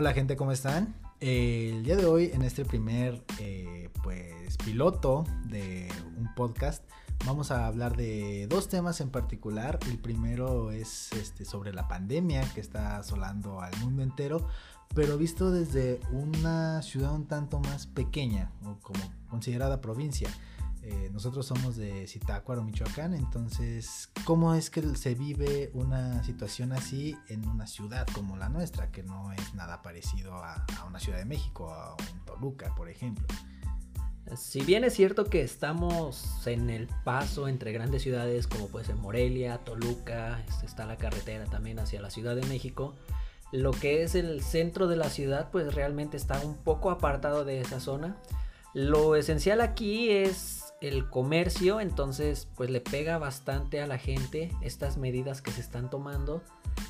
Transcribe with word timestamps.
Hola 0.00 0.14
gente, 0.14 0.34
¿cómo 0.34 0.50
están? 0.50 0.94
El 1.20 1.84
día 1.84 1.94
de 1.94 2.06
hoy, 2.06 2.30
en 2.32 2.40
este 2.40 2.64
primer 2.64 3.22
eh, 3.38 3.90
pues 4.02 4.56
piloto 4.56 5.26
de 5.44 5.92
un 6.16 6.34
podcast, 6.34 6.82
vamos 7.26 7.50
a 7.50 7.66
hablar 7.66 7.98
de 7.98 8.46
dos 8.48 8.70
temas 8.70 9.02
en 9.02 9.10
particular. 9.10 9.78
El 9.90 9.98
primero 9.98 10.70
es 10.70 11.12
este, 11.12 11.44
sobre 11.44 11.74
la 11.74 11.86
pandemia 11.86 12.40
que 12.54 12.62
está 12.62 12.96
asolando 12.96 13.60
al 13.60 13.76
mundo 13.80 14.02
entero, 14.02 14.48
pero 14.94 15.18
visto 15.18 15.50
desde 15.50 16.00
una 16.12 16.80
ciudad 16.80 17.14
un 17.14 17.26
tanto 17.26 17.60
más 17.60 17.86
pequeña 17.86 18.52
o 18.64 18.78
como 18.80 19.00
considerada 19.28 19.82
provincia. 19.82 20.30
Eh, 20.82 21.10
nosotros 21.12 21.44
somos 21.44 21.76
de 21.76 22.06
Zitácuaro, 22.06 22.64
Michoacán, 22.64 23.12
entonces, 23.12 24.10
¿cómo 24.24 24.54
es 24.54 24.70
que 24.70 24.80
se 24.96 25.14
vive 25.14 25.70
una 25.74 26.24
situación 26.24 26.72
así 26.72 27.18
en 27.28 27.46
una 27.46 27.66
ciudad 27.66 28.06
como 28.14 28.38
la 28.38 28.48
nuestra, 28.48 28.90
que 28.90 29.02
no 29.02 29.30
es 29.32 29.54
nada 29.54 29.82
parecido 29.82 30.34
a, 30.36 30.64
una 30.86 30.98
Ciudad 30.98 31.18
de 31.18 31.26
México, 31.26 31.70
a 31.70 31.92
un 31.92 32.24
Toluca, 32.24 32.74
por 32.74 32.88
ejemplo? 32.88 33.26
Si 34.36 34.62
bien 34.62 34.84
es 34.84 34.94
cierto 34.94 35.24
que 35.24 35.42
estamos 35.42 36.46
en 36.46 36.70
el 36.70 36.88
paso 37.04 37.46
entre 37.46 37.72
grandes 37.72 38.02
ciudades 38.02 38.46
como 38.46 38.68
puede 38.68 38.86
ser 38.86 38.94
Morelia, 38.94 39.58
Toluca, 39.58 40.42
este, 40.48 40.64
está 40.64 40.86
la 40.86 40.96
carretera 40.96 41.44
también 41.44 41.78
hacia 41.78 42.00
la 42.00 42.10
Ciudad 42.10 42.34
de 42.36 42.46
México, 42.46 42.94
lo 43.52 43.72
que 43.72 44.02
es 44.02 44.14
el 44.14 44.42
centro 44.42 44.86
de 44.86 44.96
la 44.96 45.10
ciudad 45.10 45.50
pues 45.50 45.74
realmente 45.74 46.16
está 46.16 46.40
un 46.40 46.56
poco 46.56 46.90
apartado 46.90 47.44
de 47.44 47.60
esa 47.60 47.80
zona. 47.80 48.16
Lo 48.72 49.16
esencial 49.16 49.60
aquí 49.60 50.10
es 50.10 50.69
el 50.80 51.08
comercio, 51.08 51.80
entonces 51.80 52.48
pues 52.56 52.70
le 52.70 52.80
pega 52.80 53.18
bastante 53.18 53.80
a 53.80 53.86
la 53.86 53.98
gente 53.98 54.50
estas 54.62 54.96
medidas 54.96 55.42
que 55.42 55.50
se 55.50 55.60
están 55.60 55.90
tomando 55.90 56.42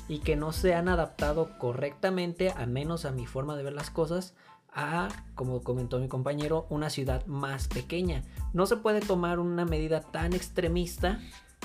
y 0.07 0.19
que 0.19 0.35
no 0.35 0.53
se 0.53 0.73
han 0.73 0.87
adaptado 0.87 1.57
correctamente, 1.57 2.53
a 2.55 2.65
menos 2.65 3.05
a 3.05 3.11
mi 3.11 3.25
forma 3.25 3.55
de 3.55 3.63
ver 3.63 3.73
las 3.73 3.89
cosas, 3.89 4.33
a, 4.73 5.09
como 5.35 5.61
comentó 5.61 5.99
mi 5.99 6.07
compañero, 6.07 6.65
una 6.69 6.89
ciudad 6.89 7.25
más 7.25 7.67
pequeña. 7.67 8.23
No 8.53 8.65
se 8.65 8.77
puede 8.77 9.01
tomar 9.01 9.39
una 9.39 9.65
medida 9.65 10.01
tan 10.01 10.33
extremista 10.33 11.19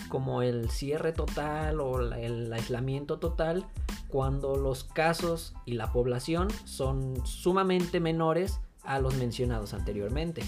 como 0.09 0.43
el 0.43 0.71
cierre 0.71 1.13
total 1.13 1.81
o 1.81 2.01
el 2.01 2.53
aislamiento 2.53 3.19
total 3.19 3.67
cuando 4.09 4.57
los 4.57 4.85
casos 4.85 5.55
y 5.65 5.75
la 5.75 5.93
población 5.93 6.49
son 6.65 7.25
sumamente 7.27 8.01
menores 8.01 8.61
a 8.85 8.99
los 9.01 9.15
mencionados 9.17 9.75
anteriormente. 9.75 10.43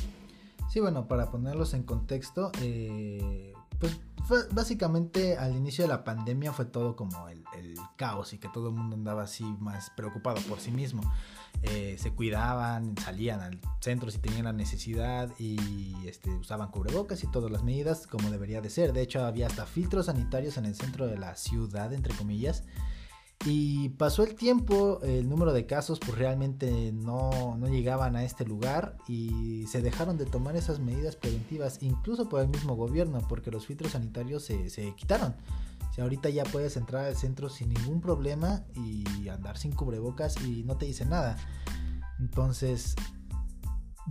Sí, 0.69 0.81
bueno, 0.81 1.09
para 1.09 1.31
ponerlos 1.31 1.75
en 1.75 1.83
contexto, 1.83 2.53
eh, 2.61 3.53
pues 3.79 3.99
básicamente 4.53 5.39
al 5.39 5.57
inicio 5.57 5.85
de 5.85 5.89
la 5.89 6.05
pandemia 6.05 6.53
fue 6.53 6.67
todo 6.67 6.97
como 6.97 7.29
el, 7.29 7.39
caos 7.97 8.33
y 8.33 8.39
que 8.39 8.49
todo 8.49 8.69
el 8.69 8.75
mundo 8.75 8.95
andaba 8.95 9.23
así 9.23 9.45
más 9.59 9.91
preocupado 9.91 10.41
por 10.43 10.61
sí 10.61 10.71
mismo. 10.71 11.03
Eh, 11.63 11.97
se 11.99 12.13
cuidaban, 12.13 12.97
salían 12.99 13.41
al 13.41 13.59
centro 13.81 14.11
si 14.11 14.19
tenían 14.19 14.45
la 14.45 14.53
necesidad 14.53 15.31
y 15.39 15.97
este, 16.07 16.31
usaban 16.31 16.71
cubrebocas 16.71 17.25
y 17.25 17.27
todas 17.27 17.51
las 17.51 17.65
medidas 17.65 18.07
como 18.07 18.31
debería 18.31 18.61
de 18.61 18.71
ser. 18.71 18.93
De 18.93 19.03
hecho, 19.03 19.25
había 19.25 19.47
hasta 19.47 19.67
filtros 19.67 20.07
sanitarios 20.07 20.57
en 20.59 20.67
el 20.67 20.75
centro 20.75 21.07
de 21.07 21.19
la 21.19 21.35
ciudad, 21.35 21.93
entre 21.93 22.15
comillas. 22.15 22.65
Y 23.45 23.91
pasó 23.91 24.25
el 24.25 24.35
tiempo, 24.35 25.01
el 25.03 25.29
número 25.29 25.53
de 25.53 25.65
casos 25.65 26.01
pues 26.01 26.19
realmente 26.19 26.91
no, 26.93 27.57
llegaban 27.69 28.17
a 28.17 28.25
este 28.25 28.45
lugar 28.45 28.97
y 29.07 29.65
se 29.69 29.81
dejaron 29.81 30.19
de 30.19 30.27
tomar 30.27 30.57
esas 30.57 30.81
medidas 30.81 31.15
preventivas, 31.15 31.79
incluso 31.81 32.29
por 32.29 32.41
el 32.41 32.49
mismo 32.49 32.75
gobierno, 32.75 33.21
porque 33.29 33.53
los 33.53 33.65
filtros 33.67 33.93
sanitarios 33.93 34.45
se, 34.45 34.95
quitaron. 34.97 35.37
O 35.89 35.93
sea, 35.95 36.05
ahorita 36.05 36.31
ya 36.31 36.43
puedes 36.45 36.77
entrar 36.77 37.05
al 37.05 37.17
centro 37.17 37.49
sin 37.49 37.69
ningún 37.73 38.01
problema 38.01 38.65
y 38.75 39.29
andar 39.29 39.57
sin 39.57 39.73
cubrebocas 39.73 40.37
y 40.45 40.65
no 40.65 40.77
te 40.77 40.87
dice 40.87 41.07
nada. 41.07 41.37
Entonces, 42.19 42.97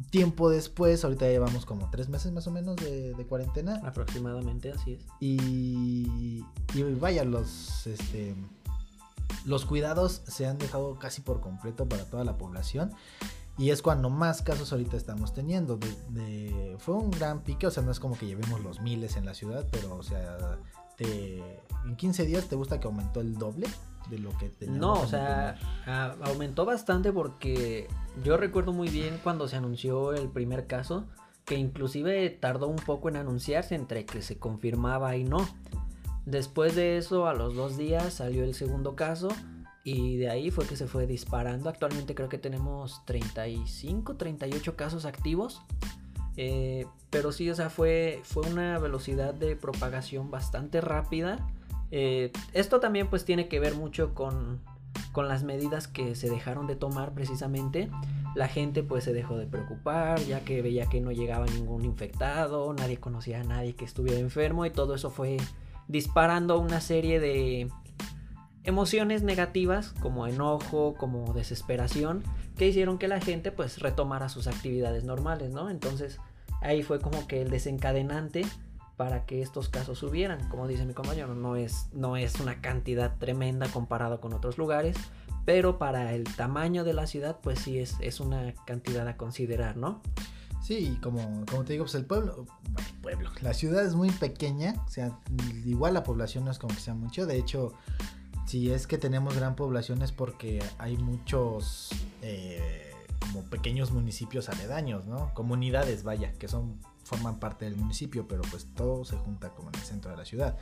tiempo 0.09 0.49
después, 0.49 1.03
ahorita 1.03 1.27
llevamos 1.27 1.65
como 1.65 1.89
tres 1.89 2.09
meses 2.09 2.31
más 2.31 2.47
o 2.47 2.51
menos 2.51 2.75
de, 2.77 3.25
cuarentena. 3.27 3.81
Aproximadamente, 3.83 4.71
así 4.71 4.93
es. 4.93 5.05
Y, 5.19 6.43
y 6.73 6.83
vaya, 6.99 7.23
los, 7.23 7.87
este, 7.87 8.35
los 9.45 9.65
cuidados 9.65 10.21
se 10.27 10.45
han 10.45 10.57
dejado 10.57 10.97
casi 10.99 11.21
por 11.21 11.41
completo 11.41 11.87
para 11.87 12.05
toda 12.05 12.23
la 12.23 12.37
población. 12.37 12.93
Y 13.57 13.71
es 13.71 13.81
cuando 13.81 14.11
más 14.11 14.43
casos 14.43 14.71
ahorita 14.71 14.97
estamos 14.97 15.33
teniendo. 15.33 15.79
fue 16.77 16.95
un 16.95 17.09
gran 17.09 17.41
pique, 17.41 17.65
o 17.65 17.71
sea, 17.71 17.81
no 17.81 17.91
es 17.91 17.99
como 17.99 18.17
que 18.17 18.27
llevemos 18.27 18.61
los 18.61 18.81
miles 18.81 19.17
en 19.17 19.25
la 19.25 19.33
ciudad, 19.33 19.65
pero, 19.71 19.95
o 19.95 20.03
sea, 20.03 20.59
en 20.99 21.95
15 21.95 22.25
días 22.25 22.45
te 22.45 22.55
gusta 22.55 22.79
que 22.79 22.87
aumentó 22.87 23.19
el 23.19 23.35
doble 23.35 23.67
de 24.09 24.19
lo 24.19 24.29
que 24.37 24.49
teníamos. 24.49 24.79
No, 24.79 25.01
o 25.01 25.07
sea, 25.07 25.57
aumentó 26.21 26.65
bastante 26.65 27.11
porque 27.11 27.87
yo 28.23 28.37
recuerdo 28.37 28.73
muy 28.73 28.89
bien 28.89 29.19
cuando 29.23 29.47
se 29.47 29.55
anunció 29.55 30.13
el 30.13 30.29
primer 30.29 30.67
caso, 30.67 31.05
que 31.45 31.55
inclusive 31.55 32.29
tardó 32.29 32.67
un 32.67 32.75
poco 32.77 33.09
en 33.09 33.17
anunciarse 33.17 33.73
entre 33.73 34.05
que 34.05 34.21
se 34.21 34.37
confirmaba 34.37 35.15
y 35.15 35.23
no. 35.23 35.47
Después 36.27 36.75
de 36.75 36.97
eso, 36.97 37.25
a 37.25 37.33
los 37.33 37.55
dos 37.55 37.77
días 37.77 38.15
salió 38.15 38.43
el 38.43 38.53
segundo 38.53 38.97
caso 38.97 39.29
y 39.85 40.17
de 40.17 40.29
ahí 40.29 40.51
fue 40.51 40.67
que 40.67 40.75
se 40.75 40.85
fue 40.85 41.07
disparando. 41.07 41.69
Actualmente 41.69 42.15
creo 42.15 42.27
que 42.27 42.37
tenemos 42.37 43.01
35, 43.05 44.17
38 44.17 44.75
casos 44.75 45.05
activos. 45.05 45.61
Eh, 46.35 46.85
pero 47.11 47.31
sí, 47.31 47.49
o 47.49 47.55
sea, 47.55 47.69
fue, 47.69 48.19
fue 48.23 48.45
una 48.45 48.77
velocidad 48.77 49.33
de 49.33 49.55
propagación 49.55 50.29
bastante 50.29 50.81
rápida. 50.81 51.47
Eh, 51.91 52.33
esto 52.51 52.81
también 52.81 53.07
pues 53.07 53.23
tiene 53.23 53.47
que 53.47 53.61
ver 53.61 53.75
mucho 53.75 54.13
con, 54.13 54.59
con 55.13 55.29
las 55.29 55.43
medidas 55.43 55.87
que 55.87 56.13
se 56.15 56.29
dejaron 56.29 56.67
de 56.67 56.75
tomar 56.75 57.13
precisamente. 57.13 57.89
La 58.35 58.49
gente 58.49 58.83
pues 58.83 59.05
se 59.05 59.13
dejó 59.13 59.37
de 59.37 59.45
preocupar 59.45 60.19
ya 60.19 60.41
que 60.41 60.61
veía 60.61 60.87
que 60.87 60.99
no 60.99 61.13
llegaba 61.13 61.45
ningún 61.45 61.85
infectado, 61.85 62.73
nadie 62.73 62.97
conocía 62.97 63.39
a 63.39 63.43
nadie 63.45 63.75
que 63.75 63.85
estuviera 63.85 64.19
enfermo 64.19 64.65
y 64.65 64.71
todo 64.71 64.93
eso 64.93 65.09
fue 65.09 65.37
disparando 65.87 66.59
una 66.59 66.81
serie 66.81 67.19
de 67.19 67.69
emociones 68.63 69.23
negativas 69.23 69.93
como 70.01 70.27
enojo, 70.27 70.95
como 70.95 71.33
desesperación, 71.33 72.23
que 72.57 72.67
hicieron 72.67 72.97
que 72.97 73.07
la 73.07 73.21
gente 73.21 73.51
pues 73.51 73.79
retomara 73.79 74.29
sus 74.29 74.47
actividades 74.47 75.03
normales, 75.03 75.51
¿no? 75.51 75.69
Entonces 75.69 76.19
ahí 76.61 76.83
fue 76.83 76.99
como 76.99 77.27
que 77.27 77.41
el 77.41 77.49
desencadenante 77.49 78.45
para 78.97 79.25
que 79.25 79.41
estos 79.41 79.69
casos 79.69 79.99
subieran. 79.99 80.49
Como 80.49 80.67
dice 80.67 80.85
mi 80.85 80.93
compañero, 80.93 81.33
no 81.35 81.55
es, 81.55 81.87
no 81.93 82.17
es 82.17 82.39
una 82.39 82.59
cantidad 82.61 83.15
tremenda 83.17 83.67
comparado 83.67 84.19
con 84.19 84.33
otros 84.33 84.57
lugares, 84.57 84.97
pero 85.45 85.77
para 85.77 86.13
el 86.13 86.23
tamaño 86.23 86.83
de 86.83 86.93
la 86.93 87.07
ciudad 87.07 87.39
pues 87.41 87.59
sí 87.59 87.79
es, 87.79 87.95
es 88.01 88.19
una 88.19 88.53
cantidad 88.65 89.07
a 89.07 89.15
considerar, 89.15 89.77
¿no? 89.77 90.01
Sí, 90.61 90.97
como, 91.01 91.45
como 91.49 91.63
te 91.63 91.73
digo, 91.73 91.85
pues 91.85 91.95
el 91.95 92.05
pueblo, 92.05 92.45
pueblo, 93.01 93.31
la 93.41 93.53
ciudad 93.53 93.85
es 93.85 93.95
muy 93.95 94.09
pequeña, 94.09 94.75
o 94.85 94.89
sea, 94.89 95.17
igual 95.65 95.93
la 95.93 96.03
población 96.03 96.45
no 96.45 96.51
es 96.51 96.59
como 96.59 96.73
que 96.75 96.81
sea 96.81 96.93
mucho, 96.93 97.25
de 97.25 97.37
hecho, 97.37 97.73
si 98.45 98.71
es 98.71 98.87
que 98.87 98.97
tenemos 98.97 99.35
gran 99.35 99.55
población 99.55 100.01
es 100.01 100.11
porque 100.11 100.61
hay 100.77 100.97
muchos 100.97 101.89
eh, 102.21 102.91
como 103.19 103.43
pequeños 103.43 103.91
municipios 103.91 104.49
aledaños, 104.49 105.05
¿no? 105.05 105.33
Comunidades, 105.33 106.03
vaya, 106.03 106.33
que 106.33 106.47
son 106.47 106.79
forman 107.07 107.39
parte 107.39 107.65
del 107.65 107.77
municipio, 107.77 108.27
pero 108.27 108.41
pues 108.51 108.67
todo 108.75 109.05
se 109.05 109.15
junta 109.15 109.49
como 109.49 109.69
en 109.69 109.75
el 109.75 109.81
centro 109.81 110.11
de 110.11 110.17
la 110.17 110.25
ciudad. 110.25 110.57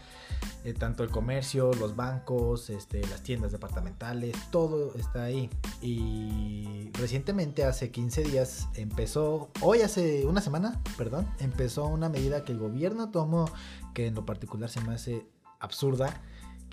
Eh, 0.63 0.73
tanto 0.73 1.03
el 1.03 1.09
comercio, 1.09 1.73
los 1.73 1.95
bancos, 1.95 2.69
este, 2.69 3.01
las 3.07 3.23
tiendas 3.23 3.51
departamentales, 3.51 4.35
todo 4.51 4.93
está 4.95 5.23
ahí. 5.23 5.49
Y 5.81 6.91
recientemente, 6.93 7.63
hace 7.65 7.89
15 7.91 8.23
días, 8.23 8.67
empezó, 8.75 9.49
hoy 9.61 9.81
hace 9.81 10.25
una 10.25 10.41
semana, 10.41 10.81
perdón, 10.97 11.27
empezó 11.39 11.85
una 11.87 12.09
medida 12.09 12.45
que 12.45 12.51
el 12.51 12.59
gobierno 12.59 13.09
tomó, 13.09 13.45
que 13.93 14.07
en 14.07 14.15
lo 14.15 14.25
particular 14.25 14.69
se 14.69 14.81
me 14.81 14.93
hace 14.93 15.25
absurda, 15.59 16.21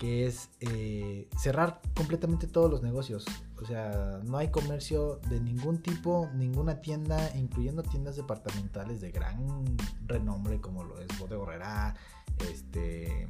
que 0.03 0.25
es 0.25 0.49
eh, 0.59 1.29
cerrar 1.37 1.79
completamente 1.95 2.45
todos 2.45 2.69
los 2.69 2.83
negocios. 2.83 3.23
O 3.61 3.65
sea, 3.65 4.19
no 4.25 4.37
hay 4.37 4.49
comercio 4.51 5.21
de 5.29 5.39
ningún 5.39 5.81
tipo, 5.81 6.29
ninguna 6.33 6.81
tienda, 6.81 7.31
incluyendo 7.37 7.83
tiendas 7.83 8.17
departamentales 8.17 8.99
de 8.99 9.11
gran 9.11 9.77
renombre 10.05 10.59
como 10.59 10.83
lo 10.83 10.99
es 10.99 11.07
Bodega 11.17 11.95
este... 12.51 13.29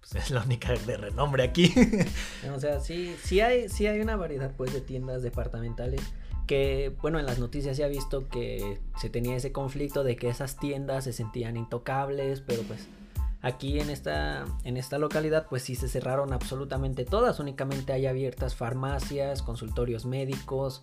Pues 0.00 0.14
es 0.24 0.32
la 0.32 0.42
única 0.42 0.72
de 0.72 0.96
renombre 0.96 1.44
aquí. 1.44 1.72
o 2.52 2.58
sea, 2.58 2.80
sí, 2.80 3.14
sí 3.22 3.38
hay, 3.40 3.68
sí 3.68 3.86
hay 3.86 4.00
una 4.00 4.16
variedad 4.16 4.56
pues 4.56 4.72
de 4.72 4.80
tiendas 4.80 5.22
departamentales 5.22 6.00
que, 6.48 6.92
bueno, 7.00 7.20
en 7.20 7.26
las 7.26 7.38
noticias 7.38 7.76
se 7.76 7.84
ha 7.84 7.88
visto 7.88 8.28
que 8.28 8.80
se 9.00 9.10
tenía 9.10 9.36
ese 9.36 9.52
conflicto 9.52 10.02
de 10.02 10.16
que 10.16 10.28
esas 10.28 10.56
tiendas 10.56 11.04
se 11.04 11.12
sentían 11.12 11.56
intocables, 11.56 12.40
pero 12.40 12.62
pues 12.62 12.88
Aquí 13.40 13.78
en 13.78 13.88
esta, 13.88 14.44
en 14.64 14.76
esta 14.76 14.98
localidad 14.98 15.46
pues 15.48 15.62
sí 15.62 15.76
se 15.76 15.88
cerraron 15.88 16.32
absolutamente 16.32 17.04
todas, 17.04 17.38
únicamente 17.38 17.92
hay 17.92 18.06
abiertas 18.06 18.56
farmacias, 18.56 19.42
consultorios 19.42 20.06
médicos, 20.06 20.82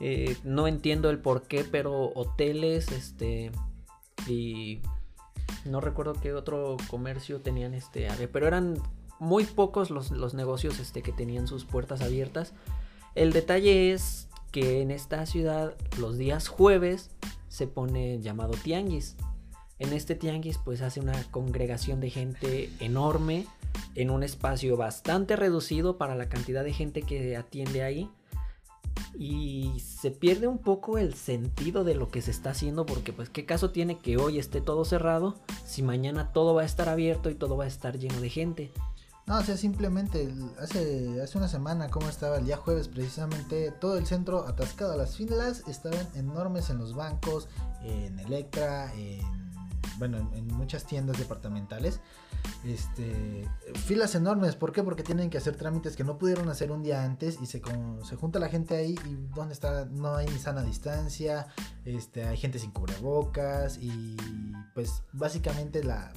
eh, 0.00 0.36
no 0.42 0.66
entiendo 0.66 1.10
el 1.10 1.20
por 1.20 1.42
qué, 1.42 1.62
pero 1.62 2.10
hoteles, 2.16 2.90
este, 2.90 3.52
y 4.26 4.82
no 5.64 5.80
recuerdo 5.80 6.14
qué 6.14 6.32
otro 6.32 6.76
comercio 6.88 7.40
tenían 7.40 7.72
este, 7.72 8.08
pero 8.32 8.48
eran 8.48 8.82
muy 9.20 9.44
pocos 9.44 9.90
los, 9.90 10.10
los 10.10 10.34
negocios 10.34 10.80
este, 10.80 11.02
que 11.02 11.12
tenían 11.12 11.46
sus 11.46 11.64
puertas 11.64 12.02
abiertas. 12.02 12.52
El 13.14 13.32
detalle 13.32 13.92
es 13.92 14.28
que 14.50 14.82
en 14.82 14.90
esta 14.90 15.24
ciudad 15.26 15.76
los 15.98 16.18
días 16.18 16.48
jueves 16.48 17.10
se 17.48 17.68
pone 17.68 18.20
llamado 18.20 18.54
tianguis. 18.62 19.16
En 19.82 19.92
este 19.92 20.14
tianguis 20.14 20.58
pues 20.58 20.80
hace 20.80 21.00
una 21.00 21.20
congregación 21.32 21.98
de 21.98 22.08
gente 22.08 22.70
enorme 22.78 23.48
en 23.96 24.10
un 24.10 24.22
espacio 24.22 24.76
bastante 24.76 25.34
reducido 25.34 25.98
para 25.98 26.14
la 26.14 26.28
cantidad 26.28 26.62
de 26.62 26.72
gente 26.72 27.02
que 27.02 27.36
atiende 27.36 27.82
ahí 27.82 28.08
y 29.18 29.80
se 29.80 30.12
pierde 30.12 30.46
un 30.46 30.58
poco 30.58 30.98
el 30.98 31.14
sentido 31.14 31.82
de 31.82 31.96
lo 31.96 32.10
que 32.10 32.22
se 32.22 32.30
está 32.30 32.50
haciendo 32.50 32.86
porque 32.86 33.12
pues 33.12 33.28
qué 33.28 33.44
caso 33.44 33.72
tiene 33.72 33.98
que 33.98 34.18
hoy 34.18 34.38
esté 34.38 34.60
todo 34.60 34.84
cerrado 34.84 35.34
si 35.66 35.82
mañana 35.82 36.32
todo 36.32 36.54
va 36.54 36.62
a 36.62 36.66
estar 36.66 36.88
abierto 36.88 37.28
y 37.28 37.34
todo 37.34 37.56
va 37.56 37.64
a 37.64 37.68
estar 37.68 37.98
lleno 37.98 38.20
de 38.20 38.30
gente. 38.30 38.70
No, 39.26 39.38
o 39.38 39.42
sea, 39.42 39.56
simplemente 39.56 40.32
hace, 40.60 41.20
hace 41.20 41.38
una 41.38 41.48
semana, 41.48 41.88
como 41.90 42.08
estaba 42.08 42.38
el 42.38 42.44
día 42.44 42.56
jueves, 42.56 42.88
precisamente 42.88 43.72
todo 43.72 43.96
el 43.96 44.06
centro 44.06 44.46
atascado. 44.46 44.96
Las 44.96 45.16
filas 45.16 45.62
estaban 45.68 46.08
enormes 46.14 46.70
en 46.70 46.78
los 46.78 46.94
bancos, 46.94 47.48
en 47.84 48.18
Electra, 48.18 48.92
en, 48.94 49.41
bueno, 49.98 50.30
en 50.34 50.46
muchas 50.48 50.84
tiendas 50.84 51.18
departamentales 51.18 52.00
este, 52.64 53.48
filas 53.86 54.14
enormes. 54.14 54.56
¿Por 54.56 54.72
qué? 54.72 54.82
Porque 54.82 55.02
tienen 55.02 55.30
que 55.30 55.38
hacer 55.38 55.56
trámites 55.56 55.96
que 55.96 56.04
no 56.04 56.18
pudieron 56.18 56.48
hacer 56.48 56.70
un 56.70 56.82
día 56.82 57.04
antes 57.04 57.38
y 57.40 57.46
se, 57.46 57.60
se 58.04 58.16
junta 58.16 58.38
la 58.38 58.48
gente 58.48 58.76
ahí 58.76 58.94
y 59.04 59.14
¿dónde 59.34 59.54
está? 59.54 59.86
No 59.86 60.16
hay 60.16 60.28
sana 60.38 60.62
distancia, 60.62 61.46
este, 61.84 62.24
hay 62.24 62.36
gente 62.36 62.58
sin 62.58 62.70
cubrebocas 62.70 63.78
y 63.78 64.16
pues 64.74 65.02
básicamente 65.12 65.82
la, 65.82 66.12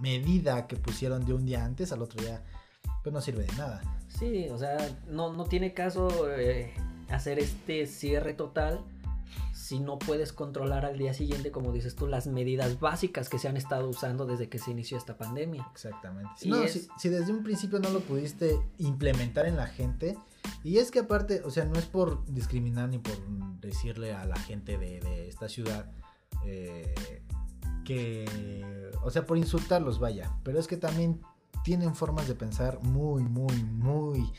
medida 0.00 0.66
que 0.66 0.76
pusieron 0.76 1.26
de 1.26 1.34
un 1.34 1.44
día 1.44 1.62
antes 1.62 1.92
al 1.92 2.00
otro 2.00 2.22
día 2.22 2.42
pues 3.02 3.12
no 3.12 3.20
sirve 3.20 3.44
de 3.44 3.52
nada. 3.58 3.82
Sí, 4.08 4.48
o 4.48 4.56
sea, 4.56 4.78
no, 5.08 5.30
no 5.34 5.44
tiene 5.44 5.74
caso 5.74 6.30
eh, 6.30 6.72
hacer 7.10 7.38
este 7.38 7.86
cierre 7.86 8.32
total 8.32 8.82
si 9.70 9.78
no 9.78 10.00
puedes 10.00 10.32
controlar 10.32 10.84
al 10.84 10.98
día 10.98 11.14
siguiente, 11.14 11.52
como 11.52 11.70
dices 11.70 11.94
tú, 11.94 12.08
las 12.08 12.26
medidas 12.26 12.80
básicas 12.80 13.28
que 13.28 13.38
se 13.38 13.46
han 13.46 13.56
estado 13.56 13.88
usando 13.88 14.26
desde 14.26 14.48
que 14.48 14.58
se 14.58 14.72
inició 14.72 14.98
esta 14.98 15.16
pandemia. 15.16 15.64
Exactamente. 15.70 16.32
si, 16.36 17.08
desde 17.08 17.32
un 17.32 17.44
principio 17.44 17.78
no 17.78 17.88
lo 17.90 18.00
pudiste 18.00 18.60
implementar 18.78 19.46
en 19.46 19.56
la 19.56 19.68
gente, 19.68 20.18
y 20.64 20.78
es 20.78 20.90
que 20.90 20.98
aparte, 20.98 21.42
o 21.44 21.50
sea, 21.50 21.66
no 21.66 21.78
es 21.78 21.86
por 21.86 22.24
discriminar 22.26 22.88
ni 22.88 22.98
por 22.98 23.16
decirle 23.60 24.12
a 24.12 24.24
la 24.24 24.34
gente 24.40 24.76
de, 24.76 25.28
esta 25.28 25.48
ciudad 25.48 25.88
eh, 26.44 27.22
que, 27.84 28.90
o 29.04 29.10
sea, 29.12 29.24
por 29.24 29.38
insultarlos, 29.38 30.00
vaya, 30.00 30.34
pero 30.42 30.58
es 30.58 30.66
que 30.66 30.78
también 30.78 31.20
tienen 31.62 31.94
formas 31.94 32.26
de 32.26 32.34
pensar 32.34 32.82
muy, 32.82 33.22
muy, 33.22 33.62
muy 33.62 34.32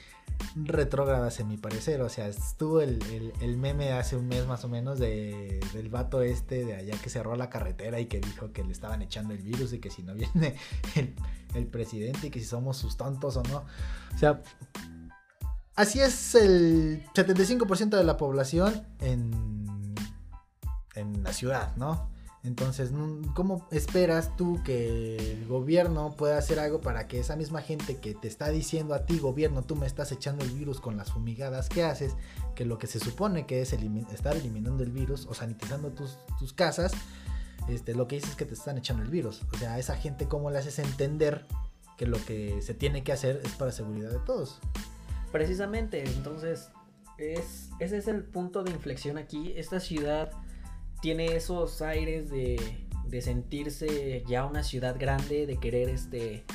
retrógradas 0.55 1.39
en 1.39 1.47
mi 1.47 1.57
parecer. 1.57 2.01
O 2.01 2.09
sea, 2.09 2.27
estuvo 2.27 2.81
el, 2.81 2.99
meme 3.57 3.93
hace 3.93 4.15
un 4.15 4.27
mes 4.27 4.45
más 4.47 4.63
o 4.65 4.69
menos 4.69 4.99
de, 4.99 5.59
del 5.73 5.89
vato 5.89 6.21
este 6.21 6.65
de 6.65 6.75
allá 6.75 6.95
que 7.01 7.09
cerró 7.09 7.35
la 7.35 7.49
carretera 7.49 7.99
y 7.99 8.05
que 8.05 8.19
dijo 8.19 8.51
que 8.51 8.63
le 8.63 8.71
estaban 8.71 9.01
echando 9.01 9.33
el 9.33 9.41
virus 9.41 9.73
y 9.73 9.79
que 9.79 9.89
si 9.89 10.03
no 10.03 10.13
viene 10.13 10.55
el, 11.55 11.67
presidente 11.67 12.27
y 12.27 12.29
que 12.29 12.39
si 12.39 12.45
somos 12.45 12.77
sus 12.77 12.97
tontos 12.97 13.38
o 13.38 13.43
no. 13.43 13.65
O 14.13 14.17
sea, 14.17 14.41
así 15.75 15.99
es 15.99 16.35
el 16.35 17.05
75% 17.13 17.97
de 17.97 18.03
la 18.03 18.17
población 18.17 18.85
en, 18.99 19.95
en 20.95 21.23
la 21.23 21.33
ciudad, 21.33 21.75
¿no? 21.77 22.10
Entonces, 22.43 22.91
¿cómo 23.35 23.67
esperas 23.69 24.35
tú 24.35 24.61
que 24.63 25.33
el 25.33 25.47
gobierno 25.47 26.15
pueda 26.17 26.39
hacer 26.39 26.59
algo 26.59 26.81
para 26.81 27.07
que 27.07 27.19
esa 27.19 27.35
misma 27.35 27.61
gente 27.61 27.97
que 27.97 28.15
te 28.15 28.27
está 28.27 28.49
diciendo 28.49 28.95
a 28.95 29.05
ti, 29.05 29.19
gobierno, 29.19 29.61
tú 29.61 29.75
me 29.75 29.85
estás 29.85 30.11
echando 30.11 30.43
el 30.43 30.49
virus 30.51 30.81
con 30.81 30.97
las 30.97 31.11
fumigadas 31.11 31.69
que 31.69 31.83
haces, 31.83 32.15
que 32.55 32.65
lo 32.65 32.79
que 32.79 32.88
se 32.88 32.99
supone 32.99 33.45
que 33.45 33.61
es 33.61 33.73
estar 33.73 34.35
eliminando 34.35 34.83
el 34.83 34.91
virus 34.91 35.27
o 35.27 35.35
sanitizando 35.35 35.91
tus, 35.91 36.17
tus 36.39 36.51
casas, 36.51 36.93
este, 37.67 37.93
lo 37.93 38.07
que 38.07 38.15
dices 38.15 38.31
es 38.31 38.35
que 38.35 38.45
te 38.45 38.55
están 38.55 38.77
echando 38.77 39.03
el 39.03 39.09
virus? 39.09 39.44
O 39.53 39.57
sea, 39.57 39.73
a 39.73 39.79
esa 39.79 39.95
gente, 39.95 40.27
¿cómo 40.27 40.49
le 40.49 40.57
haces 40.57 40.79
entender 40.79 41.45
que 41.95 42.07
lo 42.07 42.17
que 42.25 42.59
se 42.63 42.73
tiene 42.73 43.03
que 43.03 43.11
hacer 43.11 43.39
es 43.44 43.51
para 43.51 43.71
seguridad 43.71 44.09
de 44.09 44.19
todos? 44.19 44.59
Precisamente, 45.31 46.03
entonces, 46.03 46.69
es, 47.19 47.69
ese 47.79 47.97
es 47.97 48.07
el 48.07 48.23
punto 48.23 48.63
de 48.63 48.71
inflexión 48.71 49.19
aquí. 49.19 49.53
Esta 49.55 49.79
ciudad 49.79 50.31
tiene 51.01 51.36
esos 51.36 51.81
aires 51.81 52.30
de, 52.30 52.59
de 53.06 53.21
sentirse 53.21 54.24
ya 54.27 54.45
una 54.45 54.63
ciudad 54.63 54.95
grande, 55.00 55.45
de 55.45 55.57
querer 55.57 55.89
este, 55.89 56.45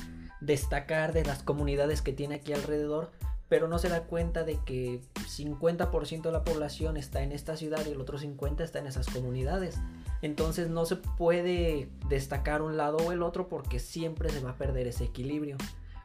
destacar 0.41 1.13
de 1.13 1.25
las 1.25 1.43
comunidades 1.43 2.03
que 2.03 2.13
tiene 2.13 2.37
aquí 2.37 2.53
alrededor, 2.53 3.13
pero 3.49 3.69
no 3.69 3.79
se 3.79 3.89
da 3.89 4.05
cuenta 4.05 4.43
de 4.43 4.59
que 4.65 5.01
50% 5.15 6.23
de 6.23 6.33
la 6.33 6.45
población 6.45 6.97
está 6.97 7.23
en 7.23 7.33
esta 7.33 7.57
ciudad 7.57 7.85
y 7.87 7.91
el 7.91 8.01
otro 8.01 8.19
50% 8.19 8.63
está 8.63 8.79
en 8.79 8.87
esas 8.87 9.07
comunidades. 9.09 9.79
Entonces 10.23 10.69
no 10.69 10.87
se 10.87 10.97
puede 10.97 11.89
destacar 12.09 12.63
un 12.63 12.77
lado 12.77 12.97
o 12.99 13.13
el 13.13 13.23
otro 13.23 13.49
porque 13.49 13.79
siempre 13.79 14.31
se 14.31 14.41
va 14.41 14.51
a 14.51 14.57
perder 14.57 14.87
ese 14.87 15.05
equilibrio 15.05 15.57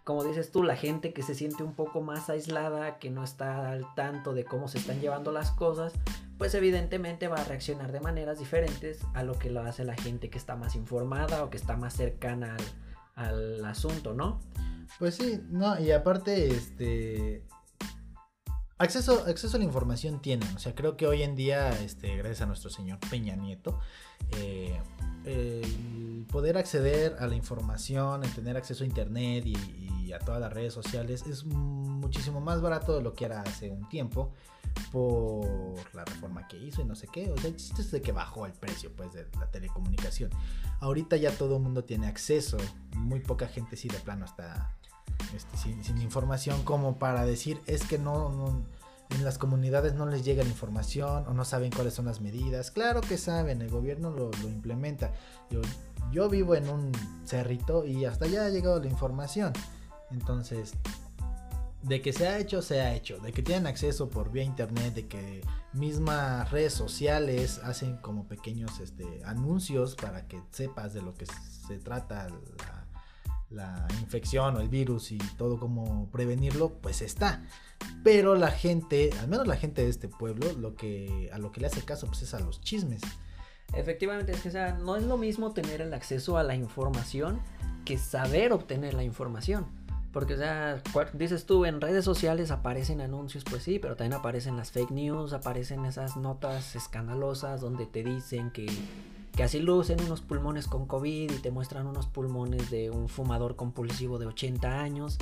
como 0.03 0.23
dices 0.23 0.51
tú, 0.51 0.63
la 0.63 0.75
gente 0.75 1.13
que 1.13 1.21
se 1.21 1.35
siente 1.35 1.63
un 1.63 1.73
poco 1.73 2.01
más 2.01 2.29
aislada, 2.29 2.97
que 2.97 3.11
no 3.11 3.23
está 3.23 3.71
al 3.71 3.85
tanto 3.95 4.33
de 4.33 4.43
cómo 4.43 4.67
se 4.67 4.79
están 4.79 4.99
llevando 4.99 5.31
las 5.31 5.51
cosas, 5.51 5.93
pues 6.41 6.55
evidentemente 6.55 7.27
va 7.27 7.35
a 7.35 7.43
reaccionar 7.43 7.91
de 7.91 7.99
maneras 7.99 8.39
diferentes 8.39 8.97
a 9.13 9.21
lo 9.21 9.37
que 9.37 9.51
lo 9.51 9.61
hace 9.61 9.85
la 9.85 9.93
gente 9.93 10.31
que 10.31 10.39
está 10.39 10.55
más 10.55 10.75
informada 10.75 11.43
o 11.43 11.51
que 11.51 11.57
está 11.57 11.77
más 11.77 11.93
cercana 11.93 12.57
al, 13.13 13.63
asunto, 13.63 14.15
¿no? 14.15 14.39
Pues 14.97 15.17
sí, 15.17 15.39
no, 15.51 15.79
y 15.79 15.91
aparte, 15.91 16.47
este, 16.47 17.43
Acceso, 18.81 19.23
acceso 19.27 19.57
a 19.57 19.59
la 19.59 19.65
información 19.65 20.19
tienen. 20.23 20.55
O 20.55 20.59
sea, 20.59 20.73
creo 20.73 20.97
que 20.97 21.05
hoy 21.05 21.21
en 21.21 21.35
día, 21.35 21.69
este, 21.83 22.15
gracias 22.15 22.41
a 22.41 22.45
nuestro 22.47 22.71
señor 22.71 22.97
Peña 23.11 23.35
Nieto, 23.35 23.79
eh, 24.31 24.81
el 25.23 26.25
poder 26.31 26.57
acceder 26.57 27.15
a 27.19 27.27
la 27.27 27.35
información, 27.35 28.23
el 28.23 28.33
tener 28.33 28.57
acceso 28.57 28.83
a 28.83 28.87
internet 28.87 29.45
y, 29.45 30.11
a 30.13 30.19
todas 30.19 30.41
las 30.41 30.51
redes 30.51 30.73
sociales 30.73 31.23
es 31.25 31.45
muchísimo 31.45 32.41
más 32.41 32.61
barato 32.61 32.97
de 32.97 33.01
lo 33.01 33.13
que 33.13 33.23
era 33.23 33.43
hace 33.43 33.69
un 33.69 33.87
tiempo 33.87 34.33
por 34.91 35.77
la 35.95 36.03
reforma 36.03 36.49
que 36.49 36.57
hizo 36.57 36.81
y 36.81 36.85
no 36.85 36.95
sé 36.95 37.07
qué. 37.07 37.31
O 37.31 37.37
sea, 37.37 37.49
el 37.49 37.55
chiste 37.55 37.81
es 37.81 37.91
de 37.91 38.01
que 38.01 38.11
bajó 38.11 38.47
el 38.47 38.51
precio 38.51 38.91
pues 38.97 39.13
de 39.13 39.27
la 39.39 39.45
telecomunicación. 39.51 40.31
Ahorita 40.79 41.15
ya 41.15 41.31
todo 41.31 41.57
el 41.57 41.61
mundo 41.61 41.83
tiene 41.85 42.07
acceso. 42.07 42.57
Muy 42.97 43.21
poca 43.21 43.47
gente 43.47 43.77
sí 43.77 43.87
de 43.87 43.99
plano 43.99 44.25
está 44.25 44.75
este, 45.35 45.57
sin, 45.57 46.01
información 46.01 46.63
como 46.63 46.97
para 46.97 47.25
decir 47.25 47.61
es 47.65 47.83
que 47.83 47.97
no 47.97 48.63
en 49.15 49.25
las 49.25 49.37
comunidades 49.37 49.93
no 49.93 50.05
les 50.05 50.23
llega 50.23 50.43
la 50.43 50.49
información 50.49 51.25
o 51.27 51.33
no 51.33 51.43
saben 51.45 51.71
cuáles 51.71 51.93
son 51.93 52.05
las 52.05 52.21
medidas. 52.21 52.71
Claro 52.71 53.01
que 53.01 53.17
saben, 53.17 53.61
el 53.61 53.69
gobierno 53.69 54.09
lo, 54.09 54.31
implementa. 54.47 55.11
Yo, 55.49 55.61
yo 56.11 56.29
vivo 56.29 56.55
en 56.55 56.69
un 56.69 56.91
cerrito 57.25 57.85
y 57.85 58.05
hasta 58.05 58.25
allá 58.25 58.45
ha 58.45 58.49
llegado 58.49 58.79
la 58.79 58.87
información. 58.87 59.53
Entonces, 60.11 60.73
de 61.83 62.01
que 62.01 62.13
se 62.13 62.27
ha 62.27 62.39
hecho, 62.39 62.61
se 62.61 62.81
ha 62.81 62.93
hecho. 62.95 63.17
De 63.19 63.31
que 63.31 63.41
tienen 63.41 63.67
acceso 63.67 64.09
por 64.09 64.31
vía 64.31 64.43
internet, 64.43 64.93
de 64.93 65.07
que 65.07 65.41
mismas 65.73 66.49
redes 66.51 66.73
sociales 66.73 67.59
hacen 67.63 67.97
como 67.97 68.27
pequeños 68.27 68.79
este, 68.79 69.23
anuncios 69.25 69.95
para 69.95 70.27
que 70.27 70.41
sepas 70.51 70.93
de 70.93 71.01
lo 71.01 71.13
que 71.15 71.25
se 71.25 71.77
trata 71.79 72.27
la 73.51 73.87
infección 73.99 74.55
o 74.55 74.61
el 74.61 74.69
virus 74.69 75.11
y 75.11 75.17
todo 75.37 75.59
cómo 75.59 76.09
prevenirlo, 76.11 76.69
pues 76.81 77.01
está. 77.01 77.43
Pero 78.03 78.35
la 78.35 78.51
gente, 78.51 79.09
al 79.19 79.27
menos 79.27 79.47
la 79.47 79.57
gente 79.57 79.83
de 79.83 79.89
este 79.89 80.07
pueblo, 80.07 80.51
lo 80.53 80.75
que 80.75 81.29
a 81.33 81.37
lo 81.37 81.51
que 81.51 81.61
le 81.61 81.67
hace 81.67 81.81
caso 81.81 82.07
pues 82.07 82.21
es 82.21 82.33
a 82.33 82.39
los 82.39 82.61
chismes. 82.61 83.01
Efectivamente, 83.73 84.33
es 84.33 84.41
que 84.41 84.51
sea, 84.51 84.73
no 84.73 84.95
es 84.95 85.03
lo 85.03 85.17
mismo 85.17 85.53
tener 85.53 85.81
el 85.81 85.93
acceso 85.93 86.37
a 86.37 86.43
la 86.43 86.55
información 86.55 87.39
que 87.85 87.97
saber 87.97 88.53
obtener 88.53 88.93
la 88.93 89.03
información. 89.03 89.65
Porque, 90.11 90.33
o 90.33 90.37
sea, 90.37 90.81
dices 91.13 91.45
tú, 91.45 91.63
en 91.63 91.79
redes 91.79 92.03
sociales 92.03 92.51
aparecen 92.51 92.99
anuncios, 92.99 93.45
pues 93.45 93.63
sí, 93.63 93.79
pero 93.79 93.95
también 93.95 94.19
aparecen 94.19 94.57
las 94.57 94.71
fake 94.71 94.91
news, 94.91 95.31
aparecen 95.31 95.85
esas 95.85 96.17
notas 96.17 96.75
escandalosas 96.75 97.61
donde 97.61 97.85
te 97.85 98.03
dicen 98.03 98.51
que, 98.51 98.67
que 99.35 99.43
así 99.43 99.59
lucen 99.59 100.01
unos 100.01 100.21
pulmones 100.21 100.67
con 100.67 100.85
COVID 100.85 101.31
y 101.31 101.39
te 101.39 101.51
muestran 101.51 101.87
unos 101.87 102.07
pulmones 102.07 102.69
de 102.69 102.91
un 102.91 103.07
fumador 103.07 103.55
compulsivo 103.55 104.19
de 104.19 104.27
80 104.27 104.81
años. 104.81 105.17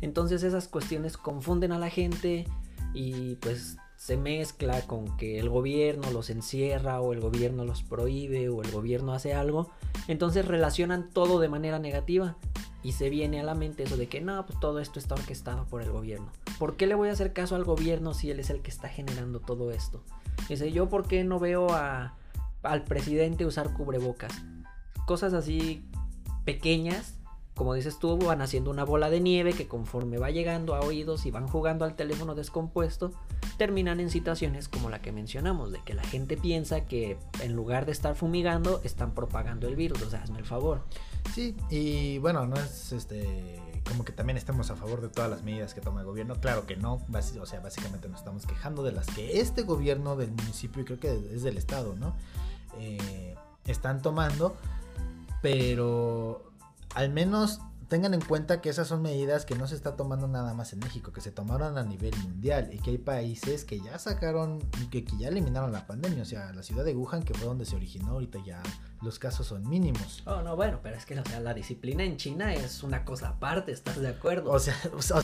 Entonces 0.00 0.42
esas 0.42 0.68
cuestiones 0.68 1.16
confunden 1.16 1.72
a 1.72 1.78
la 1.78 1.90
gente 1.90 2.46
y 2.92 3.36
pues 3.36 3.76
se 3.96 4.16
mezcla 4.16 4.80
con 4.82 5.16
que 5.16 5.38
el 5.38 5.48
gobierno 5.48 6.10
los 6.10 6.28
encierra 6.28 7.00
o 7.00 7.12
el 7.12 7.20
gobierno 7.20 7.64
los 7.64 7.84
prohíbe 7.84 8.48
o 8.48 8.62
el 8.62 8.70
gobierno 8.72 9.12
hace 9.12 9.32
algo. 9.32 9.70
Entonces 10.08 10.44
relacionan 10.44 11.08
todo 11.10 11.38
de 11.38 11.48
manera 11.48 11.78
negativa 11.78 12.36
y 12.82 12.92
se 12.92 13.10
viene 13.10 13.38
a 13.38 13.44
la 13.44 13.54
mente 13.54 13.84
eso 13.84 13.96
de 13.96 14.08
que 14.08 14.20
no, 14.20 14.44
pues 14.44 14.58
todo 14.58 14.80
esto 14.80 14.98
está 14.98 15.14
orquestado 15.14 15.66
por 15.66 15.82
el 15.82 15.92
gobierno. 15.92 16.32
¿Por 16.58 16.76
qué 16.76 16.88
le 16.88 16.96
voy 16.96 17.10
a 17.10 17.12
hacer 17.12 17.32
caso 17.32 17.54
al 17.54 17.62
gobierno 17.62 18.12
si 18.12 18.28
él 18.30 18.40
es 18.40 18.50
el 18.50 18.60
que 18.60 18.70
está 18.70 18.88
generando 18.88 19.38
todo 19.38 19.70
esto? 19.70 20.02
Dice, 20.48 20.72
yo 20.72 20.88
por 20.88 21.06
qué 21.06 21.22
no 21.22 21.38
veo 21.38 21.70
a, 21.70 22.16
al 22.62 22.84
presidente 22.84 23.46
usar 23.46 23.72
cubrebocas. 23.72 24.32
Cosas 25.06 25.32
así 25.32 25.84
pequeñas 26.44 27.22
como 27.54 27.74
dices 27.74 27.98
tú, 27.98 28.16
van 28.16 28.40
haciendo 28.40 28.70
una 28.70 28.84
bola 28.84 29.10
de 29.10 29.20
nieve 29.20 29.52
que 29.52 29.68
conforme 29.68 30.16
va 30.16 30.30
llegando 30.30 30.74
a 30.74 30.80
oídos 30.80 31.26
y 31.26 31.30
van 31.30 31.46
jugando 31.46 31.84
al 31.84 31.94
teléfono 31.94 32.34
descompuesto, 32.34 33.12
terminan 33.58 34.00
en 34.00 34.08
situaciones 34.08 34.68
como 34.68 34.88
la 34.88 35.02
que 35.02 35.12
mencionamos, 35.12 35.70
de 35.70 35.82
que 35.84 35.92
la 35.92 36.02
gente 36.02 36.38
piensa 36.38 36.86
que 36.86 37.18
en 37.40 37.52
lugar 37.52 37.84
de 37.84 37.92
estar 37.92 38.14
fumigando, 38.14 38.80
están 38.84 39.12
propagando 39.12 39.68
el 39.68 39.76
virus, 39.76 40.00
o 40.00 40.08
sea, 40.08 40.22
hazme 40.22 40.38
el 40.38 40.46
favor. 40.46 40.80
Sí, 41.34 41.54
y 41.68 42.16
bueno, 42.18 42.46
no 42.46 42.56
es 42.56 42.92
este 42.92 43.60
como 43.86 44.04
que 44.04 44.12
también 44.12 44.36
estamos 44.36 44.70
a 44.70 44.76
favor 44.76 45.02
de 45.02 45.08
todas 45.08 45.28
las 45.28 45.42
medidas 45.42 45.74
que 45.74 45.80
toma 45.80 46.00
el 46.00 46.06
gobierno, 46.06 46.36
claro 46.36 46.66
que 46.66 46.76
no, 46.76 47.04
o 47.40 47.46
sea, 47.46 47.60
básicamente 47.60 48.08
nos 48.08 48.20
estamos 48.20 48.46
quejando 48.46 48.82
de 48.82 48.92
las 48.92 49.06
que 49.08 49.40
este 49.40 49.62
gobierno 49.62 50.16
del 50.16 50.30
municipio, 50.30 50.82
y 50.82 50.84
creo 50.84 51.00
que 51.00 51.34
es 51.34 51.42
del 51.42 51.58
estado, 51.58 51.94
¿no? 51.96 52.14
Eh, 52.78 53.36
están 53.66 54.02
tomando, 54.02 54.56
pero 55.40 56.52
al 56.94 57.10
menos 57.10 57.60
tengan 57.92 58.14
en 58.14 58.22
cuenta 58.22 58.62
que 58.62 58.70
esas 58.70 58.88
son 58.88 59.02
medidas 59.02 59.44
que 59.44 59.54
no 59.54 59.66
se 59.66 59.74
está 59.74 59.96
tomando 59.96 60.26
nada 60.26 60.54
más 60.54 60.72
en 60.72 60.78
México, 60.78 61.12
que 61.12 61.20
se 61.20 61.30
tomaron 61.30 61.76
a 61.76 61.84
nivel 61.84 62.16
mundial 62.22 62.70
y 62.72 62.78
que 62.78 62.90
hay 62.90 62.96
países 62.96 63.66
que 63.66 63.80
ya 63.80 63.98
sacaron, 63.98 64.60
que, 64.90 65.04
que 65.04 65.16
ya 65.18 65.28
eliminaron 65.28 65.72
la 65.72 65.86
pandemia. 65.86 66.22
O 66.22 66.24
sea, 66.24 66.52
la 66.54 66.62
ciudad 66.62 66.86
de 66.86 66.94
Wuhan, 66.94 67.22
que 67.22 67.34
fue 67.34 67.46
donde 67.46 67.66
se 67.66 67.76
originó, 67.76 68.12
ahorita 68.12 68.38
ya 68.46 68.62
los 69.02 69.18
casos 69.18 69.46
son 69.46 69.68
mínimos. 69.68 70.22
Oh, 70.24 70.40
no, 70.40 70.56
bueno, 70.56 70.80
pero 70.82 70.96
es 70.96 71.04
que 71.04 71.14
la 71.14 71.52
disciplina 71.52 72.02
en 72.02 72.16
China 72.16 72.54
es 72.54 72.82
una 72.82 73.04
cosa 73.04 73.28
aparte, 73.28 73.72
¿estás 73.72 74.00
de 74.00 74.08
acuerdo? 74.08 74.50
O 74.50 74.58
sea, 74.58 74.74
o 74.96 75.02
sea 75.02 75.20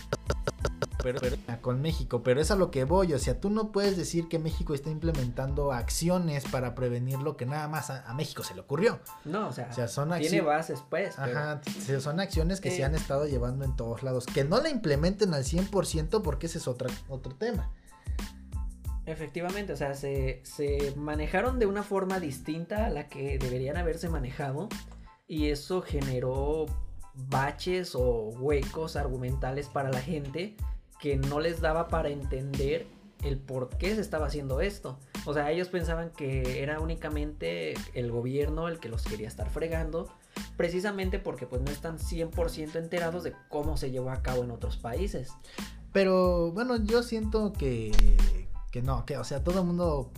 pero, 1.03 1.21
con 1.61 1.81
México, 1.81 2.23
pero 2.23 2.41
es 2.41 2.51
a 2.51 2.57
lo 2.57 2.71
que 2.71 2.85
voy, 2.85 3.13
o 3.13 3.19
sea, 3.19 3.41
tú 3.41 3.51
no 3.51 3.73
puedes 3.73 3.97
decir 3.97 4.29
que 4.29 4.39
México 4.39 4.75
está 4.75 4.91
implementando 4.91 5.73
acciones 5.73 6.45
para 6.45 6.75
prevenir 6.75 7.19
lo 7.19 7.37
que 7.37 7.47
nada 7.47 7.69
más 7.69 7.91
a, 7.91 8.13
México 8.15 8.43
se 8.43 8.55
le 8.55 8.61
ocurrió. 8.61 8.99
No, 9.25 9.49
o 9.49 9.53
sea, 9.53 9.89
son 9.89 10.11
tiene 10.19 10.41
bases 10.41 10.83
pues. 10.89 11.19
Ajá, 11.19 11.61
son 12.01 12.21
acciones 12.21 12.61
que 12.61 12.71
se 12.71 12.85
han 12.85 12.95
estado 12.95 13.27
llevando 13.27 13.65
en 13.65 13.77
todos 13.77 14.03
lados, 14.03 14.27
que 14.27 14.45
no 14.45 14.61
la 14.61 14.71
implementen 14.71 15.35
al 15.35 15.45
100% 15.45 16.23
porque 16.23 16.47
ese 16.47 16.59
es 16.59 16.69
otra, 16.69 16.89
otro 17.09 17.35
tema. 17.35 17.71
Efectivamente, 19.07 19.73
o 19.73 19.77
sea, 19.77 19.95
se, 19.95 20.43
se 20.45 20.93
manejaron 20.97 21.59
de 21.59 21.67
una 21.67 21.83
forma 21.83 22.21
distinta 22.21 22.87
a 22.87 22.91
la 22.91 23.09
que 23.09 23.39
deberían 23.39 23.79
haberse 23.79 24.11
manejado 24.11 24.69
y 25.27 25.49
eso 25.49 25.81
generó 25.81 26.67
baches 27.15 27.95
o 27.95 28.31
huecos 28.39 28.97
argumentales 28.97 29.69
para 29.69 29.91
la 29.91 30.01
gente 30.01 30.57
que 31.01 31.17
no 31.17 31.41
les 31.41 31.61
daba 31.61 31.89
para 31.89 32.09
entender 32.09 32.87
el 33.23 33.39
por 33.39 33.69
qué 33.71 33.95
se 33.95 34.01
estaba 34.01 34.27
haciendo 34.27 34.61
esto. 34.61 34.99
O 35.25 35.35
sea, 35.35 35.51
ellos 35.51 35.69
pensaban 35.69 36.11
que 36.11 36.63
era 36.63 36.81
únicamente 36.81 37.75
el 37.95 38.11
gobierno 38.11 38.69
el 38.69 38.79
que 38.79 38.89
los 38.89 39.05
quería 39.05 39.29
estar 39.29 39.51
fregando, 39.51 40.09
precisamente 40.57 41.19
porque 41.19 41.47
pues 41.47 41.63
no 41.63 41.71
están 41.71 41.99
100% 41.99 42.77
enterados 42.77 43.25
de 43.25 43.35
cómo 43.49 43.77
se 43.77 43.91
llevó 43.91 44.11
a 44.11 44.23
cabo 44.23 44.45
en 44.45 44.51
otros 44.51 44.77
países. 44.77 45.33
Pero 45.93 46.53
bueno, 46.53 46.77
yo 46.77 47.03
siento 47.03 47.53
que, 47.53 47.93
que 48.71 48.83
no, 48.83 49.05
que 49.05 49.17
o 49.17 49.25
sea, 49.25 49.43
todo 49.43 49.61
el 49.61 49.67
mundo 49.67 50.13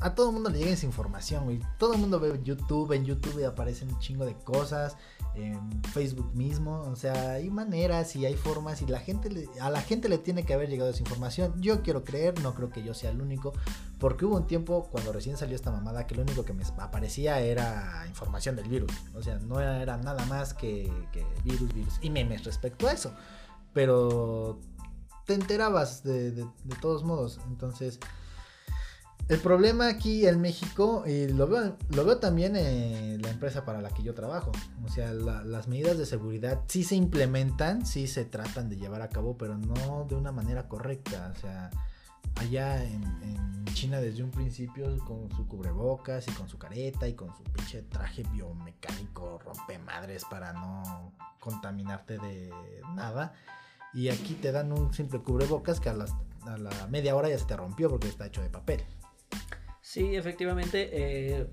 a 0.00 0.14
todo 0.14 0.28
el 0.28 0.34
mundo 0.34 0.48
le 0.48 0.58
llega 0.58 0.70
esa 0.70 0.86
información, 0.86 1.44
güey. 1.44 1.60
Todo 1.78 1.92
el 1.92 2.00
mundo 2.00 2.18
ve 2.18 2.40
YouTube, 2.42 2.92
en 2.92 3.04
YouTube 3.04 3.44
aparecen 3.44 3.88
un 3.88 3.98
chingo 3.98 4.24
de 4.24 4.34
cosas, 4.34 4.96
en 5.34 5.82
Facebook 5.84 6.34
mismo, 6.34 6.80
o 6.80 6.96
sea, 6.96 7.32
hay 7.32 7.50
maneras 7.50 8.16
y 8.16 8.26
hay 8.26 8.34
formas 8.34 8.82
y 8.82 8.86
la 8.86 8.98
gente 8.98 9.48
a 9.60 9.70
la 9.70 9.80
gente 9.80 10.08
le 10.08 10.18
tiene 10.18 10.44
que 10.44 10.54
haber 10.54 10.68
llegado 10.68 10.90
esa 10.90 11.00
información. 11.00 11.54
Yo 11.60 11.82
quiero 11.82 12.04
creer, 12.04 12.40
no 12.42 12.54
creo 12.54 12.70
que 12.70 12.82
yo 12.82 12.94
sea 12.94 13.10
el 13.10 13.20
único, 13.20 13.52
porque 13.98 14.24
hubo 14.24 14.36
un 14.36 14.46
tiempo 14.46 14.88
cuando 14.90 15.12
recién 15.12 15.36
salió 15.36 15.56
esta 15.56 15.70
mamada 15.70 16.06
que 16.06 16.14
lo 16.14 16.22
único 16.22 16.44
que 16.44 16.52
me 16.52 16.64
aparecía 16.78 17.40
era 17.40 18.04
información 18.08 18.56
del 18.56 18.68
virus, 18.68 18.92
o 19.14 19.22
sea, 19.22 19.38
no 19.38 19.60
era 19.60 19.96
nada 19.96 20.24
más 20.26 20.54
que, 20.54 20.90
virus, 21.44 21.72
virus 21.72 21.98
y 22.02 22.10
memes 22.10 22.44
respecto 22.44 22.88
a 22.88 22.92
eso, 22.92 23.12
pero 23.72 24.58
te 25.26 25.34
enterabas 25.34 26.02
de 26.02 26.46
todos 26.80 27.04
modos, 27.04 27.40
entonces 27.48 28.00
el 29.30 29.38
problema 29.38 29.86
aquí 29.86 30.26
en 30.26 30.40
México, 30.40 31.04
y 31.06 31.28
lo 31.28 31.46
veo, 31.46 31.76
lo 31.90 32.04
veo 32.04 32.18
también 32.18 32.56
en 32.56 33.22
la 33.22 33.30
empresa 33.30 33.64
para 33.64 33.80
la 33.80 33.90
que 33.90 34.02
yo 34.02 34.12
trabajo, 34.12 34.50
o 34.84 34.88
sea, 34.88 35.12
las 35.12 35.68
medidas 35.68 35.96
de 35.98 36.04
seguridad 36.04 36.64
sí 36.66 36.82
se 36.82 36.96
implementan, 36.96 37.86
sí 37.86 38.08
se 38.08 38.24
tratan 38.24 38.68
de 38.68 38.76
llevar 38.76 39.02
a 39.02 39.08
cabo, 39.08 39.38
pero 39.38 39.56
no 39.56 40.04
de 40.08 40.16
una 40.16 40.32
manera 40.32 40.66
correcta, 40.66 41.32
o 41.32 41.38
sea, 41.38 41.70
allá 42.34 42.82
en, 42.82 43.64
China 43.72 44.00
desde 44.00 44.24
un 44.24 44.32
principio 44.32 44.98
con 45.06 45.30
su 45.30 45.46
cubrebocas 45.46 46.26
y 46.26 46.32
con 46.32 46.48
su 46.48 46.58
careta 46.58 47.06
y 47.06 47.14
con 47.14 47.28
su 47.36 47.44
pinche 47.44 47.82
traje 47.82 48.24
biomecánico 48.32 49.38
rompe 49.38 49.78
madres 49.78 50.24
para 50.28 50.52
no 50.52 51.12
contaminarte 51.38 52.18
de 52.18 52.52
nada. 52.96 53.32
Y 53.94 54.08
aquí 54.08 54.34
te 54.34 54.50
dan 54.50 54.72
un 54.72 54.92
simple 54.92 55.20
cubrebocas 55.20 55.78
que 55.78 55.88
a, 55.88 55.92
a 55.92 56.58
la 56.58 56.86
media 56.88 57.14
hora 57.14 57.28
ya 57.28 57.38
se 57.38 57.44
te 57.44 57.56
rompió 57.56 57.88
porque 57.88 58.08
está 58.08 58.26
hecho 58.26 58.42
de 58.42 58.50
papel. 58.50 58.84
Sí, 59.80 60.14
efectivamente. 60.16 60.90
Eh, 60.92 61.46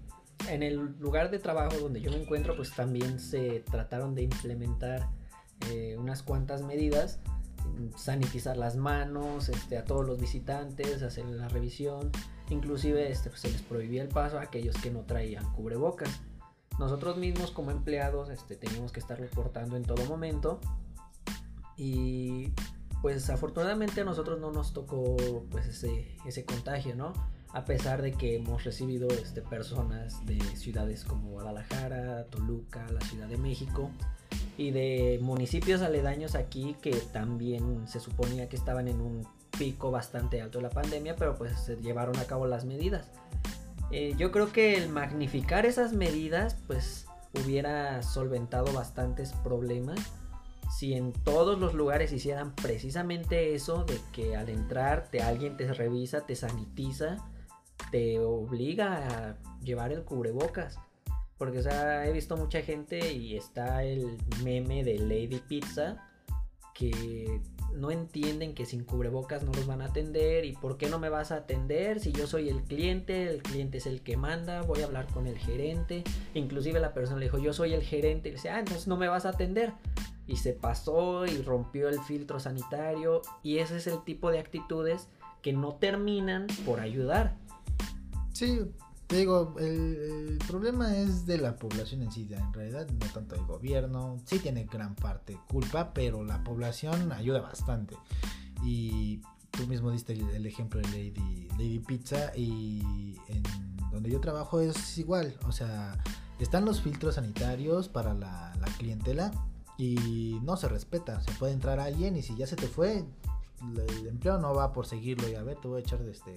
en 0.49 0.63
el 0.63 0.75
lugar 0.99 1.31
de 1.31 1.39
trabajo 1.39 1.77
donde 1.77 2.01
yo 2.01 2.11
me 2.11 2.21
encuentro, 2.21 2.55
pues 2.55 2.73
también 2.73 3.19
se 3.19 3.61
trataron 3.61 4.13
de 4.15 4.23
implementar 4.23 5.09
eh, 5.71 5.95
unas 5.97 6.23
cuantas 6.23 6.61
medidas, 6.61 7.19
sanitizar 7.95 8.55
las 8.55 8.75
manos 8.75 9.49
este, 9.49 9.77
a 9.77 9.83
todos 9.83 10.05
los 10.05 10.19
visitantes, 10.19 11.01
hacer 11.01 11.25
la 11.25 11.47
revisión, 11.49 12.11
inclusive 12.49 13.11
este, 13.11 13.29
pues, 13.29 13.41
se 13.41 13.51
les 13.51 13.61
prohibía 13.61 14.03
el 14.03 14.09
paso 14.09 14.39
a 14.39 14.43
aquellos 14.43 14.77
que 14.77 14.91
no 14.91 15.01
traían 15.01 15.51
cubrebocas. 15.53 16.21
Nosotros 16.79 17.17
mismos 17.17 17.51
como 17.51 17.71
empleados 17.71 18.29
este, 18.29 18.55
teníamos 18.55 18.91
que 18.91 18.99
estar 18.99 19.19
reportando 19.19 19.75
en 19.75 19.83
todo 19.83 20.05
momento 20.05 20.59
y 21.75 22.53
pues 23.01 23.29
afortunadamente 23.29 24.01
a 24.01 24.03
nosotros 24.03 24.39
no 24.39 24.51
nos 24.51 24.73
tocó 24.73 25.17
pues 25.49 25.65
ese, 25.65 26.17
ese 26.25 26.45
contagio, 26.45 26.95
¿no? 26.95 27.13
A 27.57 27.65
pesar 27.65 28.03
de 28.03 28.11
que 28.11 28.35
hemos 28.35 28.63
recibido 28.63 29.07
este, 29.07 29.41
personas 29.41 30.23
de 30.27 30.39
ciudades 30.55 31.03
como 31.03 31.31
Guadalajara, 31.31 32.25
Toluca, 32.25 32.85
la 32.91 33.01
Ciudad 33.01 33.27
de 33.27 33.37
México 33.37 33.89
y 34.59 34.69
de 34.69 35.17
municipios 35.23 35.81
aledaños 35.81 36.35
aquí 36.35 36.75
que 36.83 36.91
también 36.91 37.87
se 37.87 37.99
suponía 37.99 38.47
que 38.47 38.55
estaban 38.55 38.87
en 38.87 39.01
un 39.01 39.27
pico 39.57 39.89
bastante 39.89 40.39
alto 40.39 40.59
de 40.59 40.65
la 40.65 40.69
pandemia, 40.69 41.15
pero 41.15 41.35
pues 41.35 41.59
se 41.59 41.77
llevaron 41.77 42.15
a 42.17 42.25
cabo 42.25 42.45
las 42.45 42.63
medidas. 42.63 43.09
Eh, 43.89 44.13
yo 44.19 44.31
creo 44.31 44.51
que 44.51 44.75
el 44.75 44.89
magnificar 44.89 45.65
esas 45.65 45.93
medidas 45.93 46.57
pues 46.67 47.07
hubiera 47.43 48.03
solventado 48.03 48.71
bastantes 48.71 49.33
problemas 49.43 49.99
si 50.69 50.93
en 50.93 51.11
todos 51.11 51.57
los 51.57 51.73
lugares 51.73 52.11
hicieran 52.11 52.53
precisamente 52.53 53.55
eso 53.55 53.83
de 53.83 53.99
que 54.11 54.35
al 54.35 54.49
entrar 54.49 55.07
te, 55.09 55.23
alguien 55.23 55.57
te 55.57 55.73
revisa, 55.73 56.21
te 56.27 56.35
sanitiza 56.35 57.17
te 57.91 58.19
obliga 58.19 59.07
a 59.07 59.37
llevar 59.63 59.91
el 59.91 60.03
cubrebocas. 60.03 60.79
Porque, 61.37 61.59
o 61.59 61.61
sea, 61.61 62.07
he 62.07 62.11
visto 62.11 62.35
mucha 62.35 62.61
gente 62.61 63.13
y 63.13 63.37
está 63.37 63.83
el 63.83 64.17
meme 64.43 64.83
de 64.83 64.97
Lady 64.97 65.41
Pizza 65.47 66.03
que 66.73 67.41
no 67.73 67.91
entienden 67.91 68.53
que 68.53 68.65
sin 68.65 68.83
cubrebocas 68.83 69.43
no 69.43 69.51
los 69.51 69.67
van 69.67 69.81
a 69.81 69.85
atender 69.85 70.45
y 70.45 70.53
por 70.53 70.77
qué 70.77 70.89
no 70.89 70.99
me 70.99 71.09
vas 71.09 71.31
a 71.31 71.37
atender 71.37 71.99
si 71.99 72.11
yo 72.11 72.27
soy 72.27 72.49
el 72.49 72.63
cliente, 72.63 73.29
el 73.29 73.43
cliente 73.43 73.77
es 73.77 73.85
el 73.85 74.01
que 74.01 74.17
manda, 74.17 74.61
voy 74.63 74.81
a 74.81 74.85
hablar 74.85 75.07
con 75.07 75.27
el 75.27 75.37
gerente. 75.37 76.03
Inclusive 76.33 76.79
la 76.79 76.93
persona 76.93 77.19
le 77.19 77.25
dijo, 77.25 77.37
yo 77.37 77.53
soy 77.53 77.73
el 77.73 77.83
gerente 77.83 78.29
y 78.29 78.33
dice, 78.33 78.49
ah, 78.49 78.59
entonces 78.59 78.87
no 78.87 78.97
me 78.97 79.07
vas 79.07 79.25
a 79.25 79.29
atender. 79.29 79.73
Y 80.25 80.37
se 80.37 80.53
pasó 80.53 81.25
y 81.25 81.41
rompió 81.41 81.87
el 81.87 81.99
filtro 82.01 82.39
sanitario 82.39 83.21
y 83.43 83.59
ese 83.59 83.77
es 83.77 83.87
el 83.87 84.03
tipo 84.03 84.31
de 84.31 84.39
actitudes 84.39 85.07
que 85.41 85.53
no 85.53 85.75
terminan 85.75 86.47
por 86.65 86.79
ayudar 86.79 87.37
Sí, 88.37 88.61
te 89.07 89.15
digo, 89.15 89.55
el, 89.57 90.37
problema 90.47 90.95
es 90.95 91.25
de 91.25 91.39
la 91.39 91.55
población 91.55 92.03
en 92.03 92.11
sí, 92.11 92.29
en 92.29 92.53
realidad 92.53 92.87
no 92.87 93.07
tanto 93.11 93.33
el 93.33 93.43
gobierno, 93.47 94.19
sí 94.25 94.37
tiene 94.37 94.65
gran 94.65 94.93
parte 94.93 95.39
culpa, 95.49 95.91
pero 95.91 96.23
la 96.23 96.43
población 96.43 97.11
ayuda 97.11 97.41
bastante. 97.41 97.97
Y 98.63 99.23
tú 99.49 99.65
mismo 99.65 99.89
diste 99.89 100.13
el, 100.13 100.45
ejemplo 100.45 100.79
de 100.81 100.87
Lady, 100.89 101.47
Lady 101.57 101.79
Pizza 101.79 102.31
y 102.35 103.15
donde 103.91 104.11
yo 104.11 104.19
trabajo 104.19 104.59
es 104.59 104.99
igual, 104.99 105.35
o 105.47 105.51
sea, 105.51 105.97
están 106.37 106.63
los 106.63 106.79
filtros 106.79 107.15
sanitarios 107.15 107.89
para 107.89 108.13
la, 108.13 108.53
la 108.59 108.67
clientela 108.77 109.31
y 109.79 110.37
no 110.43 110.57
se 110.57 110.67
respeta, 110.67 111.21
se 111.21 111.31
puede 111.39 111.53
entrar 111.53 111.79
alguien 111.79 112.15
y 112.15 112.21
si 112.21 112.35
ya 112.35 112.45
se 112.45 112.55
te 112.55 112.67
fue, 112.67 113.03
el 113.63 114.07
empleo 114.07 114.37
no 114.37 114.53
va 114.53 114.73
por 114.73 114.85
seguirlo 114.85 115.27
y 115.27 115.33
a 115.33 115.41
ver, 115.41 115.57
te 115.59 115.67
voy 115.67 115.77
a 115.77 115.79
echar 115.79 116.03
de 116.03 116.11
este 116.11 116.35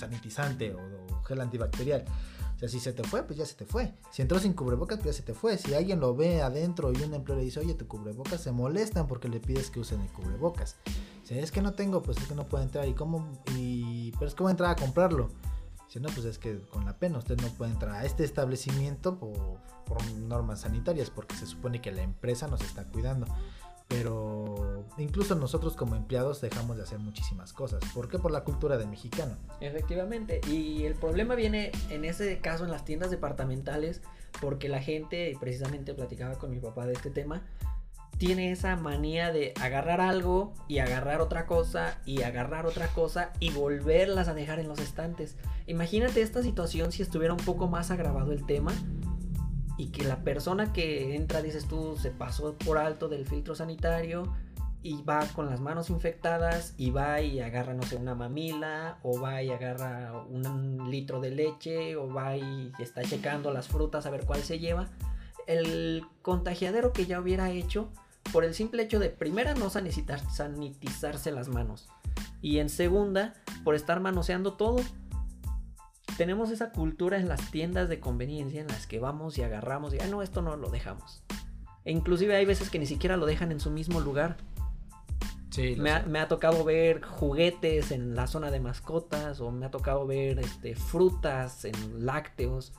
sanitizante 0.00 0.74
o, 0.74 1.22
gel 1.24 1.40
antibacterial. 1.40 2.04
O 2.56 2.58
sea, 2.58 2.68
si 2.68 2.78
se 2.78 2.92
te 2.92 3.04
fue, 3.04 3.22
pues 3.22 3.38
ya 3.38 3.46
se 3.46 3.54
te 3.54 3.64
fue. 3.64 3.94
Si 4.10 4.20
entró 4.20 4.38
sin 4.38 4.52
cubrebocas, 4.52 4.98
pues 4.98 5.16
ya 5.16 5.20
se 5.20 5.22
te 5.22 5.32
fue. 5.32 5.56
Si 5.56 5.72
alguien 5.72 6.00
lo 6.00 6.14
ve 6.14 6.42
adentro 6.42 6.92
y 6.92 7.02
un 7.02 7.14
empleado 7.14 7.40
le 7.40 7.44
dice, 7.46 7.60
oye, 7.60 7.74
tu 7.74 7.86
cubrebocas, 7.86 8.42
se 8.42 8.52
molestan 8.52 9.06
porque 9.06 9.28
le 9.28 9.40
pides 9.40 9.70
que 9.70 9.80
usen 9.80 10.00
el 10.00 10.08
cubrebocas. 10.12 10.76
Si 11.22 11.38
es 11.38 11.52
que 11.52 11.62
no 11.62 11.72
tengo, 11.72 12.02
pues 12.02 12.18
es 12.18 12.26
que 12.26 12.34
no 12.34 12.48
puedo 12.48 12.62
entrar. 12.62 12.86
¿Y 12.86 12.94
cómo? 12.94 13.32
Y, 13.56 14.12
pero 14.12 14.26
es 14.26 14.34
que 14.34 14.44
entrar 14.44 14.70
a 14.70 14.76
comprarlo. 14.76 15.30
Dice, 15.86 16.00
no, 16.00 16.08
pues 16.10 16.26
es 16.26 16.38
que 16.38 16.58
con 16.68 16.84
la 16.84 16.98
pena 16.98 17.18
usted 17.18 17.40
no 17.40 17.48
puede 17.48 17.72
entrar 17.72 17.96
a 17.96 18.04
este 18.04 18.24
establecimiento 18.24 19.18
por, 19.18 19.58
por 19.86 20.04
normas 20.18 20.60
sanitarias, 20.60 21.10
porque 21.10 21.36
se 21.36 21.46
supone 21.46 21.80
que 21.80 21.92
la 21.92 22.02
empresa 22.02 22.46
nos 22.46 22.60
está 22.60 22.84
cuidando. 22.84 23.26
Pero 23.88 24.69
incluso 24.98 25.34
nosotros 25.34 25.76
como 25.76 25.96
empleados 25.96 26.40
dejamos 26.40 26.76
de 26.76 26.82
hacer 26.82 26.98
muchísimas 26.98 27.52
cosas. 27.52 27.80
¿Por 27.94 28.08
qué? 28.08 28.18
Por 28.18 28.30
la 28.30 28.44
cultura 28.44 28.76
del 28.76 28.88
mexicano. 28.88 29.36
Efectivamente. 29.60 30.40
Y 30.48 30.84
el 30.84 30.94
problema 30.94 31.34
viene 31.34 31.72
en 31.90 32.04
ese 32.04 32.38
caso 32.38 32.64
en 32.64 32.70
las 32.70 32.84
tiendas 32.84 33.10
departamentales, 33.10 34.02
porque 34.40 34.68
la 34.68 34.80
gente, 34.80 35.36
precisamente 35.40 35.94
platicaba 35.94 36.34
con 36.36 36.50
mi 36.50 36.60
papá 36.60 36.86
de 36.86 36.92
este 36.92 37.10
tema, 37.10 37.42
tiene 38.18 38.52
esa 38.52 38.76
manía 38.76 39.32
de 39.32 39.54
agarrar 39.62 40.02
algo 40.02 40.52
y 40.68 40.78
agarrar 40.78 41.22
otra 41.22 41.46
cosa 41.46 41.98
y 42.04 42.22
agarrar 42.22 42.66
otra 42.66 42.88
cosa 42.88 43.32
y 43.40 43.50
volverlas 43.50 44.28
a 44.28 44.34
dejar 44.34 44.58
en 44.58 44.68
los 44.68 44.78
estantes. 44.78 45.36
Imagínate 45.66 46.20
esta 46.20 46.42
situación 46.42 46.92
si 46.92 47.02
estuviera 47.02 47.32
un 47.32 47.42
poco 47.42 47.66
más 47.66 47.90
agravado 47.90 48.32
el 48.32 48.44
tema 48.44 48.72
y 49.78 49.86
que 49.86 50.04
la 50.04 50.22
persona 50.22 50.74
que 50.74 51.16
entra, 51.16 51.40
dices 51.40 51.66
tú, 51.66 51.96
se 51.96 52.10
pasó 52.10 52.58
por 52.58 52.76
alto 52.76 53.08
del 53.08 53.24
filtro 53.24 53.54
sanitario 53.54 54.30
y 54.82 55.02
va 55.02 55.26
con 55.34 55.46
las 55.46 55.60
manos 55.60 55.90
infectadas 55.90 56.74
y 56.76 56.90
va 56.90 57.20
y 57.20 57.40
agarra, 57.40 57.74
no 57.74 57.82
sé, 57.82 57.96
una 57.96 58.14
mamila 58.14 58.98
o 59.02 59.20
va 59.20 59.42
y 59.42 59.50
agarra 59.50 60.12
un 60.28 60.90
litro 60.90 61.20
de 61.20 61.30
leche 61.30 61.96
o 61.96 62.12
va 62.12 62.36
y 62.36 62.72
está 62.78 63.02
checando 63.02 63.52
las 63.52 63.68
frutas 63.68 64.06
a 64.06 64.10
ver 64.10 64.24
cuál 64.24 64.42
se 64.42 64.58
lleva. 64.58 64.88
El 65.46 66.04
contagiadero 66.22 66.92
que 66.92 67.06
ya 67.06 67.20
hubiera 67.20 67.50
hecho 67.50 67.90
por 68.32 68.44
el 68.44 68.54
simple 68.54 68.82
hecho 68.82 68.98
de, 68.98 69.10
primera, 69.10 69.54
no 69.54 69.70
sanitizarse 69.70 71.32
las 71.32 71.48
manos 71.48 71.88
y 72.42 72.58
en 72.58 72.68
segunda, 72.68 73.34
por 73.64 73.74
estar 73.74 74.00
manoseando 74.00 74.54
todo 74.54 74.80
tenemos 76.16 76.50
esa 76.50 76.70
cultura 76.70 77.18
en 77.18 77.28
las 77.28 77.50
tiendas 77.50 77.88
de 77.88 77.98
conveniencia 77.98 78.60
en 78.60 78.68
las 78.68 78.86
que 78.86 78.98
vamos 78.98 79.38
y 79.38 79.42
agarramos 79.42 79.94
y, 79.94 80.00
ah, 80.00 80.06
no, 80.06 80.22
esto 80.22 80.42
no 80.42 80.56
lo 80.56 80.68
dejamos. 80.68 81.22
E 81.84 81.92
inclusive 81.92 82.36
hay 82.36 82.44
veces 82.44 82.68
que 82.68 82.78
ni 82.78 82.84
siquiera 82.84 83.16
lo 83.16 83.24
dejan 83.24 83.52
en 83.52 83.60
su 83.60 83.70
mismo 83.70 84.00
lugar. 84.00 84.36
Sí, 85.50 85.74
me, 85.76 85.90
ha, 85.90 86.02
me, 86.04 86.20
ha, 86.20 86.28
tocado 86.28 86.64
ver 86.64 87.02
juguetes 87.02 87.90
en 87.90 88.14
la 88.14 88.26
zona 88.26 88.50
de 88.50 88.60
mascotas 88.60 89.40
o 89.40 89.50
me 89.50 89.66
ha 89.66 89.70
tocado 89.70 90.06
ver 90.06 90.38
este, 90.38 90.76
frutas 90.76 91.64
en 91.64 92.06
lácteos 92.06 92.72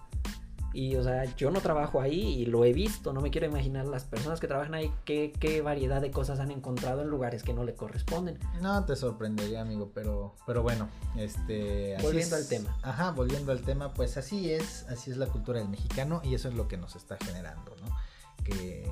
y, 0.73 0.95
o 0.95 1.03
sea, 1.03 1.25
yo 1.35 1.51
no 1.51 1.59
trabajo 1.59 1.99
ahí 1.99 2.21
y 2.21 2.45
lo 2.45 2.63
he 2.63 2.71
visto. 2.71 3.11
No 3.11 3.21
me 3.21 3.29
quiero 3.29 3.47
imaginar 3.47 3.85
las 3.87 4.05
personas 4.05 4.39
que 4.39 4.47
trabajan 4.47 4.73
ahí 4.73 4.91
qué, 5.03 5.33
qué 5.37 5.61
variedad 5.61 6.01
de 6.01 6.11
cosas 6.11 6.39
han 6.39 6.49
encontrado 6.49 7.01
en 7.01 7.09
lugares 7.09 7.43
que 7.43 7.53
no 7.53 7.63
le 7.63 7.75
corresponden. 7.75 8.39
No 8.61 8.85
te 8.85 8.95
sorprendería, 8.95 9.61
amigo, 9.61 9.91
pero, 9.93 10.35
pero 10.45 10.63
bueno, 10.63 10.87
este. 11.17 11.97
volviendo 12.01 12.37
al 12.37 12.47
tema. 12.47 12.77
Ajá, 12.83 13.11
volviendo 13.11 13.51
al 13.51 13.61
tema, 13.61 13.93
pues 13.93 14.15
así 14.15 14.51
es, 14.51 14.85
así 14.87 15.11
es 15.11 15.17
la 15.17 15.25
cultura 15.27 15.59
del 15.59 15.67
mexicano 15.67 16.21
y 16.23 16.35
eso 16.35 16.47
es 16.47 16.55
lo 16.55 16.67
que 16.67 16.77
nos 16.77 16.95
está 16.95 17.17
generando, 17.17 17.75
¿no? 17.81 17.95
Que, 18.45 18.89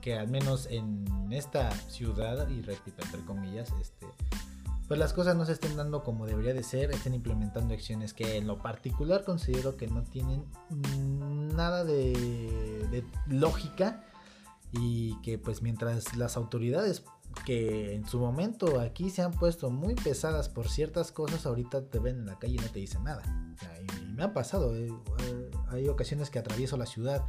que 0.00 0.18
al 0.18 0.28
menos 0.28 0.66
en 0.70 1.04
esta 1.30 1.70
ciudad, 1.88 2.48
y 2.48 2.62
repito, 2.62 3.02
entre 3.02 3.20
comillas, 3.24 3.72
este 3.80 4.06
pues 4.90 4.98
las 4.98 5.12
cosas 5.12 5.36
no 5.36 5.46
se 5.46 5.52
estén 5.52 5.76
dando 5.76 6.02
como 6.02 6.26
debería 6.26 6.52
de 6.52 6.64
ser, 6.64 6.90
estén 6.90 7.14
implementando 7.14 7.72
acciones 7.74 8.12
que 8.12 8.38
en 8.38 8.48
lo 8.48 8.58
particular 8.58 9.22
considero 9.22 9.76
que 9.76 9.86
no 9.86 10.02
tienen 10.02 10.44
nada 11.54 11.84
de, 11.84 13.04
lógica 13.28 14.04
y 14.72 15.14
que 15.22 15.38
pues 15.38 15.62
mientras 15.62 16.16
las 16.16 16.36
autoridades 16.36 17.04
que 17.46 17.94
en 17.94 18.04
su 18.04 18.18
momento 18.18 18.80
aquí 18.80 19.10
se 19.10 19.22
han 19.22 19.30
puesto 19.30 19.70
muy 19.70 19.94
pesadas 19.94 20.48
por 20.48 20.68
ciertas 20.68 21.12
cosas, 21.12 21.46
ahorita 21.46 21.84
te 21.84 22.00
ven 22.00 22.16
en 22.16 22.26
la 22.26 22.40
calle 22.40 22.54
y 22.54 22.58
no 22.58 22.68
te 22.68 22.80
dicen 22.80 23.04
nada. 23.04 23.22
y, 24.02 24.12
me 24.12 24.24
ha 24.24 24.32
pasado, 24.34 24.74
eh, 24.74 24.88
eh, 25.20 25.50
hay 25.68 25.86
ocasiones 25.86 26.30
que 26.30 26.40
atravieso 26.40 26.76
la 26.76 26.86
ciudad 26.86 27.24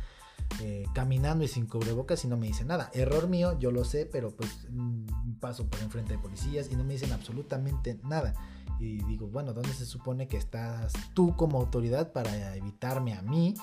eh, 0.60 0.86
caminando 0.93 1.43
y 1.43 1.48
sin 1.48 1.65
cubrebocas 1.65 2.24
y 2.25 2.27
no 2.27 2.38
me 2.38 2.48
dicen 2.48 2.67
nada. 2.67 2.91
Error 2.93 3.27
mío, 3.27 3.58
yo 3.60 3.72
lo 3.72 3.83
sé, 3.83 4.05
pero 4.05 4.35
pues 4.35 4.68
mm, 4.70 5.40
paso 5.40 5.68
por 5.68 5.79
enfrente 5.81 6.14
de 6.14 6.20
policías 6.20 6.72
y 6.72 6.75
no 6.75 6.83
me 6.83 6.94
dicen 6.94 7.11
absolutamente 7.11 8.00
nada. 8.03 8.33
Y 8.79 9.03
digo, 9.05 9.27
bueno, 9.27 9.53
¿dónde 9.53 9.74
se 9.74 9.85
supone 9.85 10.27
que 10.27 10.37
estás 10.37 10.94
tú 11.14 11.35
como 11.35 11.59
autoridad 11.59 12.11
para 12.11 12.55
evitarme 12.55 13.14
a 13.14 13.22
mí 13.22 13.53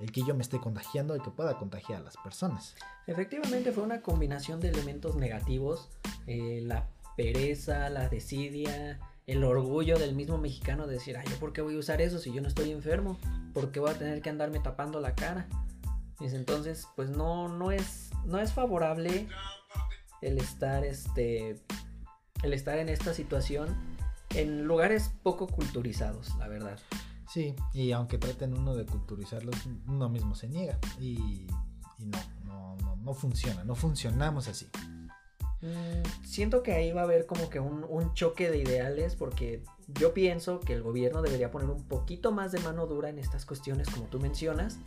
el 0.00 0.12
que 0.12 0.22
yo 0.22 0.34
me 0.34 0.42
esté 0.42 0.60
contagiando 0.60 1.16
y 1.16 1.20
que 1.20 1.30
pueda 1.30 1.58
contagiar 1.58 2.00
a 2.00 2.04
las 2.04 2.16
personas? 2.16 2.76
Efectivamente 3.06 3.72
fue 3.72 3.82
una 3.82 4.02
combinación 4.02 4.60
de 4.60 4.68
elementos 4.68 5.16
negativos, 5.16 5.88
eh, 6.26 6.60
la 6.64 6.88
pereza, 7.16 7.90
la 7.90 8.08
desidia, 8.08 9.00
el 9.26 9.44
orgullo 9.44 9.98
del 9.98 10.14
mismo 10.14 10.38
mexicano 10.38 10.86
de 10.86 10.94
decir, 10.94 11.16
ay, 11.16 11.26
¿yo 11.28 11.36
por 11.38 11.52
qué 11.52 11.60
voy 11.60 11.76
a 11.76 11.78
usar 11.78 12.00
eso 12.00 12.18
si 12.18 12.32
yo 12.32 12.40
no 12.40 12.48
estoy 12.48 12.70
enfermo? 12.70 13.18
¿Por 13.52 13.72
qué 13.72 13.80
voy 13.80 13.90
a 13.90 13.98
tener 13.98 14.22
que 14.22 14.30
andarme 14.30 14.60
tapando 14.60 15.00
la 15.00 15.14
cara? 15.14 15.48
Entonces, 16.20 16.88
pues 16.96 17.10
no, 17.10 17.48
no 17.48 17.70
es, 17.70 18.10
no 18.24 18.38
es 18.38 18.52
favorable 18.52 19.28
el 20.20 20.38
estar, 20.38 20.84
este, 20.84 21.62
el 22.42 22.52
estar 22.52 22.78
en 22.78 22.88
esta 22.88 23.14
situación 23.14 23.76
en 24.34 24.64
lugares 24.64 25.12
poco 25.22 25.46
culturizados, 25.46 26.34
la 26.36 26.48
verdad. 26.48 26.78
Sí, 27.32 27.54
y 27.72 27.92
aunque 27.92 28.18
traten 28.18 28.56
uno 28.56 28.74
de 28.74 28.86
culturizarlos, 28.86 29.56
uno 29.86 30.08
mismo 30.08 30.34
se 30.34 30.48
niega 30.48 30.78
y, 30.98 31.46
no, 31.98 32.18
no, 32.44 32.76
no, 32.76 32.96
no, 32.96 33.14
funciona, 33.14 33.64
no 33.64 33.74
funcionamos 33.74 34.48
así. 34.48 34.66
Mm, 35.60 36.24
siento 36.24 36.62
que 36.62 36.72
ahí 36.72 36.92
va 36.92 37.02
a 37.02 37.04
haber 37.04 37.26
como 37.26 37.50
que 37.50 37.60
un, 37.60 37.84
un 37.88 38.14
choque 38.14 38.50
de 38.50 38.58
ideales 38.58 39.16
porque 39.16 39.62
yo 39.88 40.14
pienso 40.14 40.60
que 40.60 40.72
el 40.72 40.82
gobierno 40.82 41.20
debería 41.20 41.50
poner 41.50 41.68
un 41.68 41.82
poquito 41.84 42.32
más 42.32 42.52
de 42.52 42.60
mano 42.60 42.86
dura 42.86 43.08
en 43.08 43.18
estas 43.18 43.44
cuestiones 43.44 43.88
como 43.90 44.06
tú 44.06 44.20
mencionas 44.20 44.78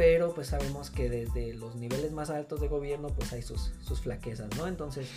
pero 0.00 0.32
pues 0.32 0.46
sabemos 0.46 0.88
que 0.88 1.10
desde 1.10 1.52
los 1.52 1.76
niveles 1.76 2.10
más 2.12 2.30
altos 2.30 2.58
de 2.62 2.68
gobierno 2.68 3.08
pues 3.08 3.34
hay 3.34 3.42
sus, 3.42 3.70
sus 3.82 4.00
flaquezas, 4.00 4.48
¿no? 4.56 4.66
Entonces 4.66 5.10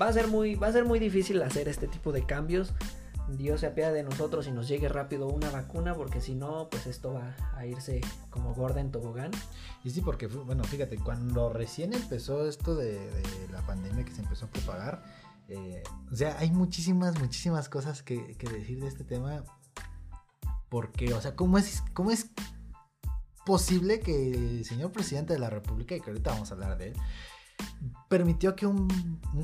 va 0.00 0.06
a, 0.06 0.12
ser 0.12 0.28
muy, 0.28 0.54
va 0.54 0.68
a 0.68 0.72
ser 0.72 0.84
muy 0.84 1.00
difícil 1.00 1.42
hacer 1.42 1.66
este 1.66 1.88
tipo 1.88 2.12
de 2.12 2.24
cambios. 2.24 2.72
Dios 3.36 3.58
se 3.58 3.66
apea 3.66 3.90
de 3.90 4.04
nosotros 4.04 4.46
y 4.46 4.52
nos 4.52 4.68
llegue 4.68 4.88
rápido 4.88 5.26
una 5.26 5.50
vacuna, 5.50 5.92
porque 5.92 6.20
si 6.20 6.36
no, 6.36 6.68
pues 6.70 6.86
esto 6.86 7.14
va 7.14 7.34
a 7.56 7.66
irse 7.66 8.00
como 8.30 8.54
gorda 8.54 8.80
en 8.80 8.92
tobogán. 8.92 9.32
Y 9.82 9.90
sí, 9.90 10.02
porque, 10.02 10.28
bueno, 10.28 10.62
fíjate, 10.62 10.98
cuando 10.98 11.52
recién 11.52 11.92
empezó 11.92 12.46
esto 12.46 12.76
de, 12.76 13.10
la 13.50 13.66
pandemia 13.66 14.04
que 14.04 14.12
se 14.12 14.22
empezó 14.22 14.46
a 14.46 14.50
propagar, 14.50 15.02
eh, 15.48 15.82
o 16.12 16.14
sea, 16.14 16.38
hay 16.38 16.52
muchísimas, 16.52 17.18
muchísimas 17.18 17.68
cosas 17.68 18.04
que, 18.04 18.36
que, 18.36 18.48
decir 18.48 18.78
de 18.78 18.86
este 18.86 19.02
tema. 19.02 19.42
Porque, 20.68 21.12
o 21.12 21.20
sea, 21.20 21.34
¿cómo 21.34 21.58
es, 21.58 21.82
cómo 21.92 22.12
es 22.12 22.30
posible 23.48 24.00
que 24.00 24.30
el 24.30 24.66
señor 24.66 24.92
presidente 24.92 25.32
de 25.32 25.38
la 25.38 25.48
República, 25.48 25.96
y 25.96 26.02
que 26.02 26.10
ahorita 26.10 26.32
vamos 26.32 26.50
a 26.50 26.54
hablar 26.54 26.76
de 26.76 26.88
él, 26.88 26.94
permitió 28.10 28.54
que 28.54 28.66
un, 28.66 28.86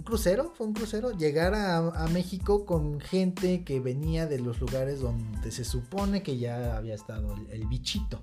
crucero, 0.04 0.52
fue 0.54 0.66
un 0.66 0.74
crucero, 0.74 1.12
llegara 1.12 1.78
a, 1.78 2.06
México 2.08 2.66
con 2.66 3.00
gente 3.00 3.64
que 3.64 3.80
venía 3.80 4.26
de 4.26 4.40
los 4.40 4.60
lugares 4.60 5.00
donde 5.00 5.50
se 5.50 5.64
supone 5.64 6.22
que 6.22 6.36
ya 6.36 6.76
había 6.76 6.94
estado 6.94 7.34
el, 7.50 7.66
bichito. 7.66 8.22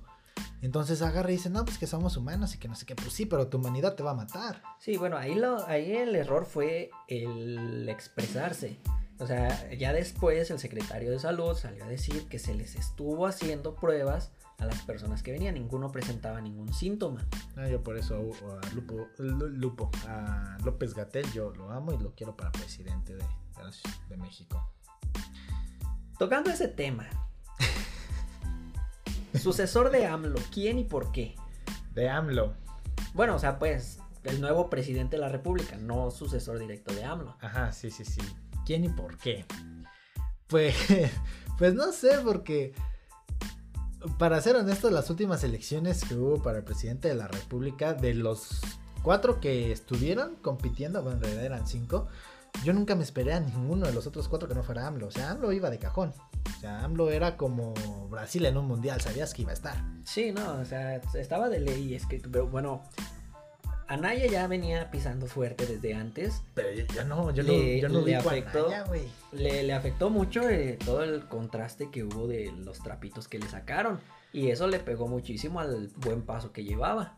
Entonces 0.60 1.02
agarra 1.02 1.32
y 1.32 1.34
dice, 1.34 1.50
no, 1.50 1.64
pues 1.64 1.78
que 1.78 1.88
somos 1.88 2.16
humanos 2.16 2.54
y 2.54 2.58
que 2.58 2.68
no 2.68 2.76
sé 2.76 2.86
qué, 2.86 2.94
pues 2.94 3.12
sí, 3.12 3.26
pero 3.26 3.48
tu 3.48 3.58
humanidad 3.58 3.96
te 3.96 4.04
va 4.04 4.12
a 4.12 4.14
matar. 4.14 4.62
Sí, 4.78 4.96
bueno, 4.96 5.16
ahí, 5.16 5.34
lo, 5.34 5.66
ahí 5.66 5.96
el 5.96 6.14
error 6.14 6.46
fue 6.46 6.92
el 7.08 7.88
expresarse. 7.88 8.78
O 9.18 9.26
sea, 9.26 9.68
ya 9.72 9.92
después 9.92 10.48
el 10.52 10.60
secretario 10.60 11.10
de 11.10 11.18
salud 11.18 11.56
salió 11.56 11.84
a 11.84 11.88
decir 11.88 12.28
que 12.28 12.38
se 12.38 12.54
les 12.54 12.76
estuvo 12.76 13.26
haciendo 13.26 13.74
pruebas 13.74 14.30
a 14.62 14.66
las 14.66 14.80
personas 14.82 15.22
que 15.22 15.32
venían. 15.32 15.54
Ninguno 15.54 15.90
presentaba 15.90 16.40
ningún 16.40 16.72
síntoma. 16.72 17.26
Ah, 17.56 17.68
yo 17.68 17.82
por 17.82 17.96
eso 17.96 18.16
a 18.16 18.74
Lupo, 18.74 19.08
Lupo, 19.18 19.90
a 20.06 20.56
López 20.64 20.94
Gatel, 20.94 21.30
yo 21.32 21.50
lo 21.50 21.70
amo 21.70 21.92
y 21.92 21.98
lo 21.98 22.14
quiero 22.14 22.36
para 22.36 22.52
presidente 22.52 23.14
de, 23.14 23.24
de 24.08 24.16
México. 24.16 24.72
Tocando 26.18 26.50
ese 26.50 26.68
tema. 26.68 27.08
Sucesor 29.34 29.90
de 29.90 30.06
AMLO, 30.06 30.38
¿quién 30.52 30.78
y 30.78 30.84
por 30.84 31.10
qué? 31.10 31.34
De 31.94 32.08
AMLO. 32.08 32.54
Bueno, 33.14 33.34
o 33.34 33.38
sea, 33.38 33.58
pues 33.58 33.98
el 34.24 34.40
nuevo 34.40 34.70
presidente 34.70 35.16
de 35.16 35.22
la 35.22 35.28
República, 35.28 35.76
no 35.76 36.10
sucesor 36.10 36.58
directo 36.58 36.94
de 36.94 37.04
AMLO. 37.04 37.36
Ajá, 37.40 37.72
sí, 37.72 37.90
sí, 37.90 38.04
sí. 38.04 38.20
¿Quién 38.64 38.84
y 38.84 38.88
por 38.88 39.16
qué? 39.18 39.44
Pues, 40.46 40.76
pues 41.58 41.74
no 41.74 41.90
sé, 41.92 42.18
porque 42.22 42.74
para 44.18 44.40
ser 44.40 44.56
honesto, 44.56 44.90
las 44.90 45.10
últimas 45.10 45.44
elecciones 45.44 46.04
que 46.04 46.14
hubo 46.14 46.42
para 46.42 46.58
el 46.58 46.64
presidente 46.64 47.08
de 47.08 47.14
la 47.14 47.28
República, 47.28 47.94
de 47.94 48.14
los 48.14 48.60
cuatro 49.02 49.40
que 49.40 49.72
estuvieron 49.72 50.36
compitiendo, 50.36 51.02
bueno, 51.02 51.18
en 51.18 51.22
realidad 51.22 51.44
eran 51.44 51.66
cinco, 51.66 52.08
yo 52.64 52.72
nunca 52.72 52.94
me 52.94 53.02
esperé 53.02 53.32
a 53.32 53.40
ninguno 53.40 53.86
de 53.86 53.92
los 53.92 54.06
otros 54.06 54.28
cuatro 54.28 54.48
que 54.48 54.54
no 54.54 54.62
fuera 54.62 54.86
AMLO. 54.86 55.08
O 55.08 55.10
sea, 55.10 55.30
AMLO 55.30 55.52
iba 55.52 55.70
de 55.70 55.78
cajón. 55.78 56.12
O 56.56 56.60
sea, 56.60 56.84
AMLO 56.84 57.10
era 57.10 57.36
como 57.36 57.74
Brasil 58.08 58.46
en 58.46 58.56
un 58.56 58.66
mundial, 58.66 59.00
sabías 59.00 59.34
que 59.34 59.42
iba 59.42 59.50
a 59.50 59.54
estar. 59.54 59.82
Sí, 60.04 60.32
no, 60.32 60.60
o 60.60 60.64
sea, 60.64 60.96
estaba 60.96 61.48
de 61.48 61.60
ley, 61.60 61.94
es 61.94 62.06
que, 62.06 62.20
pero 62.20 62.46
bueno, 62.46 62.82
Anaya 63.92 64.26
ya 64.26 64.46
venía 64.46 64.90
pisando 64.90 65.26
fuerte 65.26 65.66
desde 65.66 65.94
antes. 65.94 66.42
Pero 66.54 66.68
ya 66.94 67.04
no, 67.04 67.30
yo 67.32 67.42
Le- 67.42 67.76
no, 67.76 67.82
yo 67.82 67.88
no 68.00 68.06
le 68.06 68.16
afectó. 68.16 68.66
Anaya, 68.66 68.84
güey. 68.84 69.02
Le, 69.32 69.62
le 69.64 69.72
afectó 69.72 70.08
mucho 70.10 70.48
eh, 70.48 70.78
todo 70.84 71.02
el 71.02 71.26
contraste 71.26 71.90
que 71.90 72.04
hubo 72.04 72.26
de 72.26 72.52
los 72.64 72.82
trapitos 72.82 73.28
que 73.28 73.38
le 73.38 73.48
sacaron. 73.48 74.00
Y 74.32 74.48
eso 74.48 74.66
le 74.66 74.78
pegó 74.78 75.08
muchísimo 75.08 75.60
al 75.60 75.88
buen 75.98 76.22
paso 76.22 76.52
que 76.52 76.64
llevaba. 76.64 77.16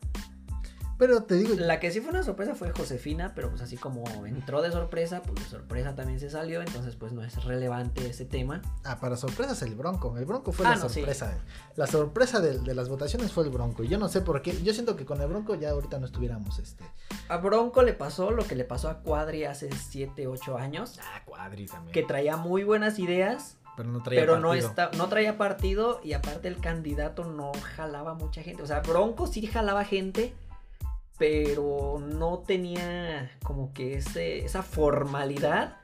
Pero 0.98 1.24
te 1.24 1.34
digo, 1.34 1.54
La 1.56 1.80
que 1.80 1.90
sí 1.90 2.00
fue 2.00 2.10
una 2.10 2.22
sorpresa 2.22 2.54
fue 2.54 2.70
Josefina, 2.72 3.32
pero 3.34 3.50
pues 3.50 3.62
así 3.62 3.76
como 3.76 4.04
entró 4.26 4.62
de 4.62 4.70
sorpresa, 4.70 5.22
pues 5.22 5.42
de 5.42 5.50
sorpresa 5.50 5.94
también 5.94 6.20
se 6.20 6.30
salió, 6.30 6.60
entonces 6.60 6.94
pues 6.96 7.12
no 7.12 7.22
es 7.24 7.42
relevante 7.44 8.06
ese 8.08 8.24
tema. 8.24 8.62
ah, 8.84 9.00
para 9.00 9.16
sorpresas 9.16 9.60
el 9.62 9.74
Bronco. 9.74 10.16
El 10.16 10.24
Bronco 10.24 10.52
fue 10.52 10.66
Ah, 10.66 10.70
la 10.70 10.76
no, 10.76 10.88
sí. 10.88 11.00
sorpresa. 11.00 11.38
La 11.76 11.86
sorpresa 11.86 12.40
de, 12.40 12.58
de 12.60 12.74
las 12.74 12.88
votaciones 12.88 13.32
fue 13.32 13.44
el 13.44 13.50
Bronco. 13.50 13.82
Y 13.84 13.88
yo 13.88 13.98
no 13.98 14.08
sé 14.08 14.20
por 14.20 14.40
qué. 14.42 14.60
Yo 14.62 14.72
siento 14.72 14.94
que 14.96 15.04
con 15.04 15.20
el 15.20 15.26
Bronco 15.28 15.54
ya 15.56 15.70
ahorita 15.70 15.98
no 15.98 16.06
estuviéramos 16.06 16.58
este. 16.60 16.84
A 17.28 17.38
Bronco 17.38 17.82
le 17.82 17.92
pasó 17.94 18.30
lo 18.30 18.44
que 18.46 18.54
le 18.54 18.64
pasó 18.64 18.88
a 18.88 19.00
Cuadri 19.00 19.44
hace 19.44 19.70
7, 19.72 20.26
8 20.28 20.56
años, 20.58 20.98
Ah, 21.02 21.22
Cuadri 21.24 21.66
también. 21.66 21.92
que 21.92 22.02
traía 22.02 22.36
muy 22.36 22.62
buenas 22.64 22.98
ideas, 22.98 23.56
pero 23.76 23.88
no 23.88 24.02
traía 24.02 24.20
pero 24.20 24.38
no, 24.38 24.50
partido. 24.50 24.68
está, 24.68 24.90
no 24.96 25.08
traía 25.08 25.36
partido 25.36 26.00
y 26.04 26.12
aparte 26.12 26.46
el 26.46 26.58
candidato 26.60 27.24
no 27.24 27.50
jalaba 27.74 28.14
mucha 28.14 28.42
gente. 28.42 28.62
O 28.62 28.66
sea, 28.66 28.80
Bronco 28.80 29.26
sí 29.26 29.44
jalaba 29.48 29.84
gente, 29.84 30.32
pero 31.18 31.98
no 32.00 32.38
tenía 32.40 33.30
como 33.42 33.72
que 33.72 33.94
ese, 33.98 34.44
esa 34.44 34.62
formalidad 34.62 35.76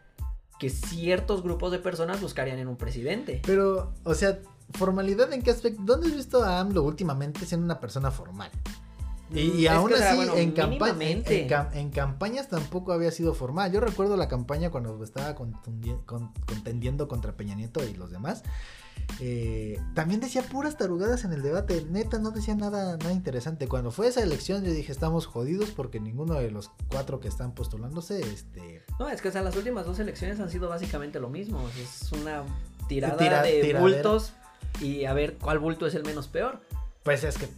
que 0.59 0.69
ciertos 0.71 1.43
grupos 1.43 1.73
de 1.73 1.79
personas 1.79 2.21
buscarían 2.21 2.59
en 2.59 2.69
un 2.69 2.77
presidente. 2.77 3.41
Pero, 3.47 3.93
o 4.05 4.15
sea, 4.15 4.39
formalidad 4.75 5.33
en 5.33 5.43
qué 5.43 5.51
aspecto. 5.51 5.81
¿Dónde 5.85 6.09
has 6.09 6.15
visto 6.17 6.43
a 6.45 6.61
AMLO 6.61 6.83
últimamente 6.83 7.47
siendo 7.47 7.65
una 7.65 7.81
persona 7.81 8.11
formal? 8.11 8.51
Y, 9.33 9.41
y 9.61 9.67
aún 9.69 9.93
así, 9.95 10.17
bueno, 10.17 10.35
en, 10.35 10.53
campa- 10.55 10.65
en, 10.65 10.71
mínimamente. 10.99 11.43
en 11.43 11.49
cam- 11.49 11.73
en 11.75 11.91
campañas 11.91 12.49
tampoco 12.49 12.93
había 12.93 13.13
sido 13.13 13.33
formal. 13.33 13.71
Yo 13.73 13.81
recuerdo 13.81 14.17
la 14.17 14.27
campaña 14.27 14.71
cuando 14.71 15.03
estaba 15.05 15.37
contendiendo 15.37 17.09
contra 17.09 17.33
Peña 17.37 17.55
Nieto 17.55 17.83
y 17.89 17.95
los 17.95 18.11
demás. 18.11 18.43
Eh, 19.19 19.79
también 19.95 20.21
decía 20.21 20.43
puras 20.43 20.77
tarugadas 20.77 21.25
en 21.25 21.33
el 21.33 21.43
debate. 21.43 21.85
Neta, 21.91 22.19
no 22.19 22.31
decía 22.31 22.55
nada, 22.55 22.97
nada 22.97 23.13
interesante. 23.13 23.67
Cuando 23.69 23.91
fue 23.91 24.09
esa 24.09 24.23
elección, 24.23 24.63
yo 24.65 24.73
dije, 24.73 24.93
estamos 24.93 25.27
jodidos 25.27 25.71
porque 25.71 26.01
ninguno 26.01 26.35
de 26.35 26.51
los 26.51 26.71
cuatro 26.89 27.21
que 27.21 27.29
están 27.29 27.53
postulándose, 27.55 28.21
este... 28.21 28.83
No, 28.99 29.09
es 29.09 29.21
que 29.21 29.29
o 29.29 29.33
sea, 29.33 29.43
las 29.43 29.57
últimas 29.57 29.85
dos 29.87 29.99
elecciones 29.99 30.39
han 30.41 30.51
sido 30.51 30.69
básicamente 30.69 31.19
lo 31.21 31.29
mismo. 31.29 31.63
o 31.63 31.69
sea, 31.71 31.83
Es 31.83 32.13
una 32.13 32.45
tirada 32.89 33.17
Tira- 33.17 33.43
de 33.43 33.51
tiradera. 33.61 33.81
bultos 33.81 34.33
y 34.81 35.05
a 35.05 35.13
ver 35.13 35.37
cuál 35.39 35.59
bulto 35.59 35.87
es 35.87 35.95
el 35.95 36.05
menos 36.05 36.29
peor. 36.29 36.61
Pues 37.03 37.25
es 37.25 37.39
que, 37.39 37.49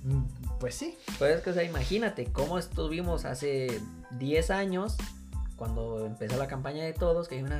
pues 0.60 0.74
sí. 0.76 0.96
Pues 1.18 1.36
es 1.36 1.42
que, 1.42 1.50
o 1.50 1.52
sea, 1.52 1.64
imagínate 1.64 2.26
cómo 2.26 2.58
estuvimos 2.58 3.24
hace 3.24 3.80
10 4.18 4.50
años, 4.52 4.96
cuando 5.56 6.06
empezó 6.06 6.36
la 6.36 6.46
campaña 6.46 6.84
de 6.84 6.92
todos, 6.92 7.28
que 7.28 7.36
hay 7.36 7.42
una... 7.42 7.58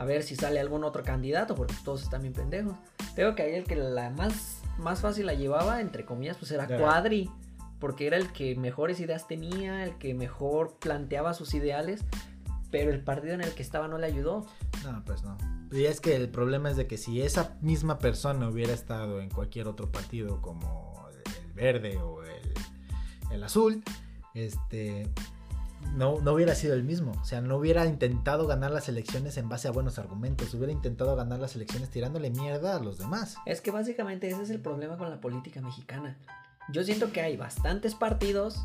A 0.00 0.04
ver 0.06 0.22
si 0.22 0.34
sale 0.34 0.58
algún 0.60 0.82
otro 0.82 1.02
candidato, 1.02 1.54
porque 1.54 1.74
todos 1.84 2.02
están 2.02 2.22
bien 2.22 2.32
pendejos. 2.32 2.74
Tengo 3.14 3.34
que 3.34 3.42
ahí 3.42 3.54
el 3.54 3.64
que 3.64 3.76
la 3.76 4.08
más, 4.08 4.62
más 4.78 5.02
fácil 5.02 5.26
la 5.26 5.34
llevaba, 5.34 5.82
entre 5.82 6.06
comillas, 6.06 6.38
pues 6.38 6.50
era. 6.52 6.66
Cuadri. 6.66 7.30
Porque 7.78 8.06
era 8.06 8.16
el 8.16 8.32
que 8.32 8.56
mejores 8.56 8.98
ideas 9.00 9.28
tenía, 9.28 9.84
el 9.84 9.98
que 9.98 10.14
mejor 10.14 10.78
planteaba 10.78 11.34
sus 11.34 11.52
ideales. 11.52 12.02
Pero 12.70 12.90
el 12.90 13.04
partido 13.04 13.34
en 13.34 13.42
el 13.42 13.52
que 13.52 13.62
estaba 13.62 13.88
no 13.88 13.98
le 13.98 14.06
ayudó. 14.06 14.46
No, 14.84 15.04
pues 15.04 15.22
no. 15.22 15.36
Y 15.70 15.84
es 15.84 16.00
que 16.00 16.16
el 16.16 16.30
problema 16.30 16.70
es 16.70 16.78
de 16.78 16.86
que 16.86 16.96
si 16.96 17.20
esa 17.20 17.58
misma 17.60 17.98
persona 17.98 18.48
hubiera 18.48 18.72
estado 18.72 19.20
en 19.20 19.28
cualquier 19.28 19.68
otro 19.68 19.92
partido 19.92 20.40
como 20.40 21.08
el 21.26 21.52
verde 21.52 21.98
o 21.98 22.24
el, 22.24 22.54
el 23.32 23.44
azul, 23.44 23.84
este 24.32 25.10
no, 25.94 26.20
no 26.20 26.32
hubiera 26.32 26.54
sido 26.54 26.74
el 26.74 26.82
mismo. 26.82 27.12
O 27.20 27.24
sea, 27.24 27.40
no 27.40 27.56
hubiera 27.56 27.86
intentado 27.86 28.46
ganar 28.46 28.70
las 28.70 28.88
elecciones 28.88 29.36
en 29.36 29.48
base 29.48 29.68
a 29.68 29.70
buenos 29.70 29.98
argumentos. 29.98 30.54
Hubiera 30.54 30.72
intentado 30.72 31.16
ganar 31.16 31.38
las 31.40 31.56
elecciones 31.56 31.90
tirándole 31.90 32.30
mierda 32.30 32.76
a 32.76 32.80
los 32.80 32.98
demás. 32.98 33.36
Es 33.46 33.60
que 33.60 33.70
básicamente 33.70 34.28
ese 34.28 34.42
es 34.42 34.50
el 34.50 34.60
problema 34.60 34.96
con 34.96 35.10
la 35.10 35.20
política 35.20 35.60
mexicana. 35.60 36.16
Yo 36.72 36.84
siento 36.84 37.10
que 37.12 37.20
hay 37.20 37.36
bastantes 37.36 37.94
partidos, 37.94 38.62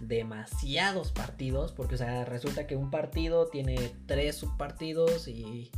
demasiados 0.00 1.12
partidos, 1.12 1.72
porque 1.72 1.96
o 1.96 1.98
sea, 1.98 2.24
resulta 2.24 2.66
que 2.66 2.76
un 2.76 2.90
partido 2.90 3.48
tiene 3.48 3.94
tres 4.06 4.36
subpartidos 4.36 5.28
y 5.28 5.70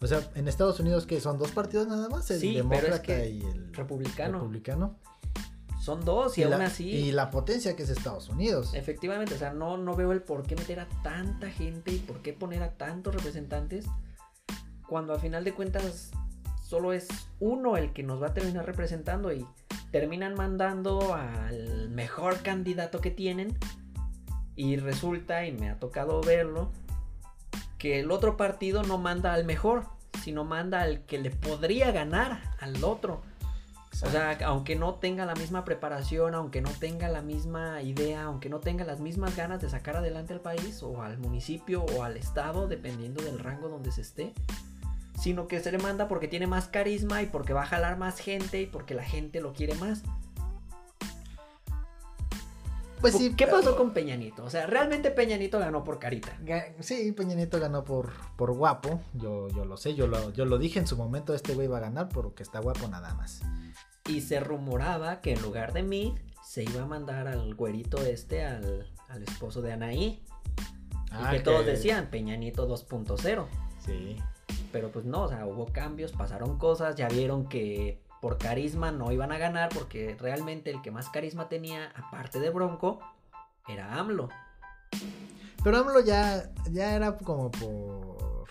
O 0.00 0.06
sea, 0.06 0.20
en 0.34 0.48
Estados 0.48 0.80
Unidos 0.80 1.06
que 1.06 1.20
son 1.20 1.38
dos 1.38 1.50
partidos 1.50 1.86
nada 1.86 2.08
más, 2.08 2.30
el 2.30 2.40
Sí, 2.40 2.52
pero 2.52 2.58
es 2.58 2.70
demócrata 2.70 3.02
que 3.02 3.30
y 3.30 3.42
el 3.42 3.74
republicano. 3.74 4.38
republicano. 4.38 4.98
Son 5.80 6.04
dos 6.04 6.36
y, 6.36 6.42
aún 6.42 6.58
la, 6.58 6.66
así, 6.66 6.88
y 6.88 7.12
la 7.12 7.30
potencia 7.30 7.74
que 7.74 7.84
es 7.84 7.90
Estados 7.90 8.28
Unidos. 8.28 8.74
efectivamente, 8.74 9.34
o 9.34 9.38
sea, 9.38 9.52
no, 9.52 9.78
no 9.78 9.96
veo 9.96 10.12
el 10.12 10.22
por 10.22 10.42
qué 10.46 10.54
meter 10.54 10.78
a 10.80 10.88
tanta 11.02 11.50
gente 11.50 11.90
y 11.90 11.98
por 11.98 12.20
qué 12.20 12.34
poner 12.34 12.62
a 12.62 12.72
tantos 12.76 13.14
representantes 13.14 13.86
cuando 14.86 15.14
al 15.14 15.20
final 15.20 15.44
de 15.44 15.54
cuentas 15.54 16.10
solo 16.62 16.92
es 16.92 17.08
uno 17.38 17.76
el 17.76 17.92
que 17.92 18.02
nos 18.02 18.22
va 18.22 18.28
a 18.28 18.34
terminar 18.34 18.66
representando 18.66 19.32
y 19.32 19.46
terminan 19.90 20.34
mandando 20.34 21.14
al 21.14 21.88
mejor 21.90 22.42
candidato 22.42 23.00
que 23.00 23.10
tienen 23.10 23.56
y 24.56 24.76
resulta, 24.76 25.46
y 25.46 25.52
me 25.52 25.70
ha 25.70 25.78
tocado 25.78 26.20
verlo, 26.20 26.70
que 27.78 28.00
el 28.00 28.10
otro 28.10 28.36
partido 28.36 28.82
no 28.82 28.98
manda 28.98 29.32
al 29.32 29.44
mejor, 29.44 29.86
sino 30.22 30.44
manda 30.44 30.82
al 30.82 31.06
que 31.06 31.18
le 31.18 31.30
podría 31.30 31.92
ganar 31.92 32.42
al 32.60 32.84
otro. 32.84 33.22
O 34.02 34.10
sea, 34.10 34.38
aunque 34.44 34.76
no 34.76 34.94
tenga 34.94 35.26
la 35.26 35.34
misma 35.34 35.64
preparación, 35.64 36.34
aunque 36.34 36.60
no 36.62 36.70
tenga 36.70 37.08
la 37.08 37.22
misma 37.22 37.82
idea, 37.82 38.22
aunque 38.22 38.48
no 38.48 38.60
tenga 38.60 38.84
las 38.84 39.00
mismas 39.00 39.36
ganas 39.36 39.60
de 39.60 39.68
sacar 39.68 39.96
adelante 39.96 40.32
al 40.32 40.40
país 40.40 40.82
o 40.82 41.02
al 41.02 41.18
municipio 41.18 41.84
o 41.84 42.02
al 42.02 42.16
estado, 42.16 42.66
dependiendo 42.66 43.22
del 43.22 43.38
rango 43.38 43.68
donde 43.68 43.92
se 43.92 44.00
esté, 44.00 44.32
sino 45.20 45.48
que 45.48 45.60
se 45.60 45.70
le 45.70 45.78
manda 45.78 46.08
porque 46.08 46.28
tiene 46.28 46.46
más 46.46 46.68
carisma 46.68 47.20
y 47.20 47.26
porque 47.26 47.52
va 47.52 47.62
a 47.62 47.66
jalar 47.66 47.98
más 47.98 48.18
gente 48.18 48.62
y 48.62 48.66
porque 48.66 48.94
la 48.94 49.04
gente 49.04 49.40
lo 49.40 49.52
quiere 49.52 49.74
más. 49.74 50.02
Pues 53.00 53.14
sí, 53.14 53.34
¿Qué 53.36 53.46
pasó 53.46 53.76
con 53.76 53.92
Peña 53.92 54.16
Nieto? 54.16 54.44
O 54.44 54.50
sea, 54.50 54.66
realmente 54.66 55.10
Peña 55.10 55.36
Nieto 55.36 55.58
ganó 55.58 55.84
por 55.84 55.98
carita. 55.98 56.36
Sí, 56.80 57.12
Peña 57.12 57.34
Nieto 57.34 57.58
ganó 57.60 57.84
por, 57.84 58.12
por 58.36 58.52
guapo. 58.52 59.00
Yo, 59.14 59.48
yo 59.48 59.64
lo 59.64 59.76
sé, 59.76 59.94
yo 59.94 60.06
lo, 60.06 60.32
yo 60.32 60.44
lo 60.44 60.58
dije 60.58 60.78
en 60.78 60.86
su 60.86 60.96
momento, 60.96 61.34
este 61.34 61.54
güey 61.54 61.68
va 61.68 61.78
a 61.78 61.80
ganar 61.80 62.08
porque 62.08 62.42
está 62.42 62.60
guapo 62.60 62.88
nada 62.88 63.14
más. 63.14 63.42
Y 64.08 64.20
se 64.20 64.40
rumoraba 64.40 65.20
que 65.20 65.32
en 65.32 65.42
lugar 65.42 65.72
de 65.72 65.82
mí 65.82 66.14
se 66.44 66.64
iba 66.64 66.82
a 66.82 66.86
mandar 66.86 67.28
al 67.28 67.54
güerito 67.54 67.98
este, 68.04 68.44
al, 68.44 68.86
al 69.08 69.22
esposo 69.22 69.62
de 69.62 69.72
Anaí. 69.72 70.22
Ah, 71.10 71.30
y 71.32 71.38
que 71.38 71.42
todos 71.42 71.66
decían 71.66 72.08
Peña 72.10 72.36
Nieto 72.36 72.68
2.0. 72.68 73.46
Sí. 73.84 74.16
Pero 74.72 74.90
pues 74.90 75.04
no, 75.04 75.22
o 75.24 75.28
sea, 75.28 75.46
hubo 75.46 75.66
cambios, 75.66 76.12
pasaron 76.12 76.58
cosas, 76.58 76.94
ya 76.94 77.08
vieron 77.08 77.48
que 77.48 78.00
por 78.20 78.38
carisma 78.38 78.90
no 78.92 79.12
iban 79.12 79.32
a 79.32 79.38
ganar 79.38 79.70
porque 79.72 80.16
realmente 80.18 80.70
el 80.70 80.82
que 80.82 80.90
más 80.90 81.08
carisma 81.08 81.48
tenía, 81.48 81.90
aparte 81.94 82.40
de 82.40 82.50
Bronco, 82.50 83.00
era 83.66 83.98
AMLO. 83.98 84.28
Pero 85.62 85.78
AMLO 85.78 86.00
ya, 86.00 86.50
ya 86.70 86.94
era 86.94 87.16
como 87.16 87.50
por... 87.50 88.44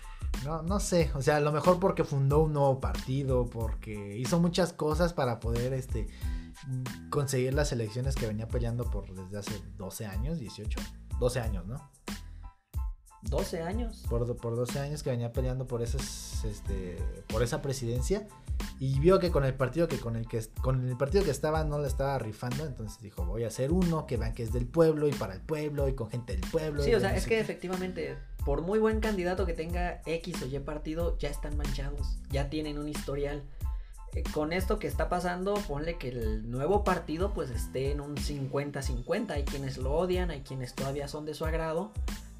No, 0.44 0.62
no 0.62 0.80
sé, 0.80 1.10
o 1.14 1.22
sea, 1.22 1.36
a 1.36 1.40
lo 1.40 1.52
mejor 1.52 1.78
porque 1.78 2.02
fundó 2.02 2.40
un 2.40 2.54
nuevo 2.54 2.80
partido, 2.80 3.46
porque 3.46 4.16
hizo 4.16 4.40
muchas 4.40 4.72
cosas 4.72 5.12
para 5.12 5.38
poder 5.38 5.74
este 5.74 6.08
conseguir 7.10 7.54
las 7.54 7.72
elecciones 7.72 8.14
que 8.14 8.26
venía 8.26 8.48
peleando 8.48 8.90
por 8.90 9.12
desde 9.14 9.38
hace 9.38 9.62
12 9.76 10.06
años, 10.06 10.38
18, 10.38 10.80
12 11.18 11.40
años, 11.40 11.66
¿no? 11.66 11.90
12 13.22 13.62
años. 13.62 14.04
por, 14.08 14.36
por 14.36 14.56
12 14.56 14.78
años 14.80 15.02
que 15.02 15.10
venía 15.10 15.32
peleando 15.32 15.66
por 15.66 15.82
esas 15.82 16.44
este 16.44 16.96
por 17.28 17.42
esa 17.42 17.60
presidencia 17.60 18.26
y 18.78 18.98
vio 18.98 19.18
que 19.18 19.30
con 19.30 19.44
el 19.44 19.54
partido 19.54 19.88
que 19.88 19.98
con 19.98 20.16
el 20.16 20.26
que 20.26 20.42
con 20.62 20.88
el 20.88 20.96
partido 20.96 21.22
que 21.24 21.30
estaba 21.30 21.64
no 21.64 21.78
le 21.78 21.86
estaba 21.88 22.18
rifando 22.18 22.64
entonces 22.64 23.00
dijo 23.02 23.24
voy 23.24 23.44
a 23.44 23.48
hacer 23.48 23.72
uno 23.72 24.06
que 24.06 24.16
vean 24.16 24.32
que 24.34 24.42
es 24.42 24.52
del 24.52 24.66
pueblo 24.66 25.06
y 25.08 25.12
para 25.12 25.34
el 25.34 25.40
pueblo 25.42 25.88
y 25.88 25.94
con 25.94 26.08
gente 26.10 26.32
del 26.36 26.48
pueblo 26.50 26.82
Sí, 26.82 26.94
o 26.94 27.00
sea, 27.00 27.10
no 27.10 27.16
es 27.16 27.24
que 27.24 27.30
qué". 27.36 27.40
efectivamente, 27.40 28.16
por 28.44 28.62
muy 28.62 28.78
buen 28.78 29.00
candidato 29.00 29.44
que 29.44 29.52
tenga 29.52 30.00
X 30.06 30.42
o 30.42 30.46
Y 30.46 30.58
partido, 30.60 31.18
ya 31.18 31.28
están 31.28 31.56
manchados, 31.58 32.18
ya 32.30 32.48
tienen 32.48 32.78
un 32.78 32.88
historial. 32.88 33.42
Eh, 34.14 34.22
Con 34.32 34.52
esto 34.52 34.78
que 34.78 34.88
está 34.88 35.08
pasando, 35.10 35.54
ponle 35.68 35.96
que 35.98 36.08
el 36.08 36.50
nuevo 36.50 36.82
partido 36.82 37.32
pues 37.34 37.50
esté 37.50 37.92
en 37.92 38.00
un 38.00 38.16
50-50. 38.16 39.30
Hay 39.30 39.44
quienes 39.44 39.76
lo 39.78 39.92
odian, 39.92 40.30
hay 40.30 40.40
quienes 40.40 40.74
todavía 40.74 41.06
son 41.06 41.26
de 41.26 41.34
su 41.34 41.44
agrado. 41.44 41.92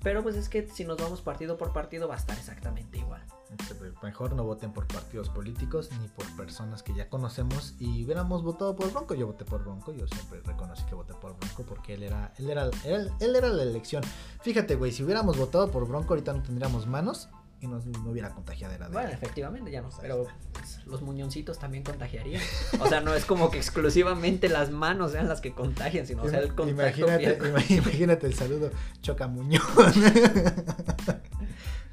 Pero 0.03 0.23
pues 0.23 0.37
es 0.37 0.49
que 0.49 0.67
si 0.69 0.85
nos 0.85 0.97
vamos 0.97 1.21
partido 1.21 1.59
por 1.59 1.73
partido 1.73 2.09
va 2.09 2.15
a 2.15 2.19
estar 2.19 2.37
exactamente 2.37 2.99
igual. 2.99 3.23
Este, 3.59 3.75
mejor 4.03 4.35
no 4.35 4.45
voten 4.45 4.73
por 4.73 4.87
partidos 4.87 5.29
políticos 5.29 5.91
ni 6.01 6.09
por 6.09 6.25
personas 6.37 6.83
que 6.83 6.95
ya 6.95 7.09
conocemos. 7.09 7.75
Y 7.79 8.05
hubiéramos 8.05 8.43
votado 8.43 8.77
por 8.77 8.91
Bronco. 8.93 9.15
Yo 9.15 9.27
voté 9.27 9.45
por 9.45 9.63
Bronco. 9.63 9.93
Yo 9.93 10.07
siempre 10.07 10.41
reconocí 10.41 10.85
que 10.85 10.95
voté 10.95 11.15
por 11.15 11.37
Bronco 11.37 11.65
porque 11.65 11.95
él 11.95 12.05
era 12.05 12.33
él 12.39 12.51
era 12.51 12.71
él, 12.85 13.13
él 13.21 13.37
era 13.37 13.49
la 13.49 13.63
elección. 13.63 14.03
Fíjate 14.43 14.77
güey 14.77 14.93
si 14.93 15.03
hubiéramos 15.03 15.37
votado 15.37 15.71
por 15.71 15.87
Bronco 15.87 16.15
ahorita 16.15 16.33
no 16.33 16.43
tendríamos 16.43 16.87
manos 16.87 17.29
y 17.61 17.67
no, 17.67 17.79
no 17.79 18.11
hubiera 18.11 18.31
contagiadera 18.31 18.87
de 18.89 18.93
Bueno, 18.93 19.11
efectivamente, 19.11 19.71
ya 19.71 19.83
no. 19.83 19.91
Pero 20.01 20.27
pues, 20.53 20.81
los 20.87 21.03
muñoncitos 21.03 21.59
también 21.59 21.85
contagiarían. 21.85 22.41
O 22.81 22.89
sea, 22.89 23.01
no 23.03 23.15
es 23.15 23.27
como 23.27 23.51
que 23.51 23.59
exclusivamente 23.59 24.49
las 24.49 24.71
manos 24.71 25.13
sean 25.13 25.29
las 25.29 25.43
que 25.43 25.53
contagian, 25.53 26.07
sino 26.07 26.23
o 26.23 26.29
sea, 26.29 26.41
el 26.41 26.55
contacto 26.55 27.01
imagínate, 27.01 27.39
imagínate 27.75 28.27
el 28.27 28.35
saludo, 28.35 28.71
choca 29.03 29.27
muñón. 29.29 29.63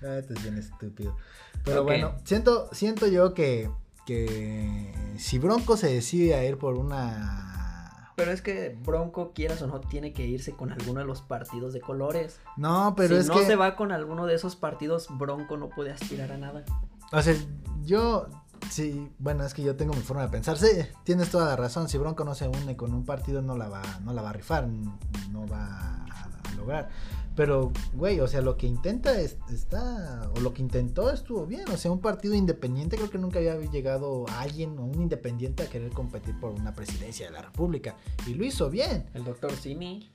ah, 0.04 0.18
esto 0.18 0.34
es 0.34 0.44
bien 0.44 0.58
estúpido. 0.58 1.18
Pero 1.66 1.84
bueno, 1.84 2.16
siento, 2.24 2.70
siento 2.72 3.08
yo 3.08 3.34
que, 3.34 3.70
que 4.06 4.94
si 5.18 5.38
Bronco 5.38 5.76
se 5.76 5.94
decide 5.94 6.36
a 6.36 6.46
ir 6.46 6.58
por 6.58 6.76
una 6.76 7.57
pero 8.18 8.32
es 8.32 8.42
que 8.42 8.76
Bronco, 8.84 9.32
quieras 9.32 9.62
o 9.62 9.68
no, 9.68 9.80
tiene 9.80 10.12
que 10.12 10.26
irse 10.26 10.52
con 10.54 10.72
alguno 10.72 11.02
de 11.02 11.06
los 11.06 11.22
partidos 11.22 11.72
de 11.72 11.82
colores. 11.82 12.40
No, 12.58 12.96
pero 12.98 13.16
es 13.16 13.30
que. 13.30 13.36
Si 13.36 13.42
no 13.42 13.46
se 13.46 13.56
va 13.56 13.76
con 13.76 13.92
alguno 13.92 14.26
de 14.26 14.34
esos 14.34 14.56
partidos, 14.56 15.08
Bronco 15.20 15.56
no 15.56 15.70
puede 15.70 15.92
aspirar 15.92 16.32
a 16.32 16.38
nada. 16.40 16.66
O 17.12 17.22
sea, 17.22 17.36
yo. 17.84 18.26
Sí, 18.72 19.12
bueno, 19.20 19.46
es 19.46 19.54
que 19.54 19.62
yo 19.62 19.76
tengo 19.76 19.94
mi 19.94 20.02
forma 20.02 20.24
de 20.24 20.30
pensar. 20.30 20.58
Sí, 20.58 20.68
tienes 21.04 21.30
toda 21.30 21.46
la 21.46 21.56
razón. 21.56 21.90
Si 21.90 22.00
Bronco 22.00 22.24
no 22.24 22.34
se 22.34 22.48
une 22.48 22.76
con 22.76 22.92
un 22.96 23.06
partido, 23.06 23.44
no 23.44 23.56
la 23.56 23.70
va, 23.70 23.84
no 24.04 24.14
la 24.14 24.24
va 24.24 24.32
a 24.32 24.34
rifar, 24.34 24.68
no 24.68 25.46
va 25.46 26.04
a 26.06 26.56
lograr. 26.58 26.90
Pero, 27.38 27.72
güey, 27.94 28.20
o 28.20 28.28
sea, 28.28 28.42
lo 28.42 28.58
que 28.58 28.66
intenta 28.66 29.22
está, 29.22 30.28
o 30.36 30.40
lo 30.40 30.56
que 30.56 30.64
intentó 30.64 31.12
estuvo 31.12 31.46
bien. 31.46 31.70
O 31.70 31.78
sea, 31.78 31.92
un 31.92 32.02
partido 32.02 32.34
independiente, 32.34 32.98
creo 32.98 33.12
que 33.12 33.20
nunca 33.20 33.38
había 33.38 33.56
llegado 33.58 34.26
alguien 34.40 34.80
o 34.80 34.86
un 34.86 35.04
independiente 35.04 35.62
a 35.62 35.70
querer 35.70 35.92
competir 35.92 36.38
por 36.40 36.54
una 36.54 36.74
presidencia 36.74 37.28
de 37.28 37.34
la 37.34 37.44
República. 37.44 37.96
Y 38.26 38.34
lo 38.34 38.44
hizo 38.44 38.72
bien. 38.72 39.06
El 39.14 39.24
doctor 39.24 39.52
Simi. 39.52 40.10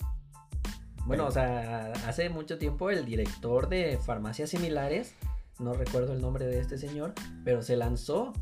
Bueno, 1.06 1.26
o 1.26 1.30
sea, 1.30 1.92
hace 2.08 2.28
mucho 2.28 2.58
tiempo 2.58 2.90
el 2.90 3.04
director 3.04 3.68
de 3.68 4.00
farmacias 4.04 4.50
similares, 4.50 5.14
no 5.61 5.74
recuerdo 5.74 6.14
el 6.14 6.20
nombre 6.20 6.46
de 6.46 6.58
este 6.58 6.76
señor, 6.76 7.14
pero 7.44 7.62
se 7.62 7.76
lanzó. 7.76 8.32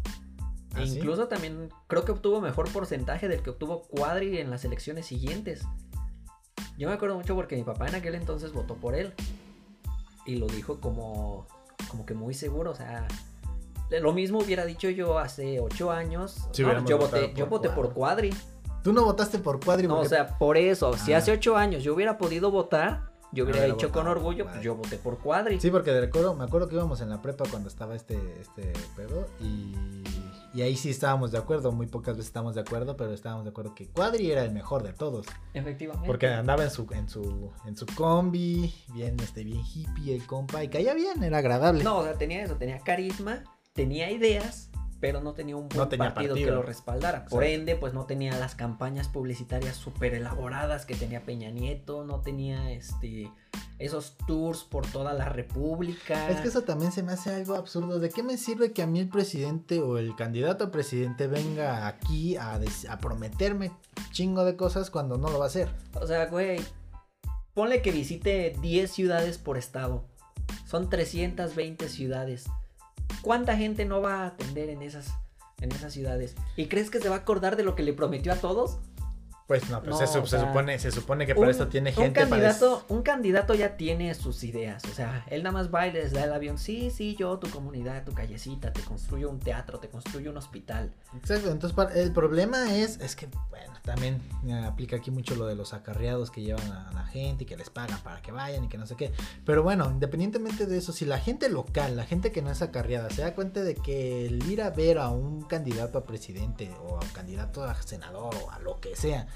¿Ah, 0.73 0.81
e 0.81 0.87
incluso 0.87 1.29
también 1.29 1.69
creo 1.87 2.07
que 2.07 2.13
obtuvo 2.13 2.41
mejor 2.41 2.73
porcentaje 2.73 3.29
del 3.29 3.43
que 3.43 3.51
obtuvo 3.51 3.83
Cuadri 3.83 4.39
en 4.39 4.49
las 4.49 4.65
elecciones 4.65 5.05
siguientes. 5.05 5.67
Yo 6.81 6.89
me 6.89 6.95
acuerdo 6.95 7.15
mucho 7.15 7.35
porque 7.35 7.57
mi 7.57 7.63
papá 7.63 7.89
en 7.89 7.97
aquel 7.97 8.15
entonces 8.15 8.55
votó 8.55 8.75
por 8.75 8.95
él. 8.95 9.13
Y 10.25 10.37
lo 10.37 10.47
dijo 10.47 10.81
como, 10.81 11.47
como 11.91 12.07
que 12.07 12.15
muy 12.15 12.33
seguro. 12.33 12.71
O 12.71 12.75
sea, 12.75 13.07
lo 13.91 14.15
mismo 14.15 14.39
hubiera 14.39 14.65
dicho 14.65 14.89
yo 14.89 15.19
hace 15.19 15.61
ocho 15.61 15.91
años. 15.91 16.49
yo 16.55 16.97
voté, 16.97 17.35
yo 17.37 17.49
voté 17.49 17.69
por 17.69 17.93
Cuadri. 17.93 18.35
Tú 18.83 18.95
no 18.95 19.05
votaste 19.05 19.39
por 19.41 19.63
Cuadri. 19.63 19.87
No, 19.87 20.01
o 20.01 20.07
sea, 20.07 20.39
por 20.39 20.57
eso. 20.57 20.95
Si 20.97 21.13
hace 21.13 21.33
ocho 21.33 21.55
años 21.55 21.83
yo 21.83 21.93
hubiera 21.93 22.17
podido 22.17 22.51
votar, 22.51 23.11
yo 23.31 23.45
hubiera 23.45 23.63
dicho 23.67 23.93
con 23.93 24.09
orgullo, 24.09 24.47
pues 24.47 24.63
yo 24.63 24.75
voté 24.75 24.97
por 24.97 25.19
Cuadri. 25.19 25.61
Sí, 25.61 25.71
porque 25.71 25.93
de 25.93 26.01
recuerdo, 26.01 26.35
me 26.35 26.45
acuerdo 26.45 26.67
que 26.67 26.77
íbamos 26.77 27.03
en 27.03 27.11
la 27.11 27.21
prepa 27.21 27.45
cuando 27.51 27.69
estaba 27.69 27.95
este, 27.95 28.41
este 28.41 28.73
pedo 28.97 29.27
y 29.39 29.75
y 30.53 30.63
ahí 30.63 30.77
sí 30.77 30.91
estábamos 30.91 31.31
de 31.31 31.39
acuerdo, 31.39 31.71
muy 31.73 31.87
pocas 31.87 32.17
veces 32.17 32.29
estábamos 32.29 32.55
de 32.55 32.63
acuerdo, 32.63 32.97
pero 32.97 33.13
estábamos 33.13 33.45
de 33.45 33.51
acuerdo 33.51 33.75
que 33.75 33.89
Cuadri 33.89 34.31
era 34.31 34.45
el 34.45 34.53
mejor 34.53 34.83
de 34.83 34.93
todos. 34.93 35.27
Efectivamente. 35.55 36.07
Porque 36.07 36.27
andaba 36.27 36.65
en 36.65 36.71
su, 36.71 36.87
en 36.93 37.09
su, 37.09 37.53
en 37.67 37.77
su 37.77 37.87
combi, 37.87 38.75
bien, 38.93 39.19
este, 39.21 39.45
bien 39.45 39.63
hippie 39.65 40.15
el 40.15 40.27
compa, 40.27 40.65
y 40.65 40.69
caía 40.69 40.95
bien, 40.95 41.23
era 41.23 41.39
agradable. 41.39 41.85
No, 41.85 41.99
o 41.99 42.05
sea, 42.05 42.15
tenía 42.15 42.43
eso, 42.43 42.57
tenía 42.57 42.81
carisma, 42.81 43.45
tenía 43.73 44.11
ideas, 44.11 44.71
pero 45.01 45.21
no 45.21 45.33
tenía 45.33 45.57
un 45.57 45.69
buen 45.69 45.89
partido, 45.89 46.35
que 46.35 46.47
lo 46.47 46.63
respaldara. 46.63 47.25
Por 47.25 47.45
ende, 47.45 47.75
pues 47.75 47.95
no 47.95 48.05
tenía 48.05 48.39
las 48.39 48.55
campañas 48.55 49.09
publicitarias 49.09 49.77
súper 49.77 50.15
elaboradas 50.15 50.85
que 50.85 50.95
tenía 50.95 51.25
Peña 51.25 51.51
Nieto, 51.51 52.05
no 52.05 52.21
tenía 52.21 52.71
este 52.71 53.31
esos 53.79 54.19
tours 54.27 54.63
por 54.63 54.87
toda 54.87 55.15
la 55.15 55.31
república. 55.31 56.29
Es 56.29 56.43
que 56.43 56.49
eso 56.49 56.63
también 56.63 56.93
se 56.93 57.03
me 57.03 57.13
hace 57.13 57.35
algo 57.35 57.55
absurdo. 57.55 57.99
¿De 57.99 58.11
qué 58.11 58.23
me 58.23 58.37
sirve 58.37 58.73
que 58.73 58.83
a 58.83 58.87
mí 58.87 59.01
el 59.01 59.09
presidente 59.09 59.81
o 59.81 59.97
el 59.97 60.15
candidato 60.17 60.65
a 60.65 60.71
presidente 60.71 61.27
venga 61.27 61.87
aquí 61.87 62.37
a, 62.37 62.61
a 62.91 62.99
prometerme 62.99 63.73
chingo 64.13 64.45
de 64.45 64.55
cosas 64.55 64.91
cuando 64.91 65.17
no 65.17 65.31
lo 65.31 65.39
va 65.39 65.47
a 65.47 65.49
hacer? 65.49 65.71
O 65.99 66.07
sea, 66.07 66.27
güey, 66.27 66.61
ponle 67.55 67.81
que 67.81 67.91
visite 67.91 68.55
10 68.61 68.91
ciudades 68.91 69.39
por 69.39 69.57
estado. 69.57 70.05
Son 70.67 70.91
320 70.91 71.89
ciudades. 71.89 72.51
¿Cuánta 73.23 73.57
gente 73.57 73.85
no 73.85 74.01
va 74.01 74.23
a 74.23 74.27
atender 74.27 74.71
en 74.71 74.83
esas, 74.83 75.13
en 75.61 75.73
esas 75.73 75.93
ciudades? 75.93 76.37
¿Y 76.57 76.67
crees 76.67 76.91
que 76.91 77.01
se 77.01 77.09
va 77.09 77.17
a 77.17 77.19
acordar 77.21 77.57
de 77.57 77.63
lo 77.63 77.75
que 77.75 77.83
le 77.83 77.93
prometió 77.93 78.33
a 78.33 78.37
todos? 78.37 78.79
Pues 79.51 79.69
no, 79.69 79.83
pues 79.83 79.99
se, 79.99 80.07
supone, 80.07 80.79
se 80.79 80.93
supone 80.93 81.27
que 81.27 81.35
para 81.35 81.51
esto 81.51 81.67
tiene 81.67 81.91
gente. 81.91 82.23
Un 82.23 82.29
candidato, 82.29 82.85
un 82.87 83.03
candidato 83.03 83.53
ya 83.53 83.77
tiene 83.77 84.15
sus 84.15 84.45
ideas. 84.45 84.85
O 84.85 84.95
sea, 84.95 85.25
él 85.29 85.43
nada 85.43 85.53
más 85.53 85.75
va 85.75 85.89
y 85.89 85.93
les 85.93 86.13
da 86.13 86.23
el 86.23 86.33
avión. 86.33 86.57
Sí, 86.57 86.93
sí, 86.93 87.17
yo, 87.19 87.37
tu 87.41 87.51
comunidad, 87.51 88.05
tu 88.05 88.13
callecita, 88.13 88.73
te 88.73 88.81
construyo 88.83 89.29
un 89.29 89.41
teatro, 89.41 89.81
te 89.81 89.89
construyo 89.89 90.31
un 90.31 90.37
hospital. 90.37 90.93
Exacto. 91.17 91.51
Entonces, 91.51 91.97
el 91.97 92.13
problema 92.13 92.77
es, 92.77 93.01
es 93.01 93.17
que, 93.17 93.27
bueno, 93.49 93.73
también 93.83 94.23
aplica 94.65 94.99
aquí 94.99 95.11
mucho 95.11 95.35
lo 95.35 95.47
de 95.47 95.57
los 95.57 95.75
acarreados 95.75 96.31
que 96.31 96.43
llevan 96.43 96.71
a 96.71 96.93
la 96.93 97.07
gente 97.07 97.43
y 97.43 97.47
que 97.49 97.57
les 97.57 97.71
pagan 97.71 97.99
para 98.05 98.23
que 98.23 98.31
vayan 98.31 98.63
y 98.63 98.69
que 98.69 98.79
no 98.79 98.87
sé 98.87 98.95
qué. 98.95 99.11
Pero 99.45 99.65
bueno, 99.65 99.91
independientemente 99.91 100.67
de 100.67 100.79
eso, 100.79 100.93
si 100.93 101.07
la 101.07 101.19
gente 101.19 101.49
local, 101.49 101.97
la 101.97 102.05
gente 102.05 102.31
que 102.31 102.41
no 102.41 102.53
es 102.53 102.63
acarreada, 102.63 103.11
se 103.11 103.23
da 103.23 103.35
cuenta 103.35 103.65
de 103.65 103.75
que 103.75 104.27
el 104.27 104.49
ir 104.49 104.63
a 104.63 104.71
ver 104.71 104.99
a 104.99 105.09
un 105.09 105.43
candidato 105.43 105.99
a 105.99 106.05
presidente 106.05 106.71
o 106.85 106.99
a 106.99 107.01
un 107.01 107.09
candidato 107.09 107.65
a 107.65 107.75
senador 107.83 108.33
o 108.45 108.53
a 108.53 108.61
lo 108.61 108.79
que 108.79 108.95
sea, 108.95 109.27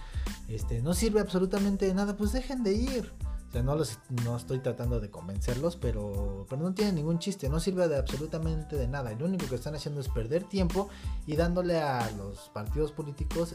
este, 0.48 0.82
no 0.82 0.94
sirve 0.94 1.20
absolutamente 1.20 1.86
de 1.86 1.94
nada, 1.94 2.16
pues 2.16 2.32
dejen 2.32 2.62
de 2.62 2.72
ir. 2.72 3.12
O 3.48 3.52
sea, 3.52 3.62
no, 3.62 3.76
los, 3.76 4.00
no 4.24 4.36
estoy 4.36 4.58
tratando 4.58 4.98
de 4.98 5.10
convencerlos, 5.10 5.76
pero, 5.76 6.44
pero 6.50 6.60
no 6.60 6.74
tiene 6.74 6.92
ningún 6.92 7.20
chiste, 7.20 7.48
no 7.48 7.60
sirve 7.60 7.86
de 7.86 7.96
absolutamente 7.96 8.74
de 8.74 8.88
nada. 8.88 9.12
Lo 9.12 9.26
único 9.26 9.46
que 9.46 9.54
están 9.54 9.76
haciendo 9.76 10.00
es 10.00 10.08
perder 10.08 10.42
tiempo 10.42 10.88
y 11.26 11.36
dándole 11.36 11.80
a 11.80 12.10
los 12.18 12.50
partidos 12.52 12.90
políticos 12.90 13.54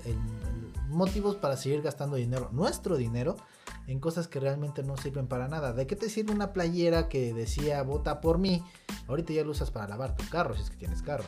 motivos 0.87 1.35
para 1.35 1.57
seguir 1.57 1.81
gastando 1.81 2.15
dinero, 2.15 2.49
nuestro 2.53 2.95
dinero, 2.95 3.35
en 3.87 3.99
cosas 3.99 4.29
que 4.29 4.39
realmente 4.39 4.83
no 4.83 4.95
sirven 4.95 5.27
para 5.27 5.49
nada. 5.49 5.73
¿De 5.73 5.85
qué 5.85 5.97
te 5.97 6.09
sirve 6.09 6.31
una 6.31 6.53
playera 6.53 7.09
que 7.09 7.33
decía 7.33 7.83
vota 7.83 8.21
por 8.21 8.37
mí? 8.37 8.63
Ahorita 9.07 9.33
ya 9.33 9.43
lo 9.43 9.51
usas 9.51 9.69
para 9.69 9.87
lavar 9.89 10.15
tu 10.15 10.27
carro, 10.29 10.55
si 10.55 10.61
es 10.61 10.69
que 10.69 10.77
tienes 10.77 11.01
carro. 11.01 11.25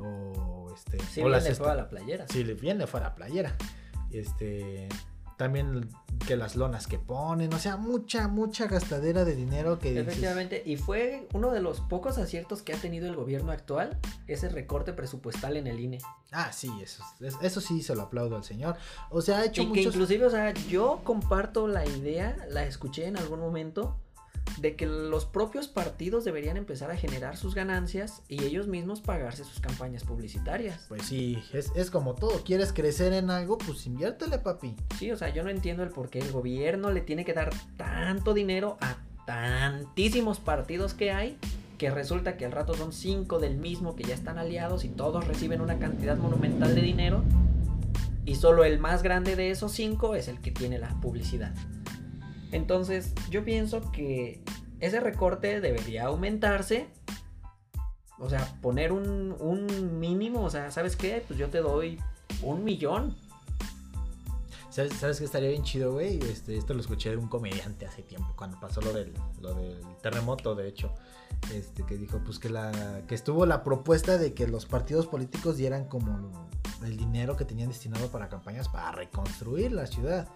O 0.00 0.72
este. 0.74 0.98
Si 1.06 1.22
bien 1.22 1.32
le 1.32 1.54
fue 1.54 1.70
a 1.70 1.74
la 1.76 1.88
playera. 1.88 2.26
Si 2.28 2.42
bien 2.42 2.78
le 2.78 2.86
fue 2.88 2.98
a 2.98 3.04
la 3.04 3.14
playera 3.14 3.56
este 4.12 4.88
también 5.38 5.88
que 6.26 6.36
las 6.36 6.56
lonas 6.56 6.88
que 6.88 6.98
ponen, 6.98 7.54
o 7.54 7.58
sea, 7.60 7.76
mucha, 7.76 8.26
mucha 8.26 8.66
gastadera 8.66 9.24
de 9.24 9.36
dinero 9.36 9.78
que... 9.78 10.00
Efectivamente, 10.00 10.62
y 10.66 10.76
fue 10.76 11.28
uno 11.32 11.52
de 11.52 11.60
los 11.60 11.80
pocos 11.80 12.18
aciertos 12.18 12.60
que 12.62 12.72
ha 12.72 12.76
tenido 12.76 13.06
el 13.06 13.14
gobierno 13.14 13.52
actual, 13.52 13.96
ese 14.26 14.48
recorte 14.48 14.92
presupuestal 14.92 15.56
en 15.56 15.68
el 15.68 15.78
INE. 15.78 15.98
Ah, 16.32 16.52
sí, 16.52 16.70
eso, 16.82 17.04
eso 17.40 17.60
sí 17.60 17.82
se 17.82 17.94
lo 17.94 18.02
aplaudo 18.02 18.34
al 18.34 18.42
señor. 18.42 18.76
O 19.10 19.22
sea, 19.22 19.38
ha 19.38 19.44
hecho 19.46 19.62
y 19.62 19.72
que 19.72 19.82
inclusive, 19.82 20.26
o 20.26 20.30
sea, 20.30 20.52
yo 20.68 21.02
comparto 21.04 21.68
la 21.68 21.86
idea, 21.86 22.36
la 22.50 22.64
escuché 22.64 23.06
en 23.06 23.16
algún 23.16 23.38
momento, 23.38 23.96
de 24.60 24.76
que 24.76 24.86
los 24.86 25.24
propios 25.24 25.68
partidos 25.68 26.24
deberían 26.24 26.56
empezar 26.56 26.90
a 26.90 26.96
generar 26.96 27.36
sus 27.36 27.54
ganancias 27.54 28.22
y 28.28 28.42
ellos 28.44 28.66
mismos 28.66 29.00
pagarse 29.00 29.44
sus 29.44 29.60
campañas 29.60 30.04
publicitarias. 30.04 30.86
Pues 30.88 31.02
sí, 31.02 31.42
es, 31.52 31.90
como 31.90 32.14
todo, 32.14 32.42
quieres 32.44 32.72
crecer 32.72 33.12
en 33.12 33.30
algo, 33.30 33.58
pues 33.58 33.86
inviértele, 33.86 34.38
papi. 34.38 34.74
Sí, 34.98 35.12
o 35.12 35.16
sea, 35.16 35.28
yo 35.28 35.44
no 35.44 35.50
entiendo 35.50 35.82
el 35.82 35.90
por 35.90 36.10
qué 36.10 36.18
el 36.18 36.32
gobierno 36.32 36.90
le 36.90 37.00
tiene 37.00 37.24
que 37.24 37.34
dar 37.34 37.50
tanto 37.76 38.34
dinero 38.34 38.78
a 38.80 38.96
tantísimos 39.26 40.40
partidos 40.40 40.94
que 40.94 41.12
hay, 41.12 41.38
que 41.76 41.90
resulta 41.90 42.36
que 42.36 42.44
al 42.44 42.52
rato 42.52 42.74
son 42.74 42.92
cinco 42.92 43.38
del 43.38 43.56
mismo 43.56 43.94
que 43.94 44.04
ya 44.04 44.14
están 44.14 44.38
aliados 44.38 44.84
y 44.84 44.88
todos 44.88 45.26
reciben 45.28 45.60
una 45.60 45.78
cantidad 45.78 46.16
monumental 46.16 46.74
de 46.74 46.80
dinero 46.82 47.22
y 48.28 48.34
solo 48.34 48.64
el 48.64 48.78
más 48.78 49.02
grande 49.02 49.36
de 49.36 49.50
esos 49.50 49.72
cinco 49.72 50.14
es 50.14 50.28
el 50.28 50.40
que 50.40 50.50
tiene 50.50 50.78
la 50.78 50.88
publicidad. 51.00 51.54
Entonces, 52.52 53.12
yo 53.30 53.44
pienso 53.44 53.92
que 53.92 54.42
ese 54.80 55.00
recorte 55.00 55.60
debería 55.60 56.06
aumentarse. 56.06 56.88
O 58.18 58.28
sea, 58.28 58.58
poner 58.60 58.92
un, 58.92 59.98
mínimo. 60.00 60.42
O 60.42 60.50
sea, 60.50 60.70
¿sabes 60.70 60.96
qué? 60.96 61.22
Pues 61.26 61.38
yo 61.38 61.48
te 61.48 61.58
doy 61.58 61.98
un 62.42 62.64
millón. 62.64 63.16
¿Sabes, 64.70 64.94
¿Sabes 64.94 65.18
qué 65.18 65.24
estaría 65.24 65.48
bien 65.48 65.64
chido, 65.64 65.92
güey? 65.92 66.18
Este, 66.20 66.56
esto 66.56 66.74
lo 66.74 66.80
escuché 66.80 67.10
de 67.10 67.16
un 67.16 67.28
comediante 67.28 67.86
hace 67.86 68.02
tiempo, 68.02 68.32
cuando 68.36 68.60
pasó 68.60 68.80
lo 68.80 68.92
del, 68.92 69.12
lo 69.40 69.54
del 69.54 69.80
terremoto, 70.02 70.54
de 70.54 70.68
hecho. 70.68 70.94
Este, 71.52 71.84
que 71.84 71.96
dijo 71.96 72.20
pues 72.24 72.38
que 72.38 72.50
la 72.50 73.02
que 73.06 73.14
estuvo 73.14 73.46
la 73.46 73.62
propuesta 73.62 74.18
de 74.18 74.34
que 74.34 74.46
los 74.48 74.66
partidos 74.66 75.06
políticos 75.06 75.56
dieran 75.56 75.84
como 75.86 76.48
el 76.84 76.96
dinero 76.96 77.36
que 77.36 77.44
tenían 77.44 77.68
destinado 77.68 78.08
para 78.08 78.28
campañas 78.28 78.68
para 78.68 78.92
reconstruir 78.92 79.72
la 79.72 79.86
ciudad 79.86 80.28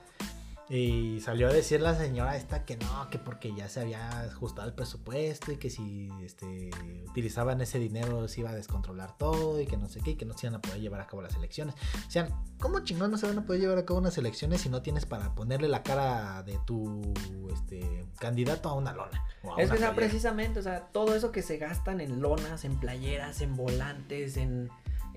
Y 0.73 1.21
salió 1.21 1.49
a 1.49 1.53
decir 1.53 1.83
la 1.83 1.95
señora 1.95 2.35
esta 2.35 2.65
que 2.65 2.79
no, 2.79 3.11
que 3.11 3.19
porque 3.19 3.55
ya 3.55 3.69
se 3.69 3.83
había 3.83 4.23
ajustado 4.23 4.67
el 4.67 4.73
presupuesto 4.73 5.53
y 5.53 5.59
que 5.59 5.69
si 5.69 6.09
este, 6.23 6.71
utilizaban 7.11 7.61
ese 7.61 7.79
dinero 7.79 8.27
se 8.27 8.41
iba 8.41 8.49
a 8.49 8.55
descontrolar 8.55 9.19
todo 9.19 9.61
y 9.61 9.67
que 9.67 9.77
no 9.77 9.91
sé 9.91 10.01
qué, 10.01 10.13
y 10.13 10.15
que 10.15 10.25
no 10.25 10.33
se 10.33 10.47
iban 10.47 10.55
a 10.55 10.63
poder 10.63 10.81
llevar 10.81 11.03
a 11.03 11.07
cabo 11.07 11.21
las 11.21 11.37
elecciones. 11.37 11.75
O 12.09 12.11
sea, 12.11 12.27
¿cómo 12.59 12.81
chingón 12.81 13.11
no 13.11 13.19
se 13.19 13.27
van 13.27 13.39
a 13.39 13.45
poder 13.45 13.61
llevar 13.61 13.77
a 13.77 13.85
cabo 13.85 14.01
unas 14.01 14.17
elecciones 14.17 14.63
si 14.63 14.71
no 14.71 14.81
tienes 14.81 15.05
para 15.05 15.35
ponerle 15.35 15.69
la 15.69 15.83
cara 15.83 16.43
de 16.43 16.59
tu 16.65 17.13
este, 17.53 18.07
candidato 18.19 18.71
a 18.71 18.73
una 18.73 18.95
lona? 18.95 19.23
o 19.43 19.55
a 19.55 19.61
Es 19.61 19.71
que, 19.71 19.87
precisamente, 19.95 20.59
o 20.59 20.63
sea, 20.63 20.87
todo 20.87 21.15
eso 21.15 21.33
que 21.33 21.43
se 21.43 21.59
gastan 21.59 22.01
en 22.01 22.23
lonas, 22.23 22.65
en 22.65 22.81
playeras, 22.81 23.43
en 23.43 23.57
volantes, 23.57 24.39
en, 24.39 24.71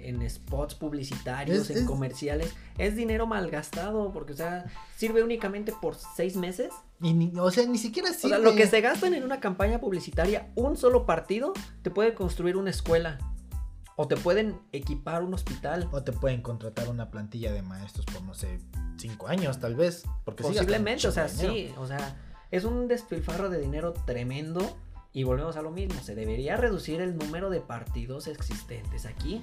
en 0.09 0.27
spots 0.29 0.75
publicitarios, 0.75 1.57
Es- 1.57 1.69
en 1.71 1.77
es- 1.79 1.83
comerciales, 1.85 2.53
es 2.77 2.95
dinero 2.95 3.27
malgastado, 3.27 4.11
porque, 4.11 4.33
o 4.33 4.35
sea, 4.35 4.65
sirve 4.95 5.23
únicamente 5.23 5.73
por 5.81 5.95
seis 6.15 6.35
meses. 6.35 6.69
Y 7.01 7.13
ni- 7.13 7.31
o 7.39 7.51
sea, 7.51 7.65
ni 7.65 7.77
siquiera 7.77 8.09
O 8.09 8.13
sirve. 8.13 8.29
sea, 8.35 8.39
lo 8.39 8.55
que 8.55 8.67
se 8.67 8.81
gastan 8.81 9.13
en 9.13 9.23
una 9.23 9.39
campaña 9.39 9.79
publicitaria, 9.79 10.51
un 10.55 10.77
solo 10.77 11.05
partido, 11.05 11.53
te 11.81 11.91
puede 11.91 12.13
construir 12.13 12.57
una 12.57 12.69
escuela. 12.69 13.17
O 13.97 14.07
te 14.09 14.17
pueden 14.17 14.59
equipar 14.73 15.23
un 15.23 15.33
hospital. 15.33 15.87
O 15.93 16.03
te 16.03 16.11
pueden 16.11 16.41
contratar 16.41 16.89
una 16.89 17.09
plantilla 17.11 17.53
de 17.53 17.61
maestros 17.61 18.05
por, 18.05 18.21
no 18.23 18.33
sé, 18.33 18.59
cinco 18.97 19.27
años 19.27 19.59
tal 19.61 19.75
vez. 19.75 20.03
Porque 20.25 20.43
sí 20.43 20.49
gastan 20.49 20.65
Posiblemente, 20.65 21.07
o 21.07 21.11
sea, 21.13 21.29
sí, 21.29 21.71
o 21.77 21.87
sea, 21.87 22.17
es 22.51 22.65
un 22.65 22.89
despilfarro 22.89 23.49
de 23.49 23.59
dinero 23.61 23.93
tremendo 24.05 24.77
y 25.15 25.23
volvemos 25.23 25.56
a 25.56 25.62
lo 25.62 25.71
mismo, 25.71 25.95
se 26.04 26.13
debería 26.13 26.58
reducir 26.58 26.99
el 26.99 27.17
número 27.17 27.49
de 27.49 27.62
partidos 27.62 28.28
existentes 28.28 29.06
aquí 29.06 29.41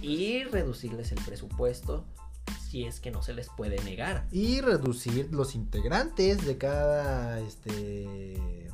y 0.00 0.44
reducirles 0.44 1.12
el 1.12 1.22
presupuesto 1.22 2.06
si 2.58 2.86
es 2.86 3.00
que 3.00 3.10
no 3.10 3.20
se 3.20 3.34
les 3.34 3.50
puede 3.50 3.78
negar. 3.84 4.26
Y 4.32 4.62
reducir 4.62 5.28
los 5.30 5.54
integrantes 5.54 6.46
de 6.46 6.56
cada 6.56 7.38
este. 7.38 8.70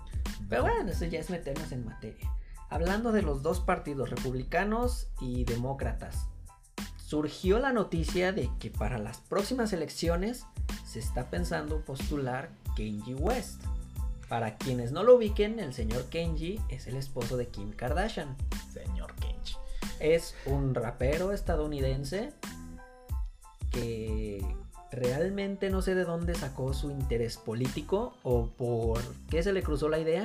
Pero 0.49 0.63
bueno, 0.63 0.93
eso 0.93 1.05
ya 1.07 1.19
es 1.19 1.31
meternos 1.31 1.73
en 1.73 1.85
materia. 1.85 2.31
Hablando 2.71 3.11
de 3.11 3.23
los 3.23 3.43
dos 3.43 3.59
partidos, 3.59 4.11
republicanos 4.11 5.09
y 5.21 5.43
demócratas, 5.43 6.29
surgió 6.97 7.59
la 7.59 7.73
noticia 7.73 8.31
de 8.31 8.49
que 8.61 8.71
para 8.71 8.99
las 8.99 9.19
próximas 9.19 9.73
elecciones 9.73 10.45
se 10.85 11.01
está 11.01 11.29
pensando 11.29 11.85
postular 11.85 12.51
Kenji 12.77 13.15
West. 13.15 13.65
Para 14.29 14.57
quienes 14.57 14.91
no 14.91 15.05
lo 15.05 15.17
ubiquen, 15.17 15.61
el 15.61 15.73
señor 15.73 16.07
Kenji 16.07 16.61
es 16.69 16.87
el 16.89 16.97
esposo 16.97 17.37
de 17.37 17.47
Kim 17.47 17.71
Kardashian. 17.73 18.37
Señor 18.73 19.15
Kench. 19.17 19.57
Es 20.01 20.35
un 20.47 20.75
rapero 20.75 21.33
estadounidense 21.33 22.33
que 23.71 24.45
realmente 24.91 25.71
no 25.71 25.83
sé 25.83 25.95
de 25.95 26.05
dónde 26.05 26.35
sacó 26.35 26.75
su 26.75 26.91
interés 26.91 27.37
político 27.37 28.15
o 28.23 28.49
por 28.49 29.01
qué 29.31 29.43
se 29.43 29.53
le 29.53 29.63
cruzó 29.63 29.89
la 29.89 29.99
idea, 29.99 30.25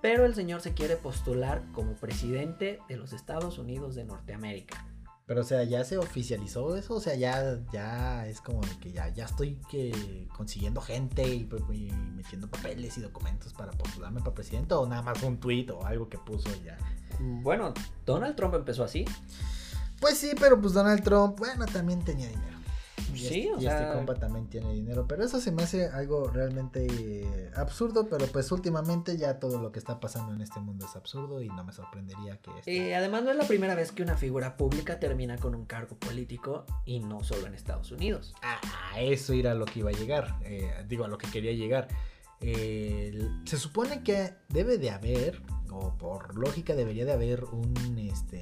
pero 0.00 0.24
el 0.24 0.34
señor 0.34 0.60
se 0.60 0.72
quiere 0.74 0.96
postular 0.96 1.62
como 1.72 1.94
presidente 1.94 2.78
de 2.88 2.96
los 2.96 3.12
Estados 3.12 3.58
Unidos 3.58 3.94
de 3.94 4.04
Norteamérica. 4.04 4.86
Pero 5.30 5.42
o 5.42 5.44
sea, 5.44 5.62
ya 5.62 5.84
se 5.84 5.96
oficializó 5.96 6.74
eso, 6.74 6.94
o 6.94 7.00
sea, 7.00 7.14
ya, 7.14 7.60
ya 7.72 8.26
es 8.26 8.40
como 8.40 8.62
de 8.62 8.76
que 8.80 8.90
ya, 8.90 9.10
ya 9.10 9.26
estoy 9.26 9.60
que 9.70 10.26
consiguiendo 10.36 10.80
gente 10.80 11.22
y, 11.22 11.48
y 11.72 11.92
metiendo 12.16 12.48
papeles 12.48 12.98
y 12.98 13.00
documentos 13.00 13.52
para 13.52 13.70
postularme 13.70 14.18
para 14.22 14.34
presidente 14.34 14.74
o 14.74 14.88
nada 14.88 15.02
más 15.02 15.22
un 15.22 15.38
tweet 15.38 15.70
o 15.70 15.86
algo 15.86 16.08
que 16.08 16.18
puso 16.18 16.48
y 16.60 16.64
ya. 16.64 16.78
Bueno, 17.20 17.72
Donald 18.04 18.34
Trump 18.34 18.54
empezó 18.56 18.82
así. 18.82 19.04
Pues 20.00 20.18
sí, 20.18 20.32
pero 20.36 20.60
pues 20.60 20.72
Donald 20.72 21.04
Trump, 21.04 21.38
bueno, 21.38 21.64
también 21.66 22.04
tenía 22.04 22.26
dinero. 22.26 22.58
Y 23.14 23.18
Sí, 23.18 23.40
este, 23.40 23.52
o 23.52 23.58
y 23.58 23.62
sea- 23.62 23.80
este 23.82 23.92
compa 23.96 24.14
también 24.14 24.48
tiene 24.48 24.72
dinero, 24.72 25.06
pero 25.08 25.24
eso 25.24 25.40
se 25.40 25.50
me 25.52 25.62
hace 25.64 25.86
algo 25.86 26.28
realmente 26.28 26.86
eh, 26.90 27.50
absurdo, 27.56 28.08
pero 28.08 28.26
pues 28.26 28.50
últimamente 28.52 29.16
ya 29.16 29.38
todo 29.38 29.60
lo 29.60 29.72
que 29.72 29.78
está 29.78 29.98
pasando 30.00 30.32
en 30.32 30.40
este 30.40 30.60
mundo 30.60 30.86
es 30.86 30.94
absurdo 30.96 31.42
y 31.42 31.48
no 31.48 31.64
me 31.64 31.72
sorprendería 31.72 32.36
que 32.38 32.50
este- 32.58 32.76
Eh, 32.90 32.94
además 32.94 33.24
no 33.24 33.30
es 33.30 33.36
la 33.36 33.44
primera 33.46 33.74
vez 33.74 33.92
que 33.92 34.02
una 34.02 34.16
figura 34.16 34.56
pública 34.56 34.98
termina 35.00 35.36
con 35.38 35.54
un 35.54 35.64
cargo 35.66 35.96
político 35.96 36.64
y 36.84 37.00
no 37.00 37.22
solo 37.24 37.46
en 37.46 37.54
Estados 37.54 37.90
Unidos. 37.92 38.34
a, 38.42 38.60
a 38.94 39.00
eso 39.00 39.32
era 39.32 39.54
lo 39.54 39.64
que 39.66 39.80
iba 39.80 39.90
a 39.90 39.94
llegar, 39.94 40.36
eh, 40.44 40.72
digo, 40.88 41.04
a 41.04 41.08
lo 41.08 41.18
que 41.18 41.30
quería 41.30 41.52
llegar. 41.52 41.88
Eh, 42.42 43.28
se 43.44 43.58
supone 43.58 44.02
que 44.02 44.32
debe 44.48 44.78
de 44.78 44.90
haber, 44.90 45.42
o 45.70 45.92
por 45.98 46.36
lógica 46.38 46.74
debería 46.74 47.04
de 47.04 47.12
haber 47.12 47.44
un, 47.44 47.98
este, 47.98 48.40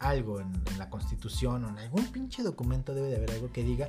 algo 0.00 0.40
en, 0.40 0.50
la 0.78 0.90
constitución 0.90 1.64
o 1.64 1.68
en 1.68 1.78
algún 1.78 2.06
pinche 2.06 2.42
documento 2.42 2.94
debe 2.94 3.08
de 3.08 3.16
haber 3.16 3.30
algo 3.32 3.52
que 3.52 3.62
diga 3.62 3.88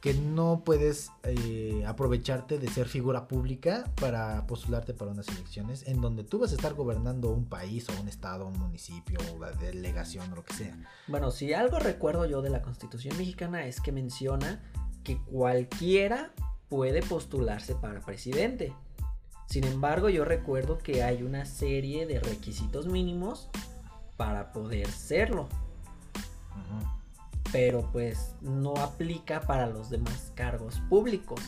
que 0.00 0.14
no 0.14 0.62
puedes 0.64 1.10
eh, 1.24 1.82
aprovecharte 1.84 2.58
de 2.58 2.68
ser 2.68 2.86
figura 2.86 3.26
pública 3.26 3.90
para 4.00 4.46
postularte 4.46 4.94
para 4.94 5.10
unas 5.10 5.26
elecciones 5.26 5.88
en 5.88 6.00
donde 6.00 6.22
tú 6.22 6.38
vas 6.38 6.52
a 6.52 6.54
estar 6.54 6.74
gobernando 6.74 7.30
un 7.30 7.46
país 7.46 7.88
o 7.88 8.00
un 8.00 8.06
estado, 8.06 8.46
un 8.46 8.58
municipio 8.58 9.18
la 9.40 9.50
delegación 9.50 10.32
o 10.32 10.36
lo 10.36 10.44
que 10.44 10.54
sea. 10.54 10.78
Bueno, 11.08 11.32
si 11.32 11.52
algo 11.52 11.80
recuerdo 11.80 12.26
yo 12.26 12.42
de 12.42 12.50
la 12.50 12.62
Constitución 12.62 13.16
mexicana 13.18 13.66
es 13.66 13.80
que 13.80 13.90
menciona 13.90 14.62
que 15.02 15.20
cualquiera 15.24 16.32
puede 16.68 17.02
postularse 17.02 17.74
para 17.74 18.00
presidente. 18.00 18.74
Sin 19.46 19.64
embargo, 19.64 20.10
yo 20.10 20.24
recuerdo 20.24 20.78
que 20.78 21.02
hay 21.02 21.22
una 21.22 21.44
serie 21.44 22.06
de 22.06 22.20
requisitos 22.20 22.86
mínimos 22.86 23.48
para 24.18 24.52
poder 24.52 24.86
serlo, 24.90 25.48
pero 27.50 27.88
pues 27.92 28.34
no 28.42 28.74
aplica 28.76 29.40
para 29.40 29.66
los 29.66 29.88
demás 29.88 30.32
cargos 30.34 30.80
públicos. 30.90 31.40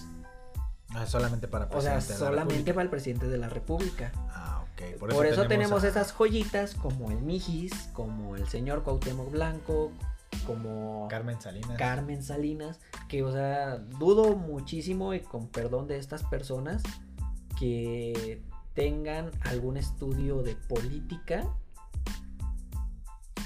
Ah, 0.95 1.07
solamente 1.07 1.47
para 1.47 1.67
O 1.67 1.81
sea, 1.81 1.95
presidente 1.95 2.07
de 2.15 2.19
la 2.19 2.19
solamente 2.27 2.55
República. 2.55 2.75
para 2.75 2.83
el 2.85 2.91
presidente 2.91 3.29
de 3.29 3.39
la 3.39 3.49
República. 3.49 4.13
Ah, 4.31 4.65
ok. 4.65 4.99
Por, 4.99 5.27
eso, 5.27 5.47
tenemos, 5.47 5.85
a- 5.85 5.89
esas 5.89 6.13
joyitas 6.13 6.75
como 6.75 7.11
el 7.11 7.19
Mijis, 7.23 7.73
como 7.93 8.35
el 8.35 8.49
señor 8.49 8.83
Cuauhtémoc 8.83 9.31
Blanco, 9.31 9.93
como 10.47 11.07
Carmen 11.09 11.41
Salinas. 11.41 11.77
Carmen 11.77 12.23
Salinas, 12.23 12.81
que 13.09 13.23
o 13.23 13.31
sea, 13.31 13.77
dudo 13.77 14.37
muchísimo 14.37 15.13
y 15.15 15.21
con 15.21 15.49
perdón 15.49 15.87
de 15.87 15.99
estas 15.99 16.23
personas 16.25 16.83
que 17.59 18.43
tengan 18.75 19.31
algún 19.43 19.77
estudio 19.77 20.43
de 20.43 20.55
política, 20.57 21.45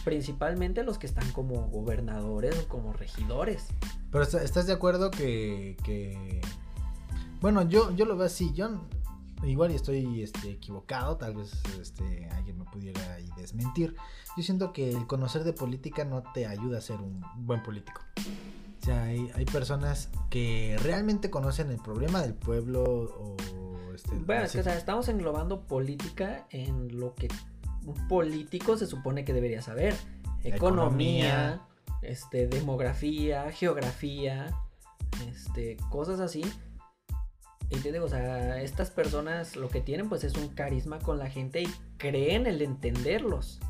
principalmente 0.04 0.82
los 0.84 0.98
que 0.98 1.06
están 1.06 1.30
como 1.32 1.68
gobernadores 1.68 2.58
o 2.58 2.68
como 2.68 2.92
regidores. 2.92 3.66
Pero 4.10 4.24
está- 4.24 4.42
¿estás 4.42 4.66
de 4.66 4.72
acuerdo 4.74 5.10
que, 5.10 5.76
que- 5.82 6.40
Bueno, 7.40 7.62
yo, 7.68 7.90
yo 7.94 8.04
lo 8.04 8.16
veo 8.16 8.26
así. 8.26 8.52
Yo 8.54 8.68
igual 9.42 9.72
y 9.72 9.74
estoy 9.74 10.22
este, 10.22 10.50
equivocado. 10.52 11.16
Tal 11.16 11.34
vez 11.34 11.52
este, 11.80 12.28
alguien 12.30 12.58
me 12.58 12.64
pudiera 12.64 13.00
ahí 13.14 13.28
desmentir. 13.36 13.94
Yo 14.36 14.42
siento 14.42 14.72
que 14.72 14.90
el 14.90 15.06
conocer 15.06 15.44
de 15.44 15.52
política 15.52 16.04
no 16.04 16.22
te 16.32 16.46
ayuda 16.46 16.78
a 16.78 16.80
ser 16.80 17.00
un 17.00 17.22
buen 17.36 17.62
político. 17.62 18.00
O 18.82 18.84
sea, 18.84 19.04
hay, 19.04 19.30
hay 19.34 19.44
personas 19.46 20.10
que 20.30 20.76
realmente 20.82 21.30
conocen 21.30 21.70
el 21.70 21.78
problema 21.78 22.20
del 22.22 22.34
pueblo 22.34 22.82
o... 22.84 23.36
Este, 23.94 24.10
Bueno, 24.16 24.40
no 24.40 24.46
es 24.46 24.52
que, 24.52 24.58
sé, 24.58 24.60
o 24.60 24.64
sea, 24.64 24.76
estamos 24.76 25.08
englobando 25.08 25.62
política 25.66 26.46
en 26.50 26.98
lo 26.98 27.14
que 27.14 27.28
político 28.08 28.76
se 28.76 28.86
supone 28.86 29.24
que 29.24 29.32
debería 29.32 29.62
saber. 29.62 29.94
Economía, 30.42 31.54
Economía. 31.54 31.60
este, 32.02 32.46
demografía, 32.46 33.50
geografía, 33.52 34.54
este, 35.28 35.76
cosas 35.90 36.20
así. 36.20 36.42
Y 37.70 37.76
te 37.76 37.92
digo, 37.92 38.04
o 38.04 38.08
sea, 38.08 38.60
estas 38.62 38.90
personas 38.90 39.56
lo 39.56 39.68
que 39.68 39.80
tienen 39.80 40.08
pues 40.08 40.22
es 40.24 40.34
un 40.34 40.48
carisma 40.48 40.98
con 40.98 41.18
la 41.18 41.30
gente 41.30 41.62
y 41.62 41.68
creen 41.96 42.46
el 42.46 42.62
entenderlos. 42.62 43.60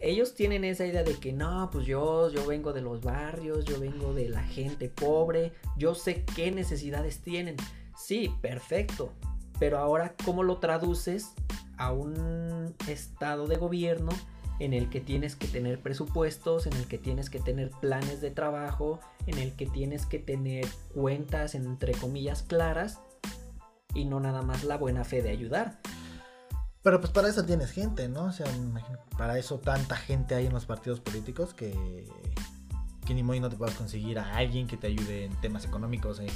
Ellos 0.00 0.34
tienen 0.34 0.64
esa 0.64 0.86
idea 0.86 1.02
de 1.02 1.14
que 1.14 1.32
no, 1.32 1.70
pues 1.72 1.86
yo, 1.86 2.28
yo 2.30 2.46
vengo 2.46 2.72
de 2.72 2.82
los 2.82 3.00
barrios, 3.00 3.64
yo 3.64 3.80
vengo 3.80 4.12
de 4.12 4.28
la 4.28 4.42
gente 4.42 4.88
pobre, 4.88 5.52
yo 5.76 5.94
sé 5.94 6.24
qué 6.36 6.50
necesidades 6.50 7.20
tienen. 7.20 7.56
Sí, 7.96 8.34
perfecto. 8.42 9.12
Pero 9.58 9.78
ahora, 9.78 10.14
¿cómo 10.24 10.42
lo 10.42 10.58
traduces 10.58 11.32
a 11.76 11.92
un 11.92 12.53
estado 12.88 13.46
de 13.46 13.56
gobierno 13.56 14.10
en 14.60 14.72
el 14.72 14.88
que 14.88 15.00
tienes 15.00 15.36
que 15.36 15.48
tener 15.48 15.80
presupuestos, 15.80 16.66
en 16.66 16.74
el 16.74 16.86
que 16.86 16.98
tienes 16.98 17.28
que 17.28 17.40
tener 17.40 17.70
planes 17.70 18.20
de 18.20 18.30
trabajo, 18.30 19.00
en 19.26 19.38
el 19.38 19.52
que 19.56 19.66
tienes 19.66 20.06
que 20.06 20.18
tener 20.18 20.66
cuentas 20.94 21.54
entre 21.54 21.92
comillas 21.92 22.42
claras 22.42 23.00
y 23.94 24.04
no 24.04 24.20
nada 24.20 24.42
más 24.42 24.64
la 24.64 24.76
buena 24.76 25.04
fe 25.04 25.22
de 25.22 25.30
ayudar? 25.30 25.80
Pero 26.82 27.00
pues 27.00 27.12
para 27.12 27.28
eso 27.28 27.44
tienes 27.44 27.70
gente, 27.70 28.08
¿no? 28.08 28.26
O 28.26 28.32
sea, 28.32 28.46
para 29.16 29.38
eso 29.38 29.58
tanta 29.58 29.96
gente 29.96 30.34
hay 30.34 30.46
en 30.46 30.52
los 30.52 30.66
partidos 30.66 31.00
políticos 31.00 31.54
que, 31.54 32.06
que 33.06 33.14
ni 33.14 33.22
modo 33.22 33.36
y 33.36 33.40
no 33.40 33.48
te 33.48 33.56
puedas 33.56 33.74
conseguir 33.74 34.18
a 34.18 34.36
alguien 34.36 34.66
que 34.66 34.76
te 34.76 34.88
ayude 34.88 35.24
en 35.24 35.40
temas 35.40 35.64
económicos, 35.64 36.20
ayude 36.20 36.34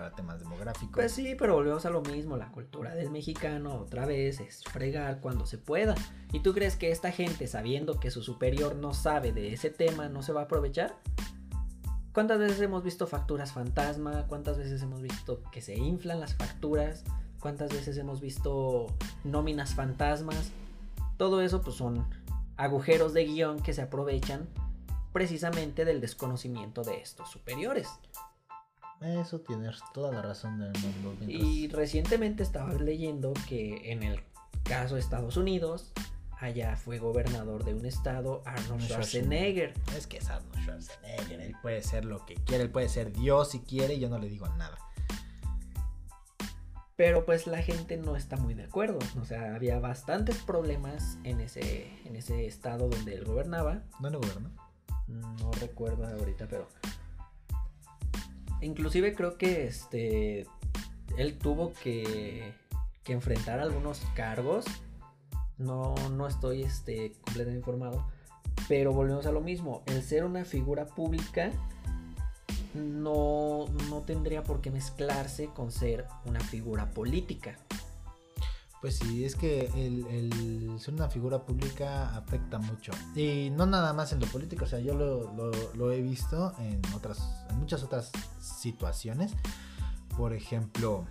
para 0.00 0.12
temas 0.12 0.40
demográficos. 0.40 0.94
Pues 0.94 1.12
sí, 1.12 1.34
pero 1.38 1.54
volvemos 1.56 1.84
a 1.84 1.90
lo 1.90 2.00
mismo, 2.00 2.38
la 2.38 2.50
cultura 2.52 2.94
del 2.94 3.10
mexicano 3.10 3.74
otra 3.74 4.06
vez 4.06 4.40
es 4.40 4.64
fregar 4.64 5.20
cuando 5.20 5.44
se 5.44 5.58
pueda. 5.58 5.94
¿Y 6.32 6.40
tú 6.40 6.54
crees 6.54 6.76
que 6.76 6.90
esta 6.90 7.12
gente, 7.12 7.46
sabiendo 7.46 8.00
que 8.00 8.10
su 8.10 8.22
superior 8.22 8.76
no 8.76 8.94
sabe 8.94 9.32
de 9.32 9.52
ese 9.52 9.68
tema, 9.68 10.08
no 10.08 10.22
se 10.22 10.32
va 10.32 10.40
a 10.40 10.44
aprovechar? 10.44 10.96
¿Cuántas 12.14 12.38
veces 12.38 12.62
hemos 12.62 12.82
visto 12.82 13.06
facturas 13.06 13.52
fantasma? 13.52 14.26
¿Cuántas 14.26 14.56
veces 14.56 14.80
hemos 14.82 15.02
visto 15.02 15.42
que 15.52 15.60
se 15.60 15.76
inflan 15.76 16.18
las 16.18 16.34
facturas? 16.34 17.04
¿Cuántas 17.38 17.70
veces 17.70 17.98
hemos 17.98 18.22
visto 18.22 18.86
nóminas 19.22 19.74
fantasmas? 19.74 20.50
Todo 21.18 21.42
eso 21.42 21.60
pues 21.60 21.76
son 21.76 22.06
agujeros 22.56 23.12
de 23.12 23.26
guion 23.26 23.60
que 23.60 23.74
se 23.74 23.82
aprovechan 23.82 24.48
precisamente 25.12 25.84
del 25.84 26.00
desconocimiento 26.00 26.84
de 26.84 27.02
estos 27.02 27.28
superiores. 27.28 27.88
Eso 29.00 29.40
tienes 29.40 29.80
toda 29.94 30.12
la 30.12 30.22
razón 30.22 30.58
del 30.58 30.72
mundo. 31.02 31.24
Y 31.26 31.68
recientemente 31.68 32.42
estaba 32.42 32.74
leyendo 32.74 33.32
que 33.48 33.92
en 33.92 34.02
el 34.02 34.20
caso 34.62 34.96
de 34.96 35.00
Estados 35.00 35.38
Unidos, 35.38 35.92
allá 36.38 36.76
fue 36.76 36.98
gobernador 36.98 37.64
de 37.64 37.74
un 37.74 37.86
estado 37.86 38.42
Arnold 38.44 38.82
Schwarzenegger. 38.82 39.72
Es 39.96 40.06
que 40.06 40.18
es 40.18 40.28
Arnold 40.28 40.62
Schwarzenegger, 40.62 41.40
él 41.40 41.56
puede 41.62 41.82
ser 41.82 42.04
lo 42.04 42.26
que 42.26 42.34
quiere, 42.34 42.64
él 42.64 42.70
puede 42.70 42.90
ser 42.90 43.12
Dios 43.12 43.52
si 43.52 43.60
quiere, 43.60 43.94
y 43.94 44.00
yo 44.00 44.10
no 44.10 44.18
le 44.18 44.28
digo 44.28 44.46
nada. 44.56 44.76
Pero 46.96 47.24
pues 47.24 47.46
la 47.46 47.62
gente 47.62 47.96
no 47.96 48.14
está 48.14 48.36
muy 48.36 48.52
de 48.52 48.64
acuerdo. 48.64 48.98
O 49.18 49.24
sea, 49.24 49.54
había 49.54 49.78
bastantes 49.80 50.36
problemas 50.36 51.16
en 51.24 51.40
ese, 51.40 51.90
en 52.04 52.14
ese 52.14 52.46
estado 52.46 52.90
donde 52.90 53.14
él 53.14 53.24
gobernaba. 53.24 53.82
¿Dónde 54.00 54.18
gobernó? 54.18 54.50
No 55.06 55.50
recuerdo 55.52 56.06
ahorita, 56.06 56.46
pero. 56.46 56.68
Inclusive 58.60 59.14
creo 59.14 59.36
que 59.36 59.66
este. 59.66 60.46
Él 61.16 61.38
tuvo 61.38 61.72
que. 61.82 62.52
que 63.02 63.12
enfrentar 63.12 63.60
algunos 63.60 64.00
cargos. 64.14 64.64
No, 65.58 65.94
no 66.12 66.26
estoy 66.26 66.62
este, 66.62 67.12
completamente 67.24 67.58
informado. 67.58 68.06
Pero 68.68 68.92
volvemos 68.92 69.26
a 69.26 69.32
lo 69.32 69.40
mismo. 69.40 69.82
El 69.86 70.02
ser 70.02 70.24
una 70.24 70.44
figura 70.44 70.86
pública 70.86 71.52
no, 72.74 73.66
no 73.88 74.00
tendría 74.02 74.42
por 74.42 74.60
qué 74.60 74.70
mezclarse 74.70 75.46
con 75.46 75.70
ser 75.70 76.06
una 76.24 76.40
figura 76.40 76.90
política. 76.90 77.58
Pues 78.80 78.96
sí, 78.96 79.26
es 79.26 79.36
que 79.36 79.70
el, 79.76 80.78
ser 80.78 80.94
una 80.94 81.08
figura 81.08 81.44
pública 81.44 82.16
afecta 82.16 82.58
mucho. 82.58 82.92
Y 83.14 83.50
no 83.50 83.66
nada 83.66 83.92
más 83.92 84.12
en 84.12 84.20
lo 84.20 84.26
político, 84.26 84.64
o 84.64 84.68
sea, 84.68 84.78
yo 84.78 84.94
lo, 84.94 85.92
he 85.92 86.00
visto 86.00 86.54
en 86.58 86.80
otras, 86.94 87.44
en 87.50 87.58
muchas 87.58 87.82
otras 87.82 88.10
situaciones. 88.40 89.34
Por 90.16 90.32
ejemplo, 90.32 91.04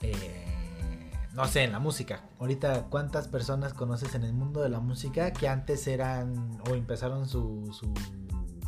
eh, 0.00 1.10
no 1.34 1.46
sé, 1.46 1.64
en 1.64 1.72
la 1.72 1.78
música. 1.78 2.24
Ahorita, 2.40 2.84
¿cuántas 2.84 3.28
personas 3.28 3.74
conoces 3.74 4.14
en 4.14 4.24
el 4.24 4.32
mundo 4.32 4.62
de 4.62 4.70
la 4.70 4.80
música 4.80 5.32
que 5.32 5.46
antes 5.46 5.86
eran 5.88 6.58
o 6.70 6.74
empezaron 6.74 7.28
su, 7.28 7.70
su 7.72 7.92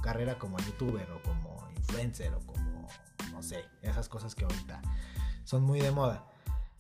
carrera 0.03 0.39
como 0.39 0.59
youtuber 0.59 1.11
o 1.11 1.23
como 1.23 1.69
influencer 1.77 2.35
o 2.35 2.41
como, 2.41 2.87
no 3.33 3.43
sé, 3.43 3.65
esas 3.81 4.11
cosas 4.11 4.35
que 4.35 4.45
ahorita 4.45 4.83
son 5.45 5.63
muy 5.63 5.81
de 5.81 5.91
moda. 5.91 6.30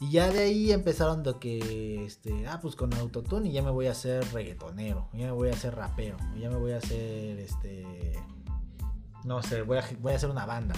Y 0.01 0.12
ya 0.12 0.30
de 0.30 0.44
ahí 0.44 0.72
empezaron 0.72 1.22
de 1.22 1.38
que, 1.38 2.07
este, 2.07 2.46
ah, 2.48 2.59
pues 2.62 2.74
con 2.74 2.92
autotune 2.94 3.51
y 3.51 3.53
ya 3.53 3.62
me 3.62 3.70
voy 3.70 3.86
a 3.86 3.90
hacer 3.90 4.24
reggaetonero, 4.32 5.11
ya 5.12 5.26
me 5.26 5.32
voy 5.32 5.51
a 5.51 5.53
hacer 5.53 5.76
rapero, 5.76 6.16
ya 6.38 6.48
me 6.48 6.57
voy 6.57 6.72
a 6.72 6.78
hacer, 6.78 7.38
este, 7.38 8.18
no 9.24 9.42
sé, 9.42 9.61
voy 9.61 9.76
a, 9.76 9.84
voy 10.01 10.14
a 10.14 10.16
hacer 10.16 10.30
una 10.30 10.46
banda. 10.46 10.74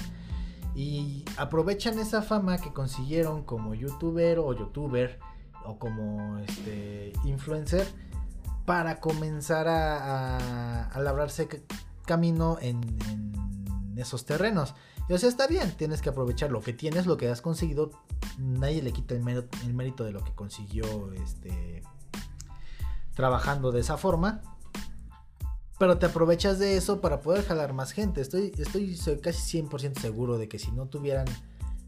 Y 0.75 1.25
aprovechan 1.37 2.01
esa 2.01 2.21
fama 2.23 2.59
que 2.59 2.73
consiguieron 2.73 3.45
como 3.45 3.75
youtuber 3.75 4.41
o 4.41 4.55
youtuber 4.55 5.21
o 5.65 5.79
como, 5.79 6.39
este, 6.39 7.13
influencer 7.25 7.87
para 8.65 8.99
comenzar 8.99 9.69
a, 9.69 10.89
a, 10.89 11.01
labrarse 11.01 11.49
camino 12.07 12.59
en 12.61 12.81
esos 13.97 14.25
terrenos. 14.25 14.75
O 15.11 15.19
sea, 15.19 15.29
está 15.29 15.47
bien, 15.47 15.71
tienes 15.77 16.01
que 16.01 16.09
aprovechar 16.09 16.51
lo 16.51 16.61
que 16.61 16.73
tienes, 16.73 17.07
lo 17.07 17.17
que 17.17 17.29
has 17.29 17.43
conseguido. 17.43 17.91
Nadie 18.39 18.83
le 18.83 18.93
quita 18.93 19.15
el, 19.15 19.23
mérito, 19.23 20.05
de 20.05 20.13
lo 20.13 20.25
que 20.25 20.33
consiguió 20.33 21.13
este, 21.13 21.83
trabajando 23.15 23.73
de 23.73 23.81
esa 23.81 23.97
forma. 23.99 24.41
Pero 25.79 25.99
te 25.99 26.07
aprovechas 26.07 26.59
de 26.59 26.77
eso 26.77 27.01
para 27.01 27.21
poder 27.21 27.45
jalar 27.45 27.73
más 27.73 27.93
gente. 27.93 28.21
Estoy, 28.21 28.53
estoy 28.57 28.97
casi 29.21 29.63
100% 29.63 29.99
seguro 29.99 30.39
de 30.39 30.49
que 30.49 30.59
si 30.59 30.71
no 30.71 30.87
tuvieran 30.87 31.27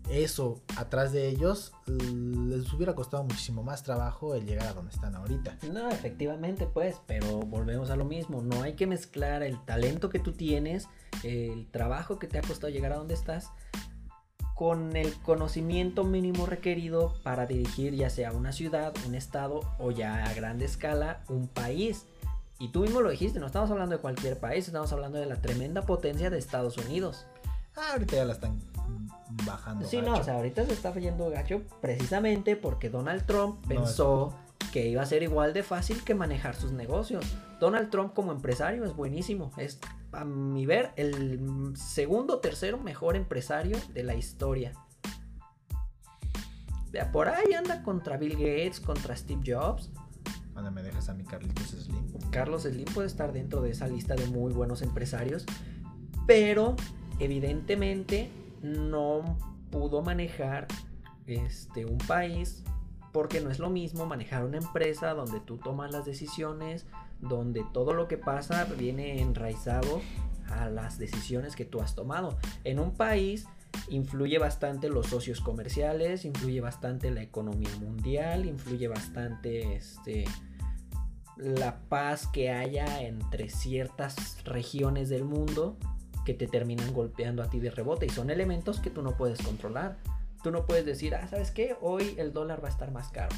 eso 0.09 0.61
atrás 0.77 1.13
de 1.13 1.29
ellos, 1.29 1.73
les 1.87 2.73
hubiera 2.73 2.95
costado 2.95 3.25
muchísimo 3.25 3.63
más 3.63 3.83
trabajo 3.83 4.35
el 4.35 4.45
llegar 4.47 4.69
a 4.69 4.75
donde 4.75 4.93
están 4.93 5.15
ahorita. 5.15 5.59
No, 5.73 5.89
efectivamente, 5.91 6.67
pues, 6.67 7.01
pero 7.07 7.41
volvemos 7.41 7.91
a 7.91 7.97
lo 7.97 8.05
mismo. 8.05 8.43
No 8.43 8.63
hay 8.63 8.75
que 8.75 8.87
mezclar 8.87 9.43
el 9.43 9.63
talento 9.65 10.11
que 10.11 10.19
tú 10.19 10.33
tienes, 10.33 10.89
el 11.23 11.67
trabajo 11.71 12.19
que 12.19 12.27
te 12.27 12.39
ha 12.39 12.43
costado 12.43 12.73
llegar 12.73 12.93
a 12.93 12.97
donde 12.97 13.15
estás, 13.15 13.51
con 14.55 14.95
el 14.97 15.13
conocimiento 15.23 16.05
mínimo 16.05 16.47
requerido 16.47 17.15
para 17.25 17.47
dirigir 17.47 17.95
ya 17.95 18.09
sea 18.09 18.33
una 18.33 18.53
ciudad, 18.53 18.95
un 19.07 19.17
estado 19.17 19.61
o 19.79 19.91
ya 19.91 20.25
a 20.25 20.33
grande 20.33 20.65
escala 20.65 21.25
un 21.29 21.49
país. 21.49 22.07
Y 22.61 22.69
tú 22.69 22.81
mismo 22.81 23.01
lo 23.01 23.11
dijiste, 23.11 23.41
no 23.41 23.47
estamos 23.47 23.71
hablando 23.71 23.97
de 23.97 24.01
cualquier 24.01 24.39
país, 24.39 24.67
estamos 24.67 24.93
hablando 24.93 25.19
de 25.19 25.27
la 25.27 25.37
tremenda 25.37 25.83
potencia 25.83 26.31
de 26.31 26.39
Estados 26.39 26.79
Unidos. 26.79 27.27
Ah, 27.77 27.95
ahorita 27.95 28.15
ya 28.15 28.25
la 28.25 28.35
están 28.35 28.61
bajando. 29.45 29.87
Sí, 29.87 30.01
no, 30.01 30.15
o 30.15 30.23
sea, 30.23 30.35
ahorita 30.35 30.65
se 30.67 30.73
está 30.73 30.93
yendo 30.95 31.31
gacho 31.31 31.63
precisamente 31.81 32.57
porque 32.57 32.91
Donald 32.91 33.25
Trump 33.27 33.67
pensó 33.67 34.35
que 34.73 34.89
iba 34.89 35.03
a 35.03 35.07
ser 35.07 35.23
igual 35.23 35.53
de 35.53 35.63
fácil 35.63 36.03
que 36.05 36.15
manejar 36.15 36.55
sus 36.55 36.73
negocios. 36.73 37.25
Donald 37.61 37.91
Trump 37.91 38.13
como 38.13 38.33
empresario 38.33 38.85
es 38.85 38.95
buenísimo, 38.95 39.51
es 39.57 39.79
a 40.13 40.25
mi 40.25 40.67
ver 40.67 40.93
el 40.97 41.77
segundo 41.77 42.39
tercero 42.39 42.79
mejor 42.79 43.17
empresario 43.17 43.77
de 43.93 44.03
la 44.03 44.15
historia. 44.15 44.73
Por 47.13 47.29
ahí 47.29 47.53
anda 47.55 47.83
contra 47.83 48.17
Bill 48.17 48.35
Gates, 48.35 48.79
contra 48.81 49.17
Steve 49.17 49.43
Jobs. 49.45 49.91
Cuando 50.53 50.71
me 50.71 50.83
dejas 50.83 51.09
a 51.09 51.15
mi 51.15 51.25
Carlitos 51.25 51.71
Slim. 51.71 52.07
Carlos 52.31 52.63
Slim 52.63 52.85
puede 52.87 53.09
estar 53.09 53.33
dentro 53.33 53.61
de 53.63 53.71
esa 53.71 53.89
lista 53.89 54.15
de 54.15 54.27
muy 54.29 54.53
buenos 54.53 54.83
empresarios, 54.83 55.45
pero 56.27 56.77
evidentemente 57.19 58.31
no 58.65 59.39
pudo 59.71 60.03
manejar 60.03 60.67
este, 61.27 61.85
un 61.85 61.99
país 61.99 62.65
porque 63.13 63.41
no 63.41 63.51
es 63.51 63.61
lo 63.61 63.71
mismo 63.71 64.07
manejar 64.07 64.45
una 64.45 64.59
empresa 64.59 65.15
donde 65.15 65.39
tú 65.39 65.59
tomas 65.59 65.93
las 65.93 66.05
decisiones, 66.05 66.87
donde 67.21 67.65
todo 67.73 67.93
lo 67.93 68.09
que 68.09 68.19
pasa 68.19 68.65
viene 68.65 69.21
enraizado 69.23 70.01
a 70.51 70.69
las 70.69 70.99
decisiones 70.99 71.55
que 71.55 71.65
tú 71.65 71.81
has 71.81 71.95
tomado. 71.95 72.37
En 72.65 72.81
un 72.81 72.93
país 72.93 73.47
influye 73.89 74.39
bastante 74.39 74.89
los 74.89 75.07
socios 75.07 75.41
comerciales, 75.41 76.25
influye 76.25 76.61
bastante 76.61 77.11
la 77.11 77.23
economía 77.23 77.75
mundial, 77.81 78.47
influye 78.47 78.89
bastante 78.89 79.77
este, 79.77 80.25
la 81.37 81.81
paz 81.89 82.27
que 82.27 82.51
haya 82.51 83.03
entre 83.03 83.49
ciertas 83.49 84.43
regiones 84.45 85.09
del 85.09 85.25
mundo 85.25 85.77
que 86.25 86.35
te 86.35 86.47
terminan 86.47 86.93
golpeando 86.93 87.43
a 87.43 87.51
ti 87.51 87.61
de 87.61 87.71
rebote 87.71 88.07
y 88.07 88.11
son 88.11 88.31
elementos 88.31 88.81
que 88.81 88.91
tú 88.91 89.03
no 89.03 89.17
puedes 89.17 89.41
controlar. 89.43 89.99
Tú 90.43 90.51
no 90.51 90.67
puedes 90.67 90.85
decir, 90.85 91.15
ah, 91.15 91.27
¿sabes 91.29 91.51
qué? 91.51 91.77
Hoy 91.81 92.15
el 92.19 92.33
dólar 92.33 92.63
va 92.63 92.69
a 92.69 92.71
estar 92.71 92.91
más 92.91 93.09
caro. 93.09 93.35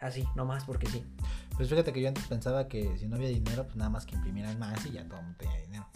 Así, 0.00 0.24
no 0.34 0.44
más 0.44 0.64
porque 0.64 0.86
sí. 0.86 1.04
Pues 1.56 1.68
fíjate 1.68 1.92
que 1.92 2.00
yo 2.00 2.08
antes 2.08 2.26
pensaba 2.26 2.68
que 2.68 2.96
si 2.98 3.08
no 3.08 3.16
había 3.16 3.28
dinero, 3.28 3.64
pues 3.64 3.76
nada 3.76 3.90
más 3.90 4.06
que 4.06 4.14
imprimieran 4.14 4.58
más 4.58 4.84
y 4.86 4.92
ya 4.92 5.04
todo 5.04 5.18
el 5.18 5.24
mundo 5.24 5.38
tenía 5.38 5.60
dinero. 5.60 5.86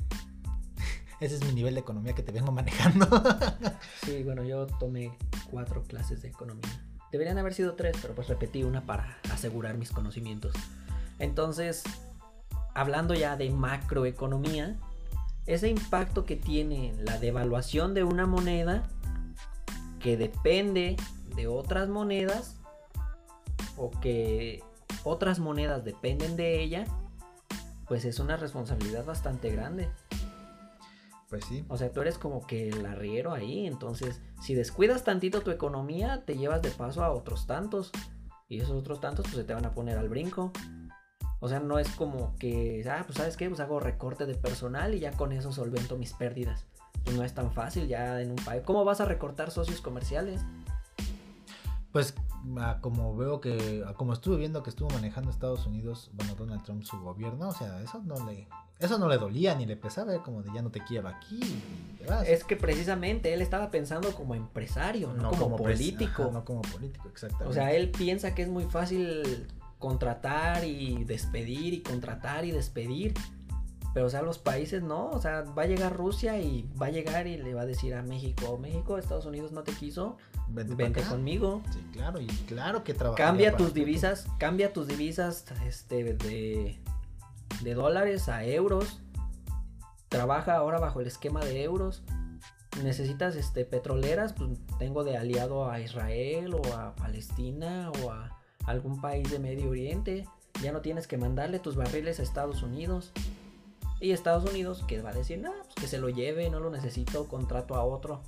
Ese 1.20 1.36
es 1.36 1.44
mi 1.44 1.52
nivel 1.52 1.74
de 1.74 1.80
economía 1.80 2.14
que 2.14 2.22
te 2.22 2.32
vengo 2.32 2.50
manejando. 2.50 3.06
sí, 4.04 4.22
bueno, 4.24 4.42
yo 4.42 4.66
tomé 4.66 5.16
cuatro 5.50 5.84
clases 5.84 6.22
de 6.22 6.28
economía. 6.28 6.84
Deberían 7.12 7.38
haber 7.38 7.54
sido 7.54 7.74
tres, 7.74 7.96
pero 8.02 8.14
pues 8.14 8.28
repetí 8.28 8.64
una 8.64 8.86
para 8.86 9.18
asegurar 9.30 9.76
mis 9.76 9.92
conocimientos. 9.92 10.54
Entonces, 11.18 11.84
hablando 12.74 13.14
ya 13.14 13.36
de 13.36 13.50
macroeconomía, 13.50 14.78
ese 15.46 15.68
impacto 15.68 16.24
que 16.24 16.36
tiene 16.36 16.94
la 16.98 17.18
devaluación 17.18 17.94
de 17.94 18.04
una 18.04 18.26
moneda 18.26 18.88
que 20.00 20.16
depende 20.16 20.96
de 21.34 21.46
otras 21.46 21.88
monedas 21.88 22.56
o 23.76 23.90
que 23.90 24.62
otras 25.04 25.38
monedas 25.38 25.84
dependen 25.84 26.36
de 26.36 26.62
ella, 26.62 26.84
pues 27.86 28.04
es 28.04 28.18
una 28.18 28.36
responsabilidad 28.36 29.04
bastante 29.04 29.50
grande. 29.50 29.88
Pues 31.28 31.44
sí. 31.46 31.64
O 31.68 31.78
sea, 31.78 31.90
tú 31.90 32.02
eres 32.02 32.18
como 32.18 32.46
que 32.46 32.68
el 32.68 32.84
arriero 32.84 33.32
ahí, 33.32 33.66
entonces 33.66 34.20
si 34.40 34.54
descuidas 34.54 35.02
tantito 35.02 35.40
tu 35.40 35.50
economía, 35.50 36.24
te 36.24 36.36
llevas 36.36 36.62
de 36.62 36.70
paso 36.70 37.02
a 37.02 37.10
otros 37.10 37.46
tantos. 37.46 37.90
Y 38.48 38.60
esos 38.60 38.72
otros 38.72 39.00
tantos 39.00 39.24
pues 39.24 39.36
se 39.36 39.44
te 39.44 39.54
van 39.54 39.64
a 39.64 39.72
poner 39.72 39.96
al 39.96 40.10
brinco. 40.10 40.52
O 41.42 41.48
sea, 41.48 41.58
no 41.58 41.80
es 41.80 41.88
como 41.96 42.36
que, 42.38 42.88
ah, 42.88 43.02
pues 43.04 43.18
sabes 43.18 43.36
qué, 43.36 43.48
pues 43.48 43.58
hago 43.58 43.80
recorte 43.80 44.26
de 44.26 44.36
personal 44.36 44.94
y 44.94 45.00
ya 45.00 45.10
con 45.10 45.32
eso 45.32 45.52
solvento 45.52 45.96
mis 45.96 46.12
pérdidas. 46.12 46.66
Pues 47.02 47.16
no 47.16 47.24
es 47.24 47.34
tan 47.34 47.50
fácil 47.50 47.88
ya 47.88 48.20
en 48.20 48.30
un 48.30 48.36
país. 48.36 48.62
¿Cómo 48.64 48.84
vas 48.84 49.00
a 49.00 49.06
recortar 49.06 49.50
socios 49.50 49.80
comerciales? 49.80 50.40
Pues 51.90 52.14
como 52.80 53.16
veo 53.16 53.40
que, 53.40 53.84
como 53.96 54.12
estuve 54.12 54.36
viendo 54.36 54.62
que 54.62 54.70
estuvo 54.70 54.88
manejando 54.90 55.32
Estados 55.32 55.66
Unidos, 55.66 56.12
bueno, 56.12 56.36
Donald 56.36 56.62
Trump 56.62 56.84
su 56.84 57.00
gobierno, 57.00 57.48
o 57.48 57.52
sea, 57.52 57.80
eso 57.82 58.00
no 58.04 58.24
le, 58.24 58.46
eso 58.78 58.96
no 58.98 59.08
le 59.08 59.18
dolía 59.18 59.56
ni 59.56 59.66
le 59.66 59.76
pesaba, 59.76 60.22
como 60.22 60.44
de 60.44 60.50
ya 60.54 60.62
no 60.62 60.70
te 60.70 60.84
quiero 60.84 61.08
aquí. 61.08 61.40
Es 62.24 62.44
que 62.44 62.54
precisamente 62.54 63.34
él 63.34 63.42
estaba 63.42 63.72
pensando 63.72 64.14
como 64.14 64.36
empresario, 64.36 65.12
no, 65.12 65.32
como, 65.32 65.56
político. 65.56 66.30
no 66.32 66.44
como 66.44 66.62
político, 66.62 67.08
exactamente. 67.08 67.50
O 67.50 67.52
sea, 67.52 67.72
él 67.72 67.90
piensa 67.90 68.32
que 68.32 68.42
es 68.42 68.48
muy 68.48 68.64
fácil 68.66 69.48
contratar 69.82 70.64
y 70.64 71.02
despedir 71.04 71.74
y 71.74 71.82
contratar 71.82 72.44
y 72.44 72.52
despedir. 72.52 73.14
Pero, 73.92 74.06
o 74.06 74.08
sea, 74.08 74.22
los 74.22 74.38
países 74.38 74.82
no, 74.82 75.10
o 75.10 75.20
sea, 75.20 75.42
va 75.42 75.64
a 75.64 75.66
llegar 75.66 75.94
Rusia 75.94 76.38
y 76.38 76.66
va 76.80 76.86
a 76.86 76.90
llegar 76.90 77.26
y 77.26 77.36
le 77.36 77.52
va 77.52 77.62
a 77.62 77.66
decir 77.66 77.94
a 77.94 78.02
México, 78.02 78.56
México, 78.56 78.96
Estados 78.96 79.26
Unidos 79.26 79.52
no 79.52 79.64
te 79.64 79.72
quiso, 79.72 80.16
vente, 80.48 81.02
conmigo. 81.02 81.62
Sí, 81.72 81.80
claro, 81.92 82.20
y 82.20 82.26
claro 82.26 82.84
que 82.84 82.94
trabaja. 82.94 83.22
Cambia 83.22 83.54
tus 83.56 83.74
divisas, 83.74 84.28
cambia 84.38 84.72
tus 84.72 84.86
divisas 84.86 85.44
este, 85.66 86.14
de, 86.14 86.78
de 87.62 87.74
dólares 87.74 88.30
a 88.30 88.44
euros. 88.44 89.02
Trabaja 90.08 90.54
ahora 90.54 90.78
bajo 90.78 91.00
el 91.00 91.08
esquema 91.08 91.40
de 91.44 91.64
euros. 91.64 92.02
Necesitas 92.82 93.36
este, 93.36 93.66
petroleras, 93.66 94.32
pues 94.32 94.48
tengo 94.78 95.04
de 95.04 95.18
aliado 95.18 95.70
a 95.70 95.80
Israel 95.80 96.54
o 96.54 96.74
a 96.74 96.94
Palestina 96.94 97.90
o 98.02 98.10
a 98.10 98.41
algún 98.64 99.00
país 99.00 99.30
de 99.30 99.38
Medio 99.38 99.70
Oriente. 99.70 100.26
Ya 100.62 100.72
no 100.72 100.80
tienes 100.80 101.06
que 101.06 101.18
mandarle 101.18 101.58
tus 101.58 101.76
barriles 101.76 102.20
a 102.20 102.22
Estados 102.22 102.62
Unidos. 102.62 103.12
Y 104.00 104.10
Estados 104.10 104.50
Unidos, 104.50 104.84
que 104.86 105.00
va 105.00 105.10
a 105.10 105.14
decir, 105.14 105.38
no, 105.38 105.52
pues 105.52 105.74
que 105.76 105.86
se 105.86 105.98
lo 105.98 106.08
lleve, 106.08 106.50
no 106.50 106.58
lo 106.58 106.70
necesito, 106.70 107.28
contrato 107.28 107.76
a 107.76 107.84
otro. 107.84 108.20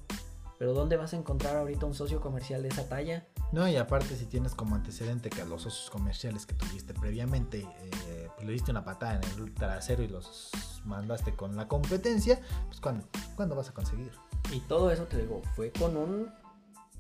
Pero 0.58 0.72
¿dónde 0.72 0.96
vas 0.96 1.12
a 1.12 1.16
encontrar 1.16 1.56
ahorita 1.56 1.84
un 1.84 1.94
socio 1.94 2.20
comercial 2.20 2.62
de 2.62 2.68
esa 2.68 2.88
talla? 2.88 3.26
No, 3.50 3.68
y 3.68 3.76
aparte 3.76 4.16
si 4.16 4.26
tienes 4.26 4.54
como 4.54 4.76
antecedente 4.76 5.30
que 5.30 5.42
a 5.42 5.44
los 5.44 5.62
socios 5.62 5.90
comerciales 5.90 6.46
que 6.46 6.54
tuviste 6.54 6.94
previamente, 6.94 7.66
eh, 8.08 8.28
pues 8.34 8.46
le 8.46 8.52
diste 8.52 8.70
una 8.70 8.84
patada 8.84 9.16
en 9.16 9.42
el 9.42 9.52
trasero 9.52 10.02
y 10.02 10.08
los 10.08 10.50
mandaste 10.84 11.34
con 11.34 11.56
la 11.56 11.66
competencia, 11.66 12.40
pues 12.66 12.80
¿cuándo, 12.80 13.06
¿cuándo 13.36 13.56
vas 13.56 13.68
a 13.68 13.74
conseguir? 13.74 14.12
Y 14.52 14.60
todo 14.60 14.90
eso, 14.90 15.04
te 15.04 15.18
digo, 15.18 15.42
fue 15.56 15.72
con 15.72 15.96
un 15.96 16.30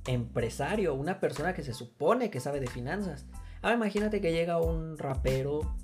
empresario, 0.06 0.94
una 0.94 1.20
persona 1.20 1.54
que 1.54 1.62
se 1.62 1.74
supone 1.74 2.30
que 2.30 2.40
sabe 2.40 2.60
de 2.60 2.66
finanzas. 2.66 3.26
Ahora 3.62 3.76
imagínate 3.76 4.20
que 4.20 4.32
llega 4.32 4.60
un 4.60 4.98
rapero 4.98 5.74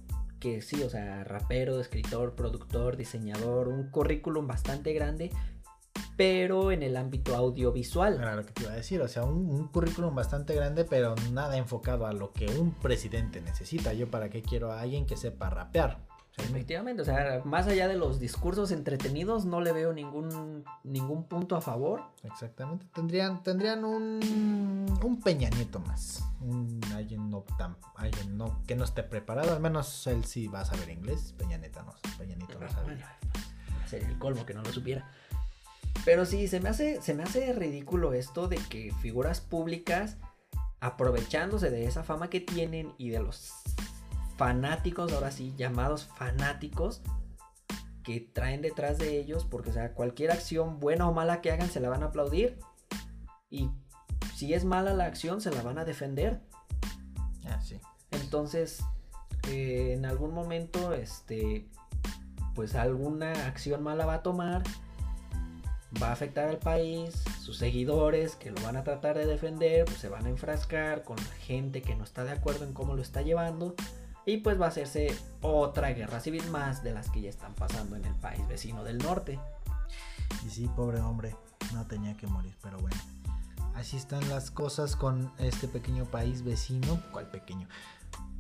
que 0.41 0.63
sí, 0.63 0.83
o 0.83 0.91
sea, 0.91 1.23
rapero, 1.23 1.81
escritor, 1.81 2.35
productor, 2.35 2.97
diseñador, 2.97 3.69
un 3.69 3.91
currículum 3.91 4.47
bastante 4.47 4.93
grande, 4.93 5.31
pero 6.17 6.73
en 6.73 6.83
el 6.83 6.97
ámbito 6.97 7.37
audiovisual. 7.37 8.17
Claro, 8.17 8.45
que 8.45 8.53
te 8.53 8.63
iba 8.63 8.73
a 8.73 8.77
decir, 8.77 9.01
o 9.01 9.09
sea, 9.09 9.25
un, 9.25 9.69
currículum 9.69 10.15
bastante 10.15 10.55
grande, 10.55 10.85
pero 10.85 11.15
nada 11.33 11.57
enfocado 11.57 12.07
a 12.07 12.13
lo 12.13 12.33
que 12.33 12.47
un 12.47 12.73
presidente 12.75 13.41
necesita. 13.41 13.93
Yo 13.93 14.11
para 14.11 14.31
qué 14.31 14.43
quiero 14.43 14.73
a 14.73 14.81
alguien 14.81 15.07
que 15.07 15.17
sepa 15.17 15.51
rapear. 15.51 16.10
Efectivamente, 16.45 17.03
o 17.03 17.05
sea, 17.05 17.43
más 17.45 17.67
allá 17.67 17.89
de 17.89 17.97
los 17.97 18.21
discursos 18.21 18.71
entretenidos, 18.71 19.45
no 19.45 19.61
le 19.61 19.73
veo 19.73 19.93
ningún, 19.93 20.65
ningún 20.85 21.25
punto 21.25 21.57
a 21.57 21.61
favor. 21.61 22.03
Exactamente, 22.25 22.87
tendrían, 22.95 23.43
tendrían 23.43 23.85
un, 23.85 24.87
un 25.03 25.21
Peña 25.21 25.51
Nieto 25.51 25.81
más. 25.81 26.25
Un, 26.41 26.81
alguien, 26.95 27.31
no, 27.31 27.45
tan, 27.59 27.77
alguien 27.97 28.37
no, 28.37 28.63
que 28.67 28.77
no 28.77 28.85
esté 28.85 29.03
preparado, 29.03 29.53
al 29.53 29.61
menos 29.61 30.07
él 30.07 30.25
sí 30.25 30.49
va 30.49 30.61
a 30.61 30.65
saber 30.65 30.91
inglés. 30.91 31.35
Peña 31.37 31.59
Nieto 31.59 31.83
no, 31.83 31.95
Peña 32.19 32.37
Nieto 32.37 32.59
no 32.59 32.69
sabe. 32.69 32.99
sería 33.87 34.09
el 34.09 34.19
colmo 34.19 34.47
que 34.47 34.55
no 34.55 34.63
lo 34.63 34.73
supiera. 34.73 35.11
Pero 36.05 36.25
sí, 36.25 36.49
se 36.49 36.61
me 36.61 36.69
hace, 36.71 37.03
se 37.03 37.15
me 37.15 37.23
hace 37.23 37.53
ridículo 37.53 38.13
esto 38.15 38.49
de 38.49 38.57
que 38.57 38.93
figuras 39.01 39.41
públicas 39.41 40.17
aprovechándose 40.81 41.71
de 41.71 41.85
esa 41.85 42.03
fama 42.03 42.31
que 42.31 42.41
tienen 42.41 42.93
y 42.97 43.11
de 43.11 43.21
los 43.21 43.53
fanáticos, 44.41 45.13
ahora 45.13 45.31
sí, 45.31 45.53
llamados 45.59 46.07
fanáticos, 46.07 47.03
que 48.03 48.21
traen 48.21 48.63
detrás 48.63 48.97
de 48.97 49.19
ellos, 49.19 49.45
porque 49.45 49.69
o 49.69 49.73
sea, 49.75 49.93
cualquier 49.93 50.31
acción 50.31 50.81
buena 50.81 51.07
o 51.07 51.13
mala 51.13 51.43
que 51.43 51.51
hagan 51.51 51.69
se 51.69 51.79
la 51.79 51.91
van 51.91 52.03
a 52.03 52.07
aplaudir 52.07 52.59
y 53.51 53.69
si 54.35 54.55
es 54.55 54.65
mala 54.65 54.95
la 54.95 55.05
acción 55.05 55.43
se 55.43 55.51
la 55.51 55.61
van 55.61 55.77
a 55.77 55.85
defender. 55.85 56.41
Ah, 57.45 57.61
sí. 57.61 57.79
Entonces, 58.13 58.83
eh, 59.47 59.93
en 59.93 60.07
algún 60.07 60.33
momento, 60.33 60.95
este, 60.95 61.69
pues 62.55 62.77
alguna 62.77 63.33
acción 63.47 63.83
mala 63.83 64.07
va 64.07 64.15
a 64.15 64.23
tomar, 64.23 64.63
va 66.03 66.09
a 66.09 66.13
afectar 66.13 66.49
al 66.49 66.57
país, 66.57 67.23
sus 67.43 67.59
seguidores 67.59 68.37
que 68.37 68.53
lo 68.53 68.63
van 68.63 68.79
a 68.79 68.85
tratar 68.85 69.19
de 69.19 69.27
defender, 69.27 69.85
pues 69.85 69.99
se 69.99 70.09
van 70.09 70.25
a 70.25 70.31
enfrascar 70.31 71.05
con 71.05 71.19
gente 71.45 71.83
que 71.83 71.95
no 71.95 72.05
está 72.05 72.25
de 72.25 72.31
acuerdo 72.31 72.65
en 72.65 72.73
cómo 72.73 72.95
lo 72.95 73.03
está 73.03 73.21
llevando 73.21 73.75
y 74.27 74.39
pues 74.39 74.61
va 74.61 74.67
a 74.67 74.69
hacerse 74.69 75.17
otra 75.41 75.91
guerra 75.91 76.21
civil 76.21 76.49
más 76.51 76.83
de 76.83 76.93
las 76.93 77.11
que 77.11 77.23
ya 77.23 77.31
están 77.31 77.55
pasando 77.55 77.97
en 77.97 78.05
el 78.05 78.15
país 78.15 78.47
vecino 78.49 78.85
del 78.85 78.99
norte. 78.99 79.39
Y 80.47 80.51
sí, 80.51 80.69
pobre 80.77 81.01
hombre, 81.01 81.37
no 81.73 81.87
tenía 81.87 82.17
que 82.17 82.27
morir, 82.27 82.55
pero 82.63 82.79
bueno. 82.79 82.97
Así 83.75 83.97
están 83.97 84.29
las 84.29 84.51
cosas 84.51 84.97
con 84.97 85.33
este 85.39 85.69
pequeño 85.69 86.05
país 86.05 86.45
vecino. 86.45 87.01
¿Cuál 87.13 87.31
pequeño? 87.31 87.69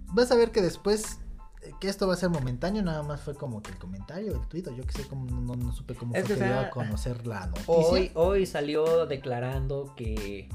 Vas 0.08 0.30
a 0.32 0.34
ver 0.34 0.50
que 0.50 0.60
después 0.60 1.18
eh, 1.62 1.72
que 1.78 1.88
esto 1.88 2.06
va 2.06 2.14
a 2.14 2.16
ser 2.16 2.30
momentáneo, 2.30 2.82
nada 2.82 3.02
más 3.02 3.20
fue 3.20 3.34
como 3.34 3.62
que 3.62 3.70
el 3.70 3.78
comentario, 3.78 4.34
el 4.34 4.48
tweet, 4.48 4.64
yo 4.76 4.84
que 4.84 4.92
sé, 4.92 5.06
como, 5.06 5.26
no, 5.26 5.72
supe 5.72 5.94
cómo 5.94 6.14
fue 6.14 6.22
que, 6.22 6.44
a 6.44 6.70
conocer 6.70 7.26
la 7.26 7.46
noticia. 7.46 7.74
Hoy, 7.74 8.10
hoy 8.14 8.46
salió 8.46 9.06
declarando 9.06 9.94
que 9.96 10.48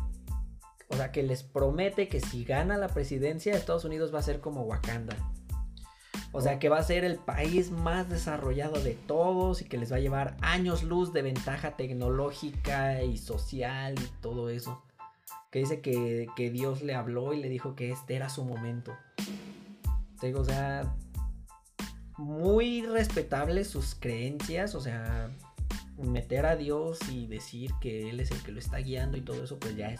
o 0.95 0.97
sea, 0.97 1.11
que 1.11 1.23
les 1.23 1.43
promete 1.43 2.07
que 2.07 2.21
si 2.21 2.45
gana 2.45 2.77
la 2.77 2.87
presidencia, 2.87 3.53
Estados 3.53 3.83
Unidos 3.83 4.15
va 4.15 4.19
a 4.19 4.21
ser 4.21 4.39
como 4.39 4.61
Wakanda. 4.61 5.17
O 6.31 6.39
sea, 6.39 6.57
que 6.57 6.69
va 6.69 6.77
a 6.77 6.83
ser 6.83 7.03
el 7.03 7.17
país 7.17 7.69
más 7.69 8.07
desarrollado 8.07 8.81
de 8.81 8.93
todos 8.93 9.61
y 9.61 9.65
que 9.65 9.77
les 9.77 9.91
va 9.91 9.97
a 9.97 9.99
llevar 9.99 10.37
años 10.39 10.83
luz 10.83 11.11
de 11.11 11.21
ventaja 11.21 11.75
tecnológica 11.75 13.03
y 13.03 13.17
social 13.17 13.95
y 13.99 14.21
todo 14.21 14.49
eso. 14.49 14.85
Que 15.51 15.59
dice 15.59 15.81
que, 15.81 16.49
Dios 16.49 16.81
le 16.81 16.95
habló 16.95 17.33
y 17.33 17.41
le 17.41 17.49
dijo 17.49 17.75
que 17.75 17.91
este 17.91 18.15
era 18.15 18.29
su 18.29 18.45
momento. 18.45 18.95
O 20.33 20.45
sea, 20.45 20.95
muy 22.17 22.83
respetables 22.83 23.67
sus 23.67 23.95
creencias, 23.95 24.75
o 24.75 24.79
sea, 24.79 25.29
meter 25.97 26.45
a 26.45 26.55
Dios 26.55 26.99
y 27.11 27.27
decir 27.27 27.71
que 27.81 28.09
Él 28.09 28.21
es 28.21 28.31
el 28.31 28.41
que 28.43 28.53
lo 28.53 28.59
está 28.59 28.77
guiando 28.77 29.17
y 29.17 29.21
todo 29.21 29.43
eso, 29.43 29.59
pues 29.59 29.75
ya 29.75 29.89
es 29.91 29.99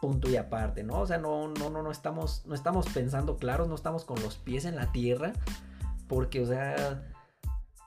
punto 0.00 0.28
y 0.28 0.36
aparte, 0.36 0.82
¿no? 0.82 1.00
O 1.00 1.06
sea, 1.06 1.18
no, 1.18 1.48
no, 1.48 1.70
no, 1.70 1.82
no 1.82 1.90
estamos, 1.90 2.44
no 2.46 2.54
estamos 2.54 2.88
pensando 2.88 3.36
claros, 3.36 3.68
no 3.68 3.74
estamos 3.74 4.04
con 4.04 4.20
los 4.22 4.36
pies 4.36 4.64
en 4.64 4.76
la 4.76 4.92
tierra, 4.92 5.32
porque, 6.06 6.40
o 6.40 6.46
sea, 6.46 7.02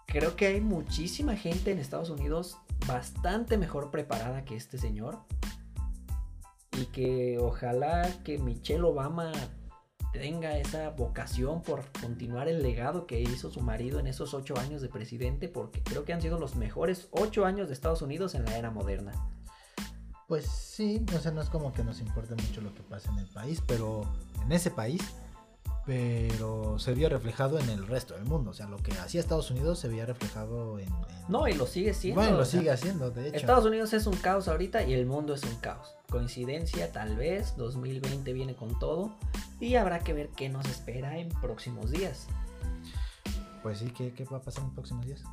creo 0.07 0.35
que 0.35 0.47
hay 0.47 0.61
muchísima 0.61 1.35
gente 1.35 1.71
en 1.71 1.79
Estados 1.79 2.09
Unidos 2.09 2.57
bastante 2.87 3.57
mejor 3.57 3.91
preparada 3.91 4.45
que 4.45 4.55
este 4.55 4.77
señor. 4.77 5.19
Y 6.79 6.85
que 6.85 7.37
ojalá 7.37 8.09
que 8.23 8.37
Michelle 8.37 8.83
Obama 8.83 9.31
tenga 10.13 10.57
esa 10.57 10.89
vocación 10.89 11.61
por 11.61 11.85
continuar 11.99 12.47
el 12.47 12.61
legado 12.61 13.07
que 13.07 13.21
hizo 13.21 13.49
su 13.49 13.61
marido 13.61 13.99
en 13.99 14.07
esos 14.07 14.33
ocho 14.33 14.57
años 14.57 14.81
de 14.81 14.89
presidente, 14.89 15.47
porque 15.47 15.81
creo 15.83 16.05
que 16.05 16.13
han 16.13 16.21
sido 16.21 16.39
los 16.39 16.55
mejores 16.55 17.07
ocho 17.11 17.45
años 17.45 17.67
de 17.67 17.73
Estados 17.73 18.01
Unidos 18.01 18.35
en 18.35 18.45
la 18.45 18.57
era 18.57 18.71
moderna. 18.71 19.13
Pues 20.31 20.45
sí, 20.45 21.05
o 21.13 21.19
sea, 21.19 21.31
no 21.31 21.41
es 21.41 21.49
como 21.49 21.73
que 21.73 21.83
nos 21.83 21.99
importe 21.99 22.35
mucho 22.35 22.61
lo 22.61 22.73
que 22.73 22.81
pasa 22.83 23.11
en 23.11 23.17
el 23.17 23.27
país, 23.27 23.61
pero 23.67 24.03
en 24.45 24.53
ese 24.53 24.71
país, 24.71 25.01
pero 25.85 26.79
se 26.79 26.93
vio 26.93 27.09
reflejado 27.09 27.59
en 27.59 27.69
el 27.69 27.85
resto 27.85 28.13
del 28.13 28.23
mundo. 28.23 28.51
O 28.51 28.53
sea, 28.53 28.69
lo 28.69 28.77
que 28.77 28.93
hacía 28.93 29.19
Estados 29.19 29.51
Unidos 29.51 29.79
se 29.79 29.89
veía 29.89 30.05
reflejado 30.05 30.79
en. 30.79 30.87
No, 31.27 31.49
y 31.49 31.53
lo 31.53 31.67
sigue 31.67 31.93
siendo. 31.93 32.21
Bueno, 32.21 32.37
lo 32.37 32.45
sigue 32.45 32.71
haciendo, 32.71 33.11
de 33.11 33.27
hecho. 33.27 33.35
Estados 33.35 33.65
Unidos 33.65 33.91
es 33.91 34.07
un 34.07 34.15
caos 34.15 34.47
ahorita 34.47 34.83
y 34.83 34.93
el 34.93 35.05
mundo 35.05 35.33
es 35.33 35.43
un 35.43 35.55
caos. 35.57 35.97
Coincidencia, 36.09 36.93
tal 36.93 37.17
vez. 37.17 37.57
2020 37.57 38.31
viene 38.31 38.55
con 38.55 38.79
todo. 38.79 39.13
Y 39.59 39.75
habrá 39.75 39.99
que 39.99 40.13
ver 40.13 40.29
qué 40.29 40.47
nos 40.47 40.65
espera 40.69 41.17
en 41.17 41.27
próximos 41.41 41.91
días. 41.91 42.27
Pues 43.63 43.79
sí, 43.79 43.91
¿qué, 43.91 44.13
qué 44.13 44.23
va 44.23 44.37
a 44.37 44.41
pasar 44.41 44.63
en 44.63 44.71
próximos 44.71 45.05
días? 45.05 45.23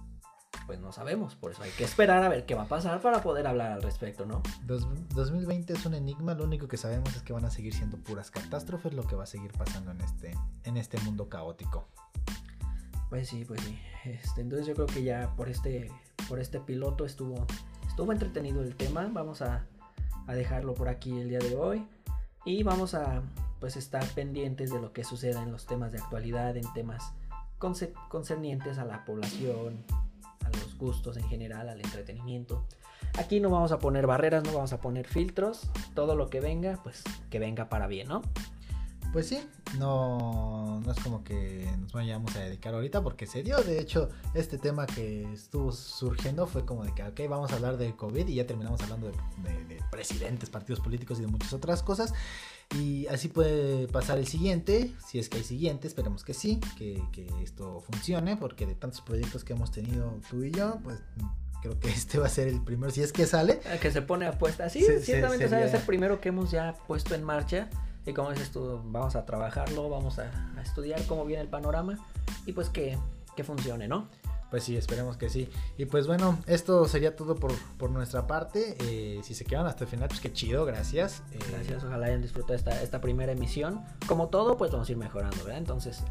Pues 0.69 0.79
no 0.81 0.93
sabemos. 0.93 1.35
Por 1.35 1.53
eso 1.53 1.63
hay 1.63 1.71
que 1.71 1.85
esperar 1.85 2.23
a 2.23 2.29
ver 2.29 2.45
qué 2.45 2.55
va 2.55 2.65
a 2.65 2.69
pasar 2.69 3.01
para 3.01 3.23
poder 3.23 3.47
hablar 3.47 3.73
al 3.73 3.81
respecto, 3.81 4.27
¿no? 4.27 4.43
2020 4.67 5.73
es 5.73 5.87
un 5.87 5.95
enigma, 5.95 6.35
lo 6.35 6.45
único 6.45 6.69
que 6.69 6.77
sabemos 6.77 7.17
es 7.17 7.23
que 7.23 7.33
van 7.33 7.47
a 7.47 7.51
seguir 7.51 7.73
siendo 7.73 7.97
puras 7.97 8.31
catástrofes 8.31 8.93
lo 8.93 9.07
que 9.07 9.17
va 9.17 9.23
a 9.23 9.27
seguir 9.27 9.51
pasando 9.53 9.93
en 9.93 10.03
este, 10.03 10.37
en 10.65 10.77
este 10.77 11.01
mundo 11.01 11.31
caótico. 11.31 11.89
Pues 13.09 13.31
sí, 13.31 13.47
pues 13.47 13.63
sí. 13.63 13.79
Este, 14.05 14.43
entonces 14.43 14.67
yo 14.67 14.75
creo 14.75 14.87
que 14.87 15.03
ya 15.03 15.35
por 15.37 15.49
este, 15.49 15.91
por 16.29 16.39
este 16.39 16.61
piloto 16.61 17.07
estuvo, 17.07 17.47
estuvo 17.87 18.13
entretenido 18.13 18.63
el 18.63 18.77
tema. 18.77 19.09
Vamos 19.11 19.41
a, 19.41 19.65
a 20.27 20.35
dejarlo 20.35 20.75
por 20.75 20.91
aquí 20.91 21.19
el 21.19 21.31
día 21.31 21.39
de 21.39 21.57
hoy. 21.57 21.89
Y 22.45 22.63
vamos 22.63 22.93
a 22.93 23.23
pues 23.59 23.79
estar 23.79 24.07
pendientes 24.09 24.71
de 24.71 24.83
lo 24.83 24.93
que 24.93 25.03
suceda 25.03 25.43
en 25.43 25.51
los 25.51 25.65
temas 25.65 25.93
de 25.93 25.99
actualidad, 25.99 26.59
en 26.59 26.71
temas 26.75 27.15
concernientes 27.57 28.77
a 28.77 28.85
la 28.85 29.07
población, 29.07 29.83
nuestros 30.49 30.77
gustos 30.77 31.17
en 31.17 31.29
general, 31.29 31.69
al 31.69 31.81
entretenimiento. 31.81 32.67
Aquí 33.19 33.41
no 33.41 33.51
vamos 33.51 33.73
a 33.73 33.79
poner 33.79 34.07
barreras, 34.07 34.45
no 34.45 34.53
vamos 34.53 34.73
a 34.73 34.81
poner 34.81 35.07
filtros. 35.07 35.71
Todo 35.95 36.15
lo 36.15 36.29
que 36.29 36.41
venga, 36.41 36.81
pues 36.83 37.03
que 37.31 37.39
venga 37.39 37.69
para 37.69 37.87
bien, 37.87 38.09
¿no? 38.09 38.23
Pues 39.13 39.27
sí, 39.27 39.41
no, 39.79 40.81
no 40.85 40.93
es 40.93 41.01
como 41.01 41.25
que 41.25 41.67
nos 41.81 41.93
vayamos 41.93 42.37
a 42.37 42.41
dedicar 42.41 42.75
ahorita 42.75 43.03
porque 43.03 43.27
se 43.27 43.43
dio. 43.43 43.57
De 43.59 43.81
hecho, 43.81 44.11
este 44.35 44.59
tema 44.59 44.87
que 44.87 45.33
estuvo 45.33 45.73
surgiendo 45.73 46.47
fue 46.47 46.67
como 46.67 46.85
de 46.85 46.95
que, 46.95 47.03
ok, 47.03 47.21
vamos 47.29 47.51
a 47.53 47.57
hablar 47.57 47.79
de 47.79 47.97
COVID 47.97 48.29
y 48.29 48.35
ya 48.35 48.47
terminamos 48.47 48.83
hablando 48.83 49.07
de 49.09 49.83
presidentes, 49.91 50.51
partidos 50.51 50.81
políticos 50.81 51.19
y 51.19 51.23
de 51.23 51.29
muchas 51.29 51.55
otras 51.55 51.83
cosas. 51.83 52.13
Y 52.77 53.07
así 53.07 53.29
puede 53.29 53.89
pasar 53.89 54.19
el 54.19 54.27
siguiente, 54.27 54.93
si 55.07 55.19
es 55.19 55.29
que 55.29 55.39
hay 55.39 55.45
siguiente, 55.45 55.89
esperemos 55.89 56.23
que 56.23 56.35
sí, 56.35 56.61
que, 56.77 57.03
que 57.13 57.27
esto 57.43 57.81
funcione, 57.81 58.37
porque 58.37 58.67
de 58.67 58.75
tantos 58.75 59.01
proyectos 59.01 59.43
que 59.43 59.55
hemos 59.55 59.71
tenido 59.71 60.21
tú 60.29 60.43
y 60.45 60.51
yo, 60.51 60.79
pues 60.85 61.01
creo 61.63 61.79
que 61.79 61.89
este 61.91 62.19
va 62.19 62.27
a 62.27 62.31
ser 62.31 62.49
el 62.49 62.61
primero, 62.61 62.91
si 62.91 63.03
es 63.03 63.13
que 63.13 63.27
sale. 63.27 63.61
Que 63.81 63.91
se 63.91 64.03
pone 64.03 64.27
a 64.27 64.33
puesta. 64.33 64.69
Sí, 64.69 64.85
ciertamente 65.01 65.45
es 65.45 65.75
el 65.75 65.83
primero 65.83 66.21
que 66.21 66.29
hemos 66.29 66.51
ya 66.51 66.75
puesto 66.87 67.15
en 67.15 67.25
marcha. 67.25 67.69
Y 68.07 68.15
como 68.15 68.31
dices 68.31 68.51
tú, 68.51 68.81
vamos 68.87 69.17
a 69.17 69.27
trabajarlo, 69.27 69.91
vamos 69.91 70.19
a, 70.19 70.31
estudiar 70.63 71.03
cómo 71.07 71.27
viene 71.27 71.43
el 71.43 71.49
panorama 71.49 71.99
y 72.47 72.53
pues 72.53 72.71
que, 72.71 72.99
que 73.37 73.45
funcione, 73.45 73.87
¿no? 73.87 74.09
Pues 74.51 74.65
sí, 74.65 74.77
esperemos 74.77 75.17
que 75.17 75.29
sí. 75.29 75.49
Y 75.77 75.85
pues 75.85 76.07
bueno, 76.07 76.39
esto 76.47 76.87
sería 76.89 77.17
todo 77.17 77.35
por, 77.35 77.53
por 77.77 77.91
nuestra 77.91 78.27
parte. 78.27 78.77
Eh, 78.81 79.21
si 79.23 79.35
se 79.35 79.45
quedan 79.45 79.67
hasta 79.67 79.85
el 79.85 79.91
final, 79.91 80.09
pues 80.09 80.21
qué 80.21 80.33
chido, 80.33 80.65
gracias. 80.65 81.23
Eh, 81.33 81.39
gracias, 81.51 81.85
ojalá 81.85 82.07
hayan 82.07 82.23
disfrutado 82.23 82.55
esta, 82.55 82.83
esta 82.83 83.01
primera 83.01 83.33
emisión. 83.33 83.83
Como 84.07 84.29
todo, 84.29 84.57
pues 84.57 84.71
vamos 84.71 84.89
a 84.89 84.93
ir 84.93 84.99
mejorando, 84.99 85.37
¿verdad? 85.45 85.59
Entonces, 85.59 86.03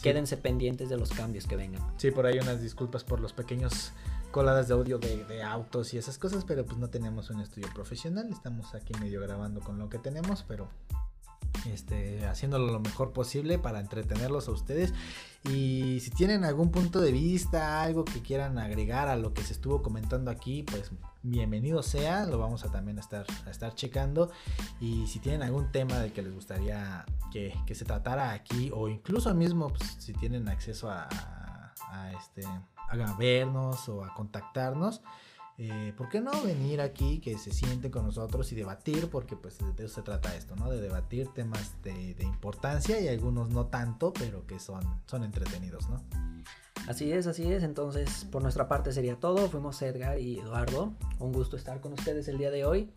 quédense 0.00 0.36
pendientes 0.36 0.88
de 0.88 0.96
los 0.96 1.10
cambios 1.10 1.46
que 1.46 1.56
vengan. 1.56 1.82
Sí, 1.96 2.12
por 2.12 2.26
ahí 2.26 2.38
unas 2.38 2.62
disculpas 2.62 3.02
por 3.02 3.20
los 3.20 3.32
pequeños 3.32 3.92
coladas 4.30 4.68
de 4.68 4.74
audio 4.74 4.98
de, 4.98 5.24
de, 5.24 5.42
autos 5.42 5.94
y 5.94 5.98
esas 5.98 6.18
cosas, 6.18 6.44
pero 6.44 6.64
pues 6.64 6.78
no 6.78 6.88
tenemos 6.88 7.30
un 7.30 7.40
estudio 7.40 7.68
profesional, 7.74 8.28
estamos 8.30 8.74
aquí 8.74 8.92
medio 9.00 9.20
grabando 9.22 9.60
con 9.60 9.78
lo 9.78 9.88
que 9.88 9.98
tenemos, 9.98 10.44
pero 10.46 10.68
este, 11.72 12.24
haciéndolo 12.26 12.72
lo 12.72 12.80
mejor 12.80 13.12
posible 13.12 13.58
para 13.58 13.80
entretenerlos 13.80 14.48
a 14.48 14.52
ustedes. 14.52 14.94
Y 15.50 16.00
si 16.00 16.10
tienen 16.10 16.44
algún 16.44 16.70
punto 16.70 17.00
de 17.00 17.12
vista, 17.12 17.82
algo 17.82 18.04
que 18.04 18.20
quieran 18.20 18.58
agregar 18.58 19.08
a 19.08 19.16
lo 19.16 19.32
que 19.32 19.42
se 19.42 19.52
estuvo 19.52 19.82
comentando 19.82 20.30
aquí, 20.30 20.64
pues 20.64 20.90
bienvenido 21.22 21.82
sea, 21.82 22.26
lo 22.26 22.38
vamos 22.38 22.64
a 22.64 22.72
también 22.72 22.98
estar, 22.98 23.26
a 23.46 23.50
estar 23.50 23.74
checando. 23.74 24.30
Y 24.80 25.06
si 25.06 25.20
tienen 25.20 25.42
algún 25.42 25.70
tema 25.70 25.98
del 25.98 26.12
que 26.12 26.22
les 26.22 26.32
gustaría 26.32 27.04
que, 27.32 27.74
se 27.74 27.84
tratara 27.84 28.32
aquí, 28.32 28.70
o 28.74 28.88
incluso 28.88 29.34
mismo 29.34 29.68
pues, 29.68 29.96
si 29.98 30.12
tienen 30.14 30.48
acceso 30.48 30.90
a, 30.90 31.08
a, 31.90 32.12
este, 32.12 32.44
a 32.44 33.16
vernos 33.16 33.88
o 33.88 34.04
a 34.04 34.14
contactarnos, 34.14 35.02
eh, 35.58 35.94
¿por 35.96 36.08
qué 36.10 36.20
no 36.20 36.42
venir 36.42 36.82
aquí, 36.82 37.18
que 37.18 37.38
se 37.38 37.50
sienten 37.50 37.90
con 37.90 38.04
nosotros 38.04 38.50
y 38.52 38.54
debatir? 38.54 39.08
Porque 39.08 39.36
pues 39.36 39.58
de 39.58 39.84
eso 39.84 39.94
se 39.94 40.02
trata 40.02 40.34
esto, 40.36 40.54
¿no? 40.56 40.70
De 40.70 40.80
debatir 40.80 41.28
temas 41.28 41.74
de, 41.82 42.14
importancia 42.20 43.00
y 43.00 43.08
algunos 43.08 43.48
no 43.48 43.66
tanto, 43.66 44.12
pero 44.12 44.46
que 44.46 44.58
son, 44.58 44.82
son 45.06 45.24
entretenidos, 45.24 45.88
¿no? 45.88 46.02
Así 46.86 47.10
es, 47.10 47.26
así 47.26 47.50
es. 47.50 47.62
Entonces, 47.62 48.26
por 48.30 48.42
nuestra 48.42 48.68
parte 48.68 48.92
sería 48.92 49.18
todo. 49.18 49.48
Fuimos 49.48 49.80
Edgar 49.80 50.18
y 50.20 50.38
Eduardo. 50.38 50.92
Un 51.18 51.32
gusto 51.32 51.56
estar 51.56 51.80
con 51.80 51.94
ustedes 51.94 52.28
el 52.28 52.38
día 52.38 52.50
de 52.50 52.64
hoy. 52.64 52.92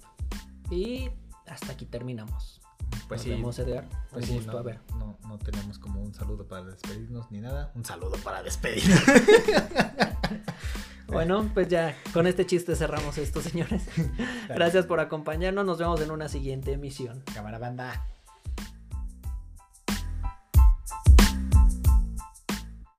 Y 0.70 1.10
hasta 1.47 1.72
aquí 1.72 1.86
terminamos. 1.86 2.62
Pues 3.07 3.22
sí. 3.22 3.30
Vemos, 3.30 3.57
Edgar. 3.57 3.88
Pues 4.12 4.26
sí, 4.26 4.39
no, 4.45 4.64
ver. 4.64 4.82
No, 4.97 5.18
no 5.28 5.39
tenemos 5.39 5.80
como 5.80 6.01
un 6.01 6.14
saludo 6.14 6.45
para 6.47 6.66
despedirnos 6.66 7.32
ni 7.32 7.39
nada. 7.39 7.72
Un 7.74 7.86
saludo 7.86 8.18
para 8.24 8.43
despedirnos. 8.43 8.99
Bueno, 11.12 11.49
pues 11.53 11.68
ya 11.68 11.95
con 12.14 12.28
este 12.28 12.45
chiste 12.45 12.76
cerramos 12.76 13.18
esto, 13.18 13.41
señores. 13.41 13.84
Gracias 14.49 14.86
por 14.86 14.99
acompañarnos. 14.99 15.66
Nos 15.66 15.78
vemos 15.80 16.01
en 16.01 16.12
una 16.12 16.30
siguiente 16.30 16.74
emisión. 16.74 17.24
Cámara 17.34 17.60
banda. 17.60 18.05